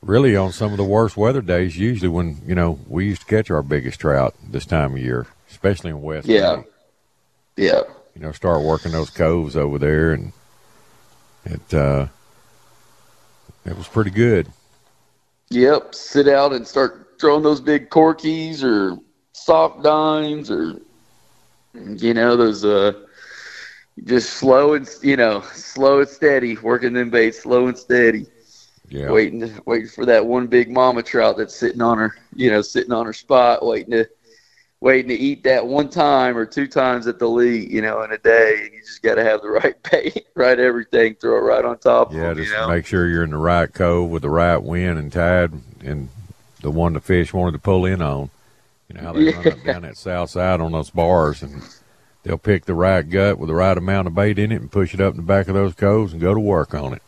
really 0.00 0.36
on 0.36 0.52
some 0.52 0.70
of 0.70 0.76
the 0.76 0.84
worst 0.84 1.16
weather 1.16 1.42
days. 1.42 1.76
Usually 1.76 2.08
when 2.08 2.40
you 2.46 2.54
know 2.54 2.78
we 2.88 3.06
used 3.06 3.22
to 3.22 3.26
catch 3.26 3.50
our 3.50 3.62
biggest 3.62 4.00
trout 4.00 4.34
this 4.42 4.66
time 4.66 4.92
of 4.92 4.98
year, 4.98 5.26
especially 5.50 5.90
in 5.90 6.00
West. 6.00 6.28
Yeah. 6.28 6.62
Yeah. 7.56 7.82
You 8.14 8.22
know, 8.22 8.32
start 8.32 8.62
working 8.62 8.92
those 8.92 9.10
coves 9.10 9.56
over 9.56 9.78
there, 9.78 10.12
and 10.12 10.32
it 11.44 11.74
uh, 11.74 12.06
it 13.64 13.76
was 13.76 13.88
pretty 13.88 14.10
good. 14.10 14.48
Yep, 15.50 15.94
sit 15.94 16.28
out 16.28 16.52
and 16.52 16.66
start 16.66 17.18
throwing 17.20 17.42
those 17.42 17.60
big 17.60 17.90
corkies 17.90 18.62
or 18.62 18.98
Soft 19.44 19.82
Dines 19.82 20.50
or 20.50 20.80
you 21.74 22.14
know 22.14 22.36
those 22.36 22.64
uh 22.64 22.92
just 24.04 24.30
slow 24.34 24.74
and 24.74 24.88
you 25.02 25.16
know 25.16 25.40
slow 25.52 26.00
and 26.00 26.08
steady 26.08 26.56
working 26.58 26.92
them 26.92 27.10
baits 27.10 27.42
slow 27.42 27.66
and 27.68 27.76
steady 27.78 28.26
Yeah. 28.88 29.16
waiting 29.16 29.40
to, 29.40 29.62
waiting 29.66 29.88
for 29.88 30.04
that 30.06 30.24
one 30.24 30.46
big 30.46 30.70
mama 30.70 31.02
trout 31.02 31.36
that's 31.36 31.54
sitting 31.54 31.82
on 31.82 31.98
her 31.98 32.14
you 32.34 32.50
know 32.50 32.60
sitting 32.62 32.92
on 32.92 33.06
her 33.06 33.12
spot 33.12 33.64
waiting 33.64 33.92
to 33.92 34.06
waiting 34.80 35.08
to 35.08 35.14
eat 35.14 35.42
that 35.44 35.66
one 35.66 35.88
time 35.88 36.36
or 36.36 36.46
two 36.46 36.66
times 36.66 37.04
that 37.04 37.18
they'll 37.18 37.40
eat 37.42 37.70
you 37.70 37.82
know 37.82 38.02
in 38.02 38.12
a 38.12 38.18
day 38.18 38.60
and 38.64 38.72
you 38.72 38.80
just 38.80 39.02
got 39.02 39.14
to 39.16 39.24
have 39.24 39.40
the 39.42 39.48
right 39.48 39.76
bait 39.90 40.26
right 40.34 40.58
everything 40.58 41.14
throw 41.20 41.36
it 41.36 41.40
right 41.40 41.64
on 41.64 41.78
top 41.78 42.08
Yeah, 42.10 42.22
of 42.22 42.34
them, 42.34 42.34
just 42.34 42.46
you 42.46 42.50
know 42.50 42.68
make 42.68 42.86
sure 42.86 43.06
you're 43.08 43.24
in 43.24 43.30
the 43.30 43.36
right 43.38 43.72
cove 43.72 44.10
with 44.10 44.22
the 44.22 44.30
right 44.30 44.58
wind 44.62 44.98
and 44.98 45.12
tide, 45.12 45.52
and 45.82 46.08
the 46.60 46.70
one 46.70 46.92
the 46.94 47.00
fish 47.00 47.32
wanted 47.32 47.52
to 47.52 47.58
pull 47.58 47.84
in 47.84 48.02
on. 48.02 48.30
You 48.92 49.00
know 49.00 49.06
how 49.06 49.12
they 49.14 49.32
run 49.32 49.46
up 49.48 49.62
down 49.64 49.82
that 49.82 49.96
south 49.96 50.30
side 50.30 50.60
on 50.60 50.72
those 50.72 50.90
bars, 50.90 51.42
and 51.42 51.62
they'll 52.24 52.36
pick 52.36 52.66
the 52.66 52.74
right 52.74 53.08
gut 53.08 53.38
with 53.38 53.48
the 53.48 53.54
right 53.54 53.76
amount 53.76 54.06
of 54.06 54.14
bait 54.14 54.38
in 54.38 54.52
it 54.52 54.60
and 54.60 54.70
push 54.70 54.92
it 54.92 55.00
up 55.00 55.12
in 55.12 55.16
the 55.16 55.22
back 55.22 55.48
of 55.48 55.54
those 55.54 55.74
coves 55.74 56.12
and 56.12 56.20
go 56.20 56.34
to 56.34 56.40
work 56.40 56.74
on 56.74 56.92
it. 56.92 57.02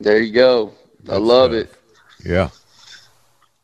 there 0.00 0.20
you 0.20 0.32
go 0.32 0.74
i 1.08 1.12
Good 1.12 1.22
love 1.22 1.52
stuff. 1.52 1.78
it 2.22 2.28
Yeah, 2.28 2.50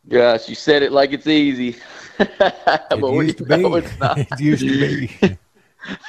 Gosh, 0.08 0.48
you 0.48 0.54
said 0.54 0.82
it 0.82 0.92
like 0.92 1.12
it's 1.12 1.26
easy. 1.26 1.76
it 2.18 3.00
but 3.00 3.10
we 3.12 3.26
used 3.26 3.38
to 3.38 3.44
be. 3.44 3.56
know 3.56 3.74
it's 3.76 3.98
not. 3.98 4.18
it 4.30 4.40
used 4.40 4.62
to 4.62 4.68
be. 4.68 5.10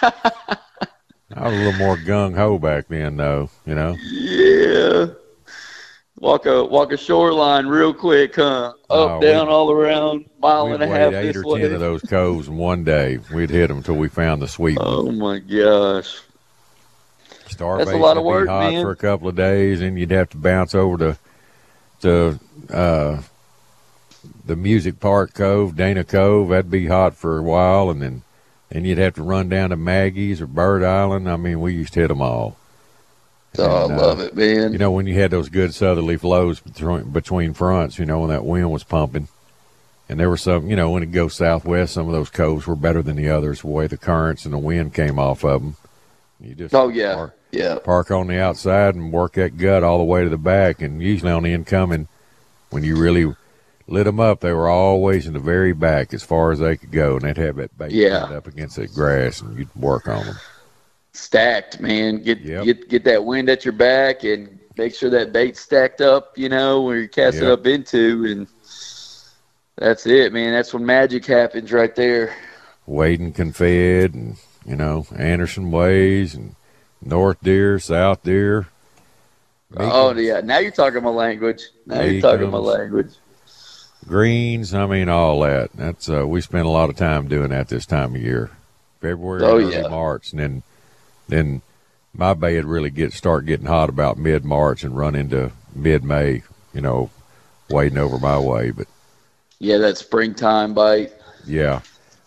I 0.01 1.49
was 1.49 1.53
a 1.53 1.57
little 1.57 1.73
more 1.73 1.97
gung 1.97 2.36
ho 2.36 2.57
back 2.59 2.88
then, 2.88 3.17
though. 3.17 3.49
You 3.65 3.75
know. 3.75 3.97
Yeah. 4.01 5.07
Walk 6.26 6.47
a 6.47 6.65
walk 6.65 6.91
a 6.91 6.97
shoreline 6.97 7.67
real 7.67 7.93
quick, 7.93 8.36
huh? 8.38 8.69
Up, 8.69 8.76
Oh, 8.89 9.21
down, 9.21 9.47
all 9.47 9.69
around, 9.69 10.28
mile 10.41 10.73
and 10.73 10.82
a 10.82 10.88
half 10.88 11.13
eight 11.13 11.36
or 11.36 11.45
way. 11.45 11.61
ten 11.61 11.71
of 11.73 11.80
those 11.80 12.01
coves 12.01 12.47
in 12.47 12.57
one 12.57 12.84
day. 12.84 13.19
We'd 13.32 13.51
hit 13.51 13.67
them 13.67 13.78
until 13.78 13.93
we 13.93 14.07
found 14.07 14.41
the 14.41 14.47
sweet 14.47 14.80
one. 14.80 14.88
Oh 14.88 15.11
my 15.11 15.38
gosh. 15.38 16.19
Starbait 17.47 17.78
That's 17.78 17.91
a 17.91 17.97
lot 17.97 18.17
of 18.17 18.23
would 18.23 18.32
be 18.32 18.38
work, 18.39 18.47
hot 18.49 18.71
man. 18.73 18.82
for 18.84 18.89
a 18.89 18.95
couple 18.95 19.28
of 19.28 19.36
days, 19.36 19.82
and 19.82 19.99
you'd 19.99 20.09
have 20.09 20.32
to 20.32 20.38
bounce 20.38 20.73
over 20.73 20.97
to 20.97 21.17
to 22.01 22.39
uh, 22.73 23.21
the 24.47 24.55
Music 24.55 24.99
Park 24.99 25.36
Cove, 25.36 25.76
Dana 25.76 26.03
Cove. 26.03 26.49
That'd 26.49 26.71
be 26.71 26.88
hot 26.88 27.13
for 27.15 27.38
a 27.38 27.43
while, 27.43 27.91
and 27.91 28.01
then 28.01 28.23
then 28.69 28.84
you'd 28.84 28.97
have 28.97 29.13
to 29.13 29.21
run 29.21 29.47
down 29.47 29.69
to 29.69 29.78
Maggie's 29.78 30.41
or 30.41 30.47
Bird 30.47 30.84
Island. 30.84 31.30
I 31.30 31.36
mean, 31.38 31.61
we 31.61 31.76
used 31.76 31.93
to 31.93 31.99
hit 31.99 32.07
them 32.07 32.23
all. 32.23 32.57
Oh, 33.60 33.86
And, 33.86 33.93
I 33.93 33.95
uh, 33.95 33.99
love 34.08 34.20
it, 34.20 34.36
man. 34.36 34.72
You 34.74 34.78
know, 34.78 34.91
when 34.91 35.08
you 35.08 35.16
had 35.16 35.32
those 35.32 35.49
good 35.49 35.74
southerly 35.74 36.18
flows 36.18 36.60
between, 36.60 37.12
between 37.12 37.53
fronts, 37.53 37.97
you 37.99 38.06
know, 38.06 38.20
when 38.20 38.30
that 38.30 38.45
wind 38.45 38.72
was 38.72 38.84
pumping, 38.84 39.28
and 40.08 40.20
there 40.20 40.30
were 40.30 40.38
some, 40.38 40.70
you 40.70 40.76
know, 40.76 40.91
when 40.91 41.03
it 41.03 41.12
goes 41.12 41.36
southwest, 41.36 41.93
some 41.93 42.08
of 42.08 42.14
those 42.14 42.30
coves 42.30 42.68
were 42.68 42.76
better 42.76 43.01
than 43.01 43.16
the 43.16 43.30
others, 43.30 43.62
the 43.62 43.68
way 43.68 43.88
the 43.88 43.97
currents 43.97 44.45
and 44.45 44.53
the 44.53 44.58
wind 44.60 44.93
came 44.93 45.18
off 45.18 45.43
of 45.43 45.62
them. 45.62 45.76
You 46.39 46.53
just 46.53 46.76
oh 46.76 46.89
yeah, 46.89 47.16
park, 47.16 47.39
yeah. 47.51 47.80
park 47.80 48.12
on 48.12 48.28
the 48.28 48.39
outside 48.39 48.93
and 48.95 49.12
work 49.14 49.34
that 49.34 49.58
gut 49.58 49.84
all 49.84 49.97
the 49.97 50.03
way 50.03 50.24
to 50.24 50.30
the 50.30 50.38
back, 50.38 50.82
and 50.82 51.01
usually 51.01 51.32
on 51.32 51.43
the 51.43 51.53
incoming, 51.53 52.08
when 52.70 52.84
you 52.84 52.97
really 52.97 53.34
lit 53.88 54.06
them 54.06 54.20
up, 54.20 54.41
they 54.41 54.51
were 54.51 54.68
always 54.68 55.28
in 55.28 55.34
the 55.34 55.39
very 55.39 55.72
back 55.74 56.14
as 56.14 56.24
far 56.24 56.51
as 56.51 56.60
they 56.60 56.76
could 56.76 56.91
go, 56.91 57.16
and 57.16 57.22
they'd 57.24 57.38
have 57.38 57.56
that 57.56 57.78
bait 57.78 57.91
Yeah. 57.91 58.26
up 58.26 58.47
against 58.47 58.76
that 58.76 58.93
grass, 58.93 59.41
and 59.41 59.58
you'd 59.58 59.74
work 59.76 60.08
on 60.08 60.26
them. 60.26 60.36
Stacked, 61.18 61.80
man. 61.80 62.22
Get 62.22 62.39
Yep. 62.41 62.63
get 62.66 62.89
get 62.89 63.03
that 63.05 63.24
wind 63.26 63.49
at 63.49 63.66
your 63.66 63.72
back 63.74 64.24
and 64.24 64.59
make 64.78 64.93
sure 64.95 65.09
that 65.09 65.32
bait's 65.34 65.59
stacked 65.61 66.01
up, 66.01 66.38
you 66.38 66.49
know, 66.49 66.82
where 66.82 66.97
you're 66.97 67.07
casting 67.07 67.43
Yep. 67.43 67.59
up 67.59 67.68
into 67.68 68.26
and 68.26 68.47
that's 69.78 70.05
it, 70.05 70.32
man. 70.34 70.53
That's 70.53 70.74
when 70.74 70.86
magic 70.86 71.26
happens 71.26 71.72
right 71.72 71.93
there. 71.95 72.34
Wading 72.86 73.34
Confed 73.34 74.13
and 74.13 74.38
you 74.66 74.76
know 74.76 75.05
Anderson 75.18 75.72
Ways 75.72 76.34
and 76.36 76.55
North 77.01 77.38
Deer, 77.43 77.80
South 77.80 78.24
Deer. 78.24 78.68
Oh 79.78 80.13
yeah, 80.13 80.41
now 80.41 80.59
you're 80.59 80.72
talking 80.72 81.03
my 81.03 81.09
language. 81.09 81.63
Now 81.86 82.01
you're 82.01 82.22
talking 82.22 82.49
my 82.49 82.57
language. 82.57 83.11
Greens, 84.07 84.74
I 84.74 84.86
mean 84.86 85.09
all 85.09 85.39
that. 85.41 85.72
That's 85.74 86.07
uh, 86.09 86.28
we 86.28 86.39
spend 86.41 86.66
a 86.66 86.70
lot 86.70 86.89
of 86.89 86.95
time 86.95 87.28
doing 87.28 87.49
that 87.49 87.70
this 87.70 87.86
time 87.88 88.16
of 88.16 88.22
year, 88.22 88.51
February, 89.01 89.43
Oh, 89.43 89.57
early 89.57 89.74
yeah. 89.74 89.88
March, 89.88 90.32
and 90.32 90.39
then 90.39 90.63
then 91.28 91.61
my 92.13 92.34
bay 92.34 92.55
would 92.55 92.65
really 92.65 92.89
get 92.89 93.13
start 93.13 93.45
getting 93.45 93.65
hot 93.65 93.89
about 93.89 94.17
mid 94.17 94.45
March 94.45 94.84
and 94.84 94.97
run 94.97 95.15
into 95.15 95.51
mid 95.73 96.03
May. 96.03 96.43
You 96.73 96.82
know, 96.82 97.09
wading 97.69 97.97
over 97.97 98.17
my 98.17 98.38
way, 98.38 98.71
but 98.71 98.88
Yeah, 99.59 99.78
that 99.78 99.97
springtime 99.97 100.73
bite. 100.73 101.13
yeah, 101.45 101.82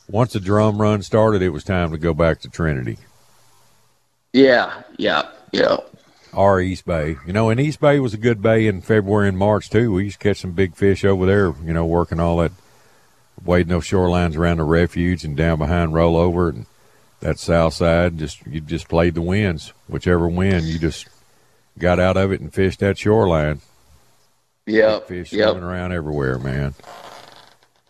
once 0.09 0.33
the 0.33 0.41
drum 0.41 0.81
run 0.81 1.03
started, 1.03 1.43
it 1.43 1.51
was 1.51 1.65
time 1.65 1.91
to 1.93 1.99
go 1.99 2.15
back 2.15 2.41
to 2.41 2.49
Trinity. 2.49 2.99
Yeah, 4.33 4.83
yeah, 4.97 5.23
yeah. 5.53 5.79
Our 6.35 6.61
East 6.61 6.85
Bay. 6.87 7.17
You 7.27 7.33
know, 7.33 7.49
and 7.51 7.59
East 7.59 7.81
Bay 7.81 7.99
was 8.01 8.13
a 8.15 8.19
good 8.19 8.43
bay 8.43 8.67
in 8.67 8.81
February 8.83 9.29
and 9.29 9.39
March 9.39 9.71
too. 9.71 9.93
We 9.93 10.05
used 10.05 10.21
to 10.21 10.29
catch 10.29 10.41
some 10.41 10.53
big 10.53 10.77
fish 10.77 11.05
over 11.05 11.25
there, 11.27 11.55
you 11.65 11.73
know, 11.73 11.87
working 11.87 12.21
all 12.21 12.39
that 12.39 12.53
wading 13.45 13.69
those 13.69 13.85
shorelines 13.87 14.37
around 14.37 14.59
the 14.59 14.65
refuge 14.65 15.25
and 15.25 15.37
down 15.37 15.59
behind 15.59 15.93
rollover 15.93 16.51
and 16.51 16.67
that 17.21 17.39
south 17.39 17.75
side. 17.75 18.19
Just 18.19 18.47
you 18.47 18.61
just 18.61 18.89
played 18.89 19.15
the 19.15 19.23
winds. 19.23 19.73
Whichever 19.89 20.29
wind 20.29 20.65
you 20.65 20.79
just 20.79 21.09
got 21.79 22.01
out 22.01 22.17
of 22.17 22.33
it 22.33 22.41
and 22.41 22.53
fished 22.53 22.81
that 22.81 22.99
shoreline. 22.99 23.61
Yep, 24.67 25.09
Fish 25.09 25.33
yep. 25.33 25.57
around 25.57 25.93
everywhere, 25.93 26.39
man. 26.39 26.75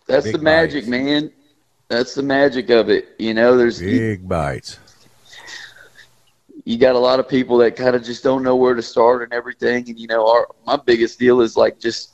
That's 0.07 0.25
Big 0.25 0.33
the 0.33 0.41
magic, 0.41 0.83
bites. 0.83 0.87
man. 0.87 1.31
That's 1.89 2.15
the 2.15 2.23
magic 2.23 2.69
of 2.69 2.89
it. 2.89 3.09
You 3.19 3.33
know, 3.33 3.57
there's 3.57 3.81
you, 3.81 3.99
Big 3.99 4.27
bites. 4.29 4.79
you 6.63 6.77
got 6.77 6.95
a 6.95 6.99
lot 6.99 7.19
of 7.19 7.27
people 7.27 7.57
that 7.57 7.75
kind 7.75 7.95
of 7.95 8.03
just 8.03 8.23
don't 8.23 8.43
know 8.43 8.55
where 8.55 8.75
to 8.75 8.81
start 8.81 9.23
and 9.23 9.33
everything. 9.33 9.89
And 9.89 9.99
you 9.99 10.07
know, 10.07 10.25
our 10.29 10.47
my 10.65 10.77
biggest 10.77 11.19
deal 11.19 11.41
is 11.41 11.57
like 11.57 11.79
just 11.79 12.11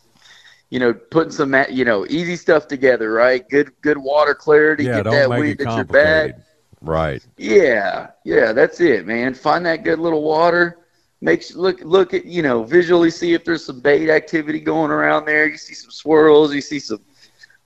you 0.71 0.79
know 0.79 0.93
putting 0.93 1.31
some 1.31 1.55
you 1.69 1.85
know 1.85 2.05
easy 2.07 2.35
stuff 2.35 2.67
together, 2.67 3.11
right? 3.11 3.47
Good 3.49 3.71
good 3.81 3.99
water 3.99 4.33
clarity. 4.33 4.85
Yeah, 4.85 4.97
get 4.97 5.03
don't 5.03 5.29
that 5.29 5.39
it 5.43 5.61
at 5.61 5.75
your 5.75 5.83
back. 5.85 6.39
Right. 6.85 7.25
Yeah, 7.37 8.09
yeah, 8.23 8.53
that's 8.53 8.79
it, 8.81 9.05
man. 9.05 9.33
Find 9.33 9.65
that 9.65 9.83
good 9.83 9.99
little 9.99 10.23
water. 10.23 10.79
Make 11.21 11.43
look 11.55 11.81
look 11.81 12.13
at 12.13 12.25
you 12.25 12.41
know 12.43 12.63
visually 12.63 13.09
see 13.11 13.33
if 13.33 13.43
there's 13.45 13.65
some 13.65 13.81
bait 13.81 14.09
activity 14.09 14.59
going 14.59 14.91
around 14.91 15.25
there. 15.25 15.47
You 15.47 15.57
see 15.57 15.73
some 15.73 15.91
swirls, 15.91 16.53
you 16.53 16.61
see 16.61 16.79
some 16.79 16.99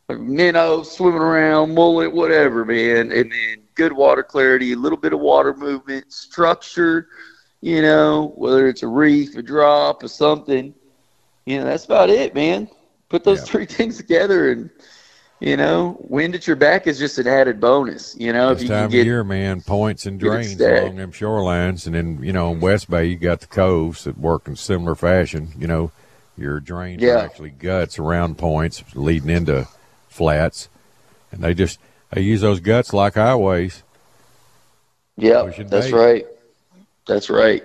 minnows 0.10 0.92
swimming 0.92 1.22
around, 1.22 1.74
mullet, 1.74 2.12
whatever, 2.14 2.66
man. 2.66 3.12
And 3.12 3.32
then 3.32 3.64
good 3.76 3.94
water 3.94 4.24
clarity, 4.24 4.74
a 4.74 4.78
little 4.78 4.98
bit 4.98 5.14
of 5.14 5.20
water 5.20 5.54
movement, 5.54 6.12
structure. 6.12 7.08
You 7.62 7.82
know, 7.82 8.34
whether 8.36 8.68
it's 8.68 8.84
a 8.84 8.88
reef, 8.88 9.36
a 9.36 9.42
drop, 9.42 10.04
or 10.04 10.08
something. 10.08 10.74
You 11.46 11.60
know, 11.60 11.66
that's 11.66 11.86
about 11.86 12.10
it, 12.10 12.34
man. 12.36 12.70
Put 13.10 13.24
those 13.24 13.42
Yeah. 13.42 13.46
three 13.46 13.66
things 13.78 13.98
together, 13.98 14.52
and 14.52 14.70
you 15.40 15.56
know, 15.56 15.98
wind 16.02 16.36
at 16.36 16.48
your 16.48 16.56
back 16.56 16.86
is 16.88 17.00
just 17.00 17.18
an 17.18 17.28
added 17.28 17.60
bonus. 17.62 18.16
You 18.18 18.34
know, 18.34 18.50
This 18.50 18.58
if 18.58 18.64
you 18.64 18.70
time 18.70 18.78
can 18.78 18.86
of 18.86 18.92
get 18.92 19.06
year, 19.06 19.24
man, 19.24 19.62
points 19.62 20.06
and 20.06 20.20
drains 20.20 20.60
along 20.60 20.98
them 20.98 21.12
shorelines, 21.12 21.86
and 21.86 21.96
then 21.96 22.20
you 22.24 22.34
know 22.34 22.52
in 22.52 22.60
West 22.60 22.90
Bay 22.90 23.06
you 23.06 23.16
got 23.16 23.40
the 23.42 23.48
coves 23.48 24.04
that 24.04 24.18
work 24.18 24.48
in 24.48 24.56
similar 24.56 24.96
fashion. 24.96 25.50
You 25.58 25.68
know, 25.68 25.92
your 26.38 26.60
drains 26.60 27.02
are 27.04 27.18
actually 27.18 27.52
guts 27.52 27.98
around 28.00 28.38
points 28.38 28.84
leading 28.96 29.30
into 29.30 29.68
flats, 30.10 30.68
and 31.32 31.42
they 31.42 31.54
just 31.54 31.80
they 32.12 32.22
use 32.22 32.42
those 32.42 32.60
guts 32.60 32.92
like 32.94 33.14
highways. 33.16 33.84
Yeah, 35.18 35.44
that's 35.44 35.88
bait. 35.88 35.94
right. 35.94 36.28
That's 37.08 37.30
right. 37.30 37.64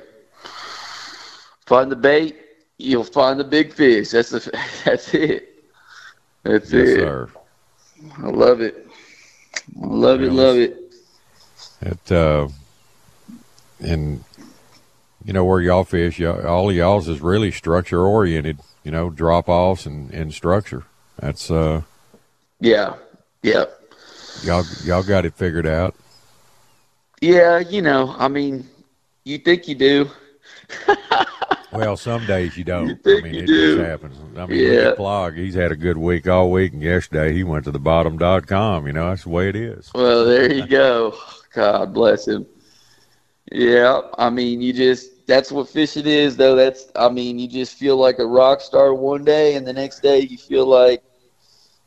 Find 1.66 1.90
the 1.90 1.96
bait, 1.96 2.36
you'll 2.78 3.04
find 3.04 3.38
the 3.40 3.44
big 3.44 3.72
fish. 3.72 4.10
That's 4.10 4.30
the 4.30 4.38
that's 4.84 5.12
it. 5.14 5.64
That's 6.42 6.72
Yes, 6.72 6.88
it. 6.88 6.96
sir. 6.96 7.28
I 8.18 8.28
love 8.28 8.60
it. 8.60 8.86
I 9.82 9.86
love 9.86 10.20
it. 10.20 10.32
Yeah, 10.32 10.40
Love 10.40 10.56
it. 10.56 10.80
It 11.80 12.12
uh, 12.12 12.48
and 13.80 14.24
you 15.24 15.32
know 15.32 15.44
where 15.44 15.60
y'all 15.60 15.84
fish, 15.84 16.18
y'all, 16.18 16.46
all 16.46 16.70
of 16.70 16.76
y'all's 16.76 17.08
is 17.08 17.20
really 17.20 17.50
structure 17.50 18.00
oriented. 18.00 18.58
You 18.84 18.90
know, 18.90 19.10
drop 19.10 19.48
offs 19.48 19.86
and 19.86 20.10
and 20.12 20.32
structure. 20.32 20.84
That's 21.18 21.50
uh, 21.50 21.82
Yeah. 22.60 22.94
Yeah. 23.42 23.64
y'all 24.42 24.64
y'all 24.84 25.02
got 25.02 25.24
it 25.24 25.34
figured 25.34 25.66
out. 25.66 25.94
Yeah. 27.20 27.58
You 27.58 27.82
know, 27.82 28.14
I 28.18 28.28
mean, 28.28 28.68
you 29.24 29.38
think 29.38 29.68
you 29.68 29.74
do. 29.74 30.10
Well, 31.74 31.96
some 31.96 32.24
days 32.26 32.56
you 32.56 32.64
don't. 32.64 32.90
I 32.90 32.94
think 32.94 33.24
mean, 33.24 33.34
you 33.34 33.42
it 33.42 33.46
do. 33.46 33.76
just 33.76 33.88
happens. 33.88 34.16
I 34.36 34.46
mean, 34.46 34.58
Yeah. 34.58 34.70
look 34.70 34.92
at 34.92 34.98
Plaag. 34.98 35.36
He's 35.36 35.54
had 35.54 35.72
a 35.72 35.76
good 35.76 35.96
week 35.98 36.28
all 36.28 36.50
week, 36.50 36.72
and 36.72 36.82
yesterday 36.82 37.32
he 37.32 37.42
went 37.42 37.64
to 37.64 37.70
the 37.72 37.78
bottom.com. 37.80 38.86
You 38.86 38.92
know, 38.92 39.08
that's 39.08 39.24
the 39.24 39.30
way 39.30 39.48
it 39.48 39.56
is. 39.56 39.90
Well, 39.94 40.24
there 40.24 40.52
you 40.52 40.66
go. 40.68 41.16
God 41.52 41.92
bless 41.92 42.28
him. 42.28 42.46
Yeah, 43.52 44.00
I 44.18 44.30
mean, 44.30 44.60
you 44.60 44.72
just 44.72 45.26
that's 45.26 45.50
what 45.52 45.68
fishing 45.68 46.06
is, 46.06 46.36
though. 46.36 46.54
That's 46.54 46.86
I 46.96 47.08
mean, 47.08 47.38
you 47.38 47.48
just 47.48 47.76
feel 47.76 47.96
like 47.96 48.18
a 48.18 48.26
rock 48.26 48.60
star 48.60 48.94
one 48.94 49.24
day, 49.24 49.54
and 49.56 49.66
the 49.66 49.72
next 49.72 50.00
day 50.00 50.20
you 50.20 50.38
feel 50.38 50.66
like, 50.66 51.02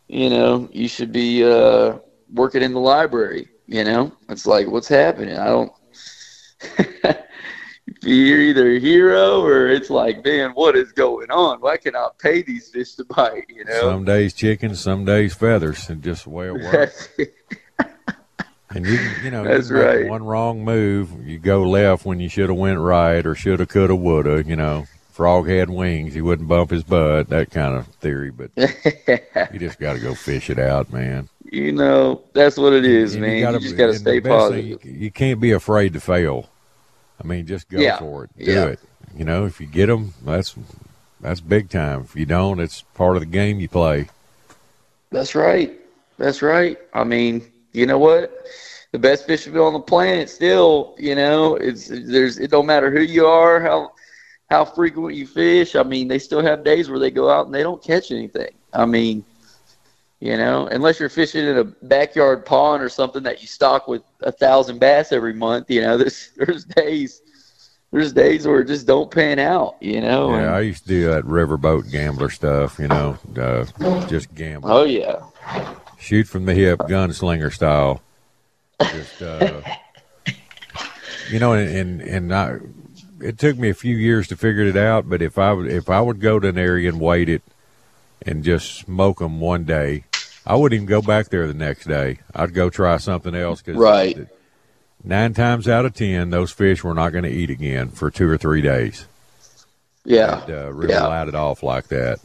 you 0.08 0.30
know, 0.30 0.70
you 0.72 0.88
should 0.88 1.12
be 1.12 1.44
uh, 1.44 1.98
working 2.34 2.62
in 2.62 2.74
the 2.74 2.80
library. 2.80 3.50
You 3.68 3.84
know, 3.84 4.12
it's 4.30 4.46
like 4.46 4.68
what's 4.68 4.88
happening? 4.88 5.38
I 5.38 5.48
don't. 5.48 5.72
You're 8.02 8.42
either 8.42 8.72
a 8.72 8.80
hero 8.80 9.42
or 9.42 9.68
it's 9.68 9.90
like, 9.90 10.24
man, 10.24 10.52
what 10.52 10.76
is 10.76 10.92
going 10.92 11.32
on? 11.32 11.60
Why 11.62 11.78
can 11.78 11.96
I 11.96 12.10
pay 12.20 12.42
these 12.44 12.70
fish 12.70 12.94
to 12.96 13.06
bite? 13.06 13.46
You 13.50 13.66
know, 13.66 13.80
Some 13.82 14.06
days 14.06 14.34
chickens, 14.34 14.80
some 14.80 15.04
days 15.06 15.34
feathers, 15.34 15.90
and 15.90 16.02
just 16.04 16.26
the 16.26 16.30
way 16.30 16.48
it 16.48 16.54
works. 16.54 17.10
And 18.70 18.86
you, 18.86 19.00
you 19.24 19.32
know, 19.32 19.46
That's 19.46 19.70
you 19.70 19.78
right. 19.82 20.08
one 20.10 20.24
wrong 20.26 20.66
move, 20.66 21.26
you 21.26 21.40
go 21.40 21.64
left 21.64 22.06
when 22.06 22.20
you 22.20 22.28
should 22.28 22.50
have 22.50 22.58
went 22.58 22.78
right, 22.80 23.26
or 23.26 23.34
shoulda, 23.34 23.66
coulda, 23.66 23.96
woulda. 23.96 24.44
You 24.46 24.58
know, 24.58 24.88
frog 25.14 25.48
had 25.48 25.70
wings, 25.70 26.14
he 26.14 26.22
wouldn't 26.22 26.50
bump 26.50 26.72
his 26.72 26.84
butt. 26.84 27.30
That 27.30 27.50
kind 27.50 27.76
of 27.78 27.88
theory, 28.02 28.30
but 28.30 28.52
you 29.54 29.60
just 29.60 29.80
got 29.80 29.94
to 29.94 30.00
go 30.00 30.14
fish 30.14 30.50
it 30.50 30.60
out, 30.60 30.92
man. 30.92 31.30
You 31.50 31.72
know, 31.72 32.22
that's 32.34 32.58
what 32.58 32.74
it 32.74 32.84
is, 32.84 33.14
And 33.16 33.22
man. 33.22 33.38
You, 33.38 33.42
gotta- 33.44 33.60
just 33.62 33.78
got 33.78 33.88
to 33.88 33.94
stay 33.98 34.20
thing, 34.20 34.32
positive. 34.34 34.66
you, 34.86 34.92
you 34.92 35.12
can't 35.12 35.40
be 35.40 35.52
afraid 35.54 35.94
to 35.94 36.02
fail. 36.02 36.50
I 37.24 37.28
mean, 37.28 37.46
just 37.46 37.70
go 37.70 37.80
Yeah. 37.80 37.98
for 37.98 38.26
it. 38.26 38.30
Do 38.38 38.52
Yeah. 38.52 38.66
it. 38.66 38.80
You 39.16 39.26
know, 39.26 39.46
if 39.46 39.60
you 39.60 39.68
get 39.68 39.88
them, 39.88 40.14
that's 40.24 40.56
that's 41.20 41.40
big 41.42 41.70
time. 41.70 42.02
If 42.02 42.16
you 42.16 42.26
don't, 42.26 42.60
it's 42.60 42.82
part 42.94 43.16
of 43.18 43.22
the 43.22 43.26
game 43.28 43.60
you 43.60 43.68
play. 43.68 44.08
That's 45.12 45.34
right. 45.36 45.74
That's 46.18 46.42
right. 46.42 46.78
I 46.94 47.04
mean, 47.04 47.44
you 47.74 47.86
know 47.86 47.98
what? 47.98 48.32
The 48.92 49.00
best 49.00 49.26
fisherman 49.26 49.62
on 49.62 49.74
the 49.74 49.80
planet 49.80 50.30
still, 50.30 50.96
you 50.98 51.16
know, 51.16 51.56
it's 51.56 51.88
there's 51.92 52.38
it 52.40 52.52
don't 52.52 52.66
matter 52.66 52.92
who 52.92 53.02
you 53.02 53.26
are, 53.26 53.60
how 53.60 53.92
how 54.50 54.64
frequent 54.64 55.16
you 55.16 55.28
fish. 55.28 55.76
I 55.76 55.84
mean, 55.84 56.08
they 56.08 56.20
still 56.20 56.42
have 56.42 56.64
days 56.64 56.90
where 56.90 57.00
they 57.00 57.12
go 57.12 57.30
out 57.30 57.46
and 57.48 57.54
they 57.56 57.64
don't 57.64 57.84
catch 57.84 58.12
anything. 58.12 58.52
I 58.74 58.86
mean, 58.86 59.26
you 60.20 60.36
know, 60.36 60.68
unless 60.68 61.00
you're 61.00 61.10
fishing 61.10 61.46
in 61.46 61.58
a 61.58 61.64
backyard 61.64 62.46
pond 62.46 62.82
or 62.82 62.90
something 62.90 63.24
that 63.24 63.42
you 63.42 63.48
stock 63.48 63.88
with 63.88 64.02
a 64.22 64.32
thousand 64.32 64.80
bass 64.80 65.12
every 65.12 65.34
month, 65.34 65.70
you 65.70 65.82
know, 65.82 65.98
there's 65.98 66.32
there's 66.38 66.66
days 66.66 67.22
there's 67.92 68.12
days 68.12 68.46
where 68.46 68.62
it 68.62 68.68
just 68.68 68.86
don't 68.86 69.10
pan 69.10 69.40
out, 69.40 69.76
you 69.80 70.02
know. 70.02 70.32
Yeah, 70.32 70.40
and- 70.40 70.50
I 70.50 70.60
used 70.62 70.84
to 70.84 70.90
do 70.90 71.10
that 71.10 71.24
riverboat 71.24 71.92
gambler 71.92 72.30
stuff. 72.30 72.80
You 72.80 72.88
know, 72.88 73.18
uh, 73.40 74.08
just 74.08 74.34
gamble, 74.34 74.72
oh 74.72 74.84
yeah. 74.84 75.24
shoot 76.00 76.28
from 76.28 76.46
the 76.46 76.54
hip, 76.54 76.80
gunslinger 76.80 77.54
style. 77.54 78.02
Just 78.82 79.22
uh, 79.22 79.62
you 81.32 81.40
know, 81.40 81.54
and 81.54 81.70
and, 81.70 82.02
and 82.02 82.36
I, 82.36 82.58
it 83.22 83.38
took 83.38 83.58
me 83.58 83.70
a 83.70 83.74
few 83.74 83.96
years 83.96 84.28
to 84.30 84.36
figure 84.36 84.64
it 84.64 84.78
out. 84.78 85.08
But 85.08 85.22
if 85.22 85.38
I 85.38 85.54
would 85.54 85.72
if 85.72 85.90
I 85.90 86.02
would 86.02 86.20
go 86.20 86.40
to 86.40 86.48
an 86.48 86.58
area 86.58 86.90
and 86.90 87.00
wait 87.00 87.30
it 87.30 87.44
and 88.24 88.44
just 88.44 88.76
smoke 88.76 89.20
them 89.20 89.40
one 89.40 89.64
day, 89.64 90.04
I 90.48 90.56
wouldn't 90.56 90.76
even 90.78 90.86
go 90.88 91.02
back 91.02 91.28
there 91.30 91.46
the 91.46 91.54
next 91.54 91.86
day. 91.88 92.20
I'd 92.34 92.54
go 92.54 92.70
try 92.70 92.98
something 92.98 93.36
else 93.36 93.62
because 93.62 93.78
Right. 93.78 94.18
nine 95.04 95.34
times 95.34 95.68
out 95.68 95.86
of 95.86 95.94
ten, 95.94 96.30
those 96.30 96.52
fish 96.52 96.84
were 96.86 96.94
not 96.94 97.12
going 97.12 97.26
to 97.26 97.30
eat 97.30 97.50
again 97.50 97.90
for 97.90 98.10
two 98.10 98.30
or 98.30 98.38
three 98.38 98.62
days. 98.62 99.06
Yeah. 100.06 100.42
I'd, 100.46 100.50
uh, 100.52 100.72
really 100.72 100.94
Yeah. 100.94 101.28
it 101.28 101.36
off 101.36 101.64
like 101.64 101.90
that. 101.90 102.20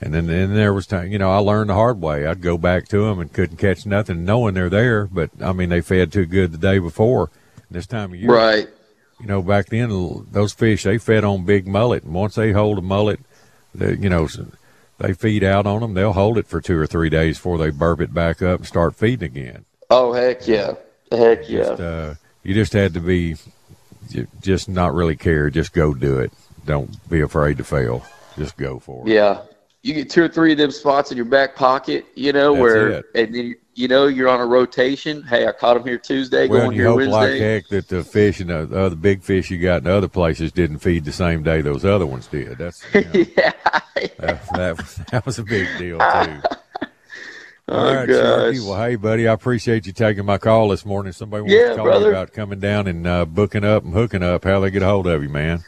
And 0.00 0.14
then, 0.14 0.26
then 0.26 0.54
there 0.54 0.72
was 0.72 0.86
time, 0.86 1.12
you 1.12 1.18
know, 1.18 1.30
I 1.30 1.38
learned 1.38 1.70
the 1.70 1.74
hard 1.74 2.00
way. 2.00 2.26
I'd 2.26 2.40
go 2.42 2.56
back 2.58 2.88
to 2.88 3.04
them 3.04 3.18
and 3.18 3.32
couldn't 3.32 3.56
catch 3.58 3.84
nothing, 3.86 4.24
knowing 4.24 4.54
they're 4.54 4.70
there. 4.70 5.06
But 5.06 5.30
I 5.40 5.52
mean, 5.52 5.68
they 5.68 5.80
fed 5.82 6.12
too 6.12 6.26
good 6.26 6.52
the 6.52 6.58
day 6.58 6.78
before. 6.78 7.30
this 7.68 7.86
time 7.86 8.12
of 8.12 8.20
year. 8.20 8.30
Right. 8.30 8.68
You 9.20 9.26
know, 9.26 9.42
back 9.42 9.66
then 9.66 10.24
those 10.30 10.52
fish 10.52 10.84
they 10.84 10.98
fed 10.98 11.24
on 11.24 11.44
big 11.44 11.66
mullet, 11.66 12.04
and 12.04 12.14
once 12.14 12.36
they 12.36 12.52
hold 12.52 12.78
a 12.78 12.82
mullet, 12.82 13.18
they, 13.74 13.94
you 13.96 14.08
know, 14.08 14.28
they 14.98 15.12
feed 15.12 15.44
out 15.44 15.66
on 15.66 15.80
them. 15.80 15.94
They'll 15.94 16.12
hold 16.12 16.38
it 16.38 16.46
for 16.46 16.60
two 16.60 16.78
or 16.78 16.86
three 16.86 17.10
days 17.10 17.36
before 17.38 17.58
they 17.58 17.70
burp 17.70 18.00
it 18.00 18.12
back 18.14 18.42
up 18.42 18.60
and 18.60 18.66
start 18.66 18.94
feeding 18.94 19.24
again. 19.36 19.64
Oh 19.90 20.12
heck 20.12 20.46
yeah. 20.46 20.74
Heck 21.12 21.48
yeah. 21.48 21.62
Just, 21.64 21.80
uh, 21.80 22.14
you 22.42 22.54
just 22.54 22.72
had 22.72 22.94
to 22.94 23.00
be 23.00 23.36
just 24.40 24.68
not 24.68 24.94
really 24.94 25.16
care. 25.16 25.50
Just 25.50 25.72
go 25.72 25.94
do 25.94 26.18
it. 26.18 26.32
Don't 26.64 27.08
be 27.08 27.20
afraid 27.20 27.58
to 27.58 27.64
fail. 27.64 28.04
Just 28.36 28.56
go 28.56 28.78
for 28.78 29.06
it. 29.06 29.12
Yeah. 29.12 29.42
You 29.82 29.94
get 29.94 30.10
two 30.10 30.24
or 30.24 30.28
three 30.28 30.52
of 30.52 30.58
them 30.58 30.72
spots 30.72 31.10
in 31.12 31.16
your 31.16 31.26
back 31.26 31.54
pocket, 31.54 32.06
you 32.16 32.32
know, 32.32 32.52
That's 32.54 32.62
where 32.62 32.88
it. 32.88 33.04
and 33.14 33.34
then 33.34 33.54
you 33.76 33.88
know 33.88 34.06
you're 34.06 34.28
on 34.28 34.40
a 34.40 34.46
rotation. 34.46 35.22
Hey, 35.22 35.46
I 35.46 35.52
caught 35.52 35.74
them 35.74 35.86
here 35.86 35.98
Tuesday, 35.98 36.48
Well, 36.48 36.62
going 36.62 36.72
you 36.76 36.82
here 36.82 36.88
hope 36.90 36.96
Wednesday. 36.98 37.12
like 37.12 37.40
heck 37.40 37.68
that 37.68 37.88
the 37.88 38.02
fish 38.02 38.40
and 38.40 38.50
the 38.50 38.78
other 38.78 38.96
big 38.96 39.22
fish 39.22 39.50
you 39.50 39.58
got 39.58 39.82
in 39.82 39.88
other 39.88 40.08
places 40.08 40.50
didn't 40.52 40.78
feed 40.78 41.04
the 41.04 41.12
same 41.12 41.42
day 41.42 41.60
those 41.60 41.84
other 41.84 42.06
ones 42.06 42.26
did. 42.26 42.58
That's 42.58 42.82
you 42.94 43.00
know, 43.02 43.10
yeah. 43.36 43.52
that, 44.18 44.46
that, 44.54 44.76
was- 44.78 44.96
that 45.12 45.26
was 45.26 45.38
a 45.38 45.44
big 45.44 45.68
deal 45.78 45.98
too. 46.14 46.40
Oh, 47.68 47.76
All 47.78 47.94
right, 47.94 48.06
gosh. 48.06 48.60
Well, 48.60 48.80
hey, 48.80 48.94
buddy, 48.94 49.26
I 49.26 49.32
appreciate 49.32 49.86
you 49.86 49.92
taking 49.92 50.24
my 50.24 50.38
call 50.38 50.68
this 50.68 50.86
morning. 50.86 51.12
Somebody 51.12 51.42
wants 51.42 51.54
Yeah, 51.54 51.70
to 51.70 51.74
call 51.76 51.84
brother. 51.86 52.04
you 52.06 52.10
about 52.12 52.32
coming 52.32 52.60
down 52.60 52.86
and 52.86 53.04
uh, 53.06 53.24
booking 53.24 53.64
up 53.64 53.82
and 53.84 53.92
hooking 53.92 54.22
up. 54.22 54.44
How 54.44 54.60
they 54.60 54.70
get 54.70 54.82
a 54.82 54.86
hold 54.86 55.08
of 55.08 55.20
you, 55.22 55.28
man? 55.28 55.64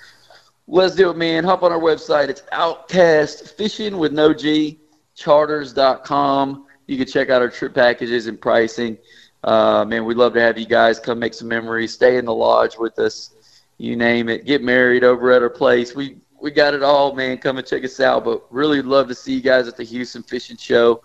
Let's 0.69 0.95
do 0.95 1.11
it, 1.11 1.17
man. 1.17 1.43
Hop 1.43 1.65
on 1.65 1.73
our 1.73 1.81
website. 1.81 2.29
It's 2.29 2.43
Outcast 2.53 3.57
Fishing 3.57 3.99
with 3.99 4.13
no 4.13 4.33
G 4.33 4.79
charters.com. 5.17 6.67
You 6.89 6.97
can 6.97 7.07
check 7.07 7.29
out 7.31 7.43
our 7.43 7.51
trip 7.51 7.75
packages 7.75 8.27
and 8.27 8.41
pricing. 8.41 8.99
Uh, 9.45 9.85
man, 9.85 10.05
we'd 10.05 10.17
love 10.17 10.35
to 10.35 10.41
have 10.41 10.59
you 10.59 10.67
guys 10.67 10.99
come 10.99 11.19
make 11.19 11.35
some 11.35 11.47
memories, 11.47 11.93
stay 11.93 12.17
in 12.17 12.25
the 12.25 12.35
lodge 12.35 12.77
with 12.77 12.99
us, 12.99 13.31
you 13.77 13.95
name 13.95 14.29
it, 14.29 14.47
get 14.47 14.63
married 14.65 15.05
over 15.05 15.31
at 15.31 15.43
our 15.43 15.51
place. 15.51 15.95
We 15.95 16.17
we 16.41 16.51
got 16.51 16.75
it 16.75 16.83
all, 16.83 17.15
man. 17.15 17.39
Come 17.39 17.59
and 17.59 17.67
check 17.67 17.85
us 17.85 18.01
out. 18.01 18.25
But 18.25 18.43
really 18.51 18.81
love 18.81 19.09
to 19.09 19.15
see 19.15 19.35
you 19.35 19.41
guys 19.41 19.69
at 19.69 19.77
the 19.77 19.85
Houston 19.85 20.23
Fishing 20.23 20.57
Show. 20.57 21.03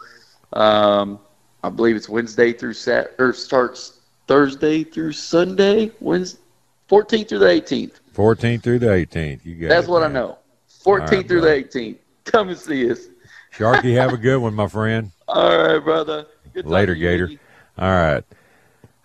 Um, 0.54 1.20
I 1.64 1.70
believe 1.70 1.96
it's 1.96 2.10
Wednesday 2.10 2.54
through 2.54 2.74
Sat 2.74 3.14
or 3.20 3.34
starts 3.34 4.00
Thursday 4.28 4.84
through 4.84 5.12
Sunday, 5.14 5.92
Wednesday, 6.00 6.40
14th 6.90 7.30
through 7.30 7.40
the 7.40 7.46
18th. 7.46 8.00
14th 8.14 8.64
through 8.64 8.80
the 8.80 8.88
18th. 8.88 9.44
You 9.44 9.56
got 9.56 9.70
That's 9.70 9.88
it, 9.88 9.92
what 9.92 10.04
I 10.04 10.08
know. 10.08 10.38
14th 10.86 11.12
right, 11.12 11.28
through 11.28 11.42
bro. 11.42 11.56
the 11.56 11.64
18th. 11.64 11.98
Come 12.26 12.50
and 12.50 12.58
see 12.58 12.90
us. 12.90 13.08
Sharky, 13.54 13.96
have 13.96 14.14
a 14.14 14.18
good 14.18 14.38
one, 14.38 14.54
my 14.54 14.68
friend. 14.68 15.12
All 15.34 15.58
right, 15.58 15.80
brother. 15.80 16.28
Good 16.54 16.68
Later, 16.68 16.94
talking 16.94 17.02
to 17.02 17.12
you, 17.12 17.28
Gator. 17.28 17.42
All 17.80 17.90
right. 17.90 18.24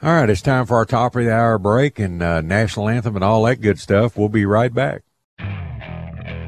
All 0.03 0.13
right, 0.13 0.29
it's 0.29 0.43
time 0.43 0.67
for 0.67 0.77
our 0.77 0.85
top 0.85 1.17
of 1.17 1.25
the 1.25 1.33
hour 1.33 1.59
break 1.59 1.99
and 1.99 2.23
uh, 2.23 2.43
national 2.43 2.91
anthem 2.91 3.17
and 3.17 3.25
all 3.25 3.43
that 3.45 3.63
good 3.63 3.79
stuff. 3.79 4.17
We'll 4.17 4.29
be 4.29 4.45
right 4.45 4.73
back. 4.73 5.03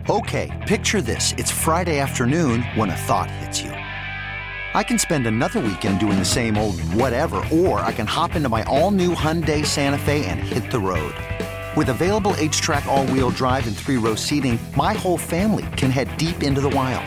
Okay, 0.09 0.64
picture 0.68 1.01
this. 1.01 1.33
It's 1.39 1.51
Friday 1.51 1.99
afternoon 1.99 2.62
when 2.74 2.91
a 2.91 2.97
thought 2.97 3.31
hits 3.31 3.62
you. 3.62 3.70
I 3.70 4.83
can 4.83 4.99
spend 4.99 5.26
another 5.26 5.61
weekend 5.61 5.99
doing 5.99 6.18
the 6.18 6.24
same 6.26 6.59
old 6.59 6.78
whatever, 6.93 7.43
or 7.51 7.81
I 7.81 7.93
can 7.93 8.07
hop 8.07 8.37
into 8.37 8.51
my 8.51 8.62
all 8.64 8.91
new 8.91 9.14
Hyundai 9.14 9.64
Santa 9.64 9.99
Fe 9.99 10.26
and 10.26 10.39
hit 10.39 10.70
the 10.70 10.78
road. 10.78 11.14
With 11.74 11.89
available 11.89 12.33
HTRAC, 12.33 12.85
all 12.87 13.07
wheel 13.07 13.31
drive, 13.31 13.66
and 13.66 13.76
three 13.76 13.97
row 13.97 14.14
seating, 14.14 14.59
my 14.76 14.93
whole 14.93 15.16
family 15.16 15.66
can 15.76 15.91
head 15.91 16.14
deep 16.18 16.43
into 16.43 16.61
the 16.61 16.68
wild. 16.68 17.07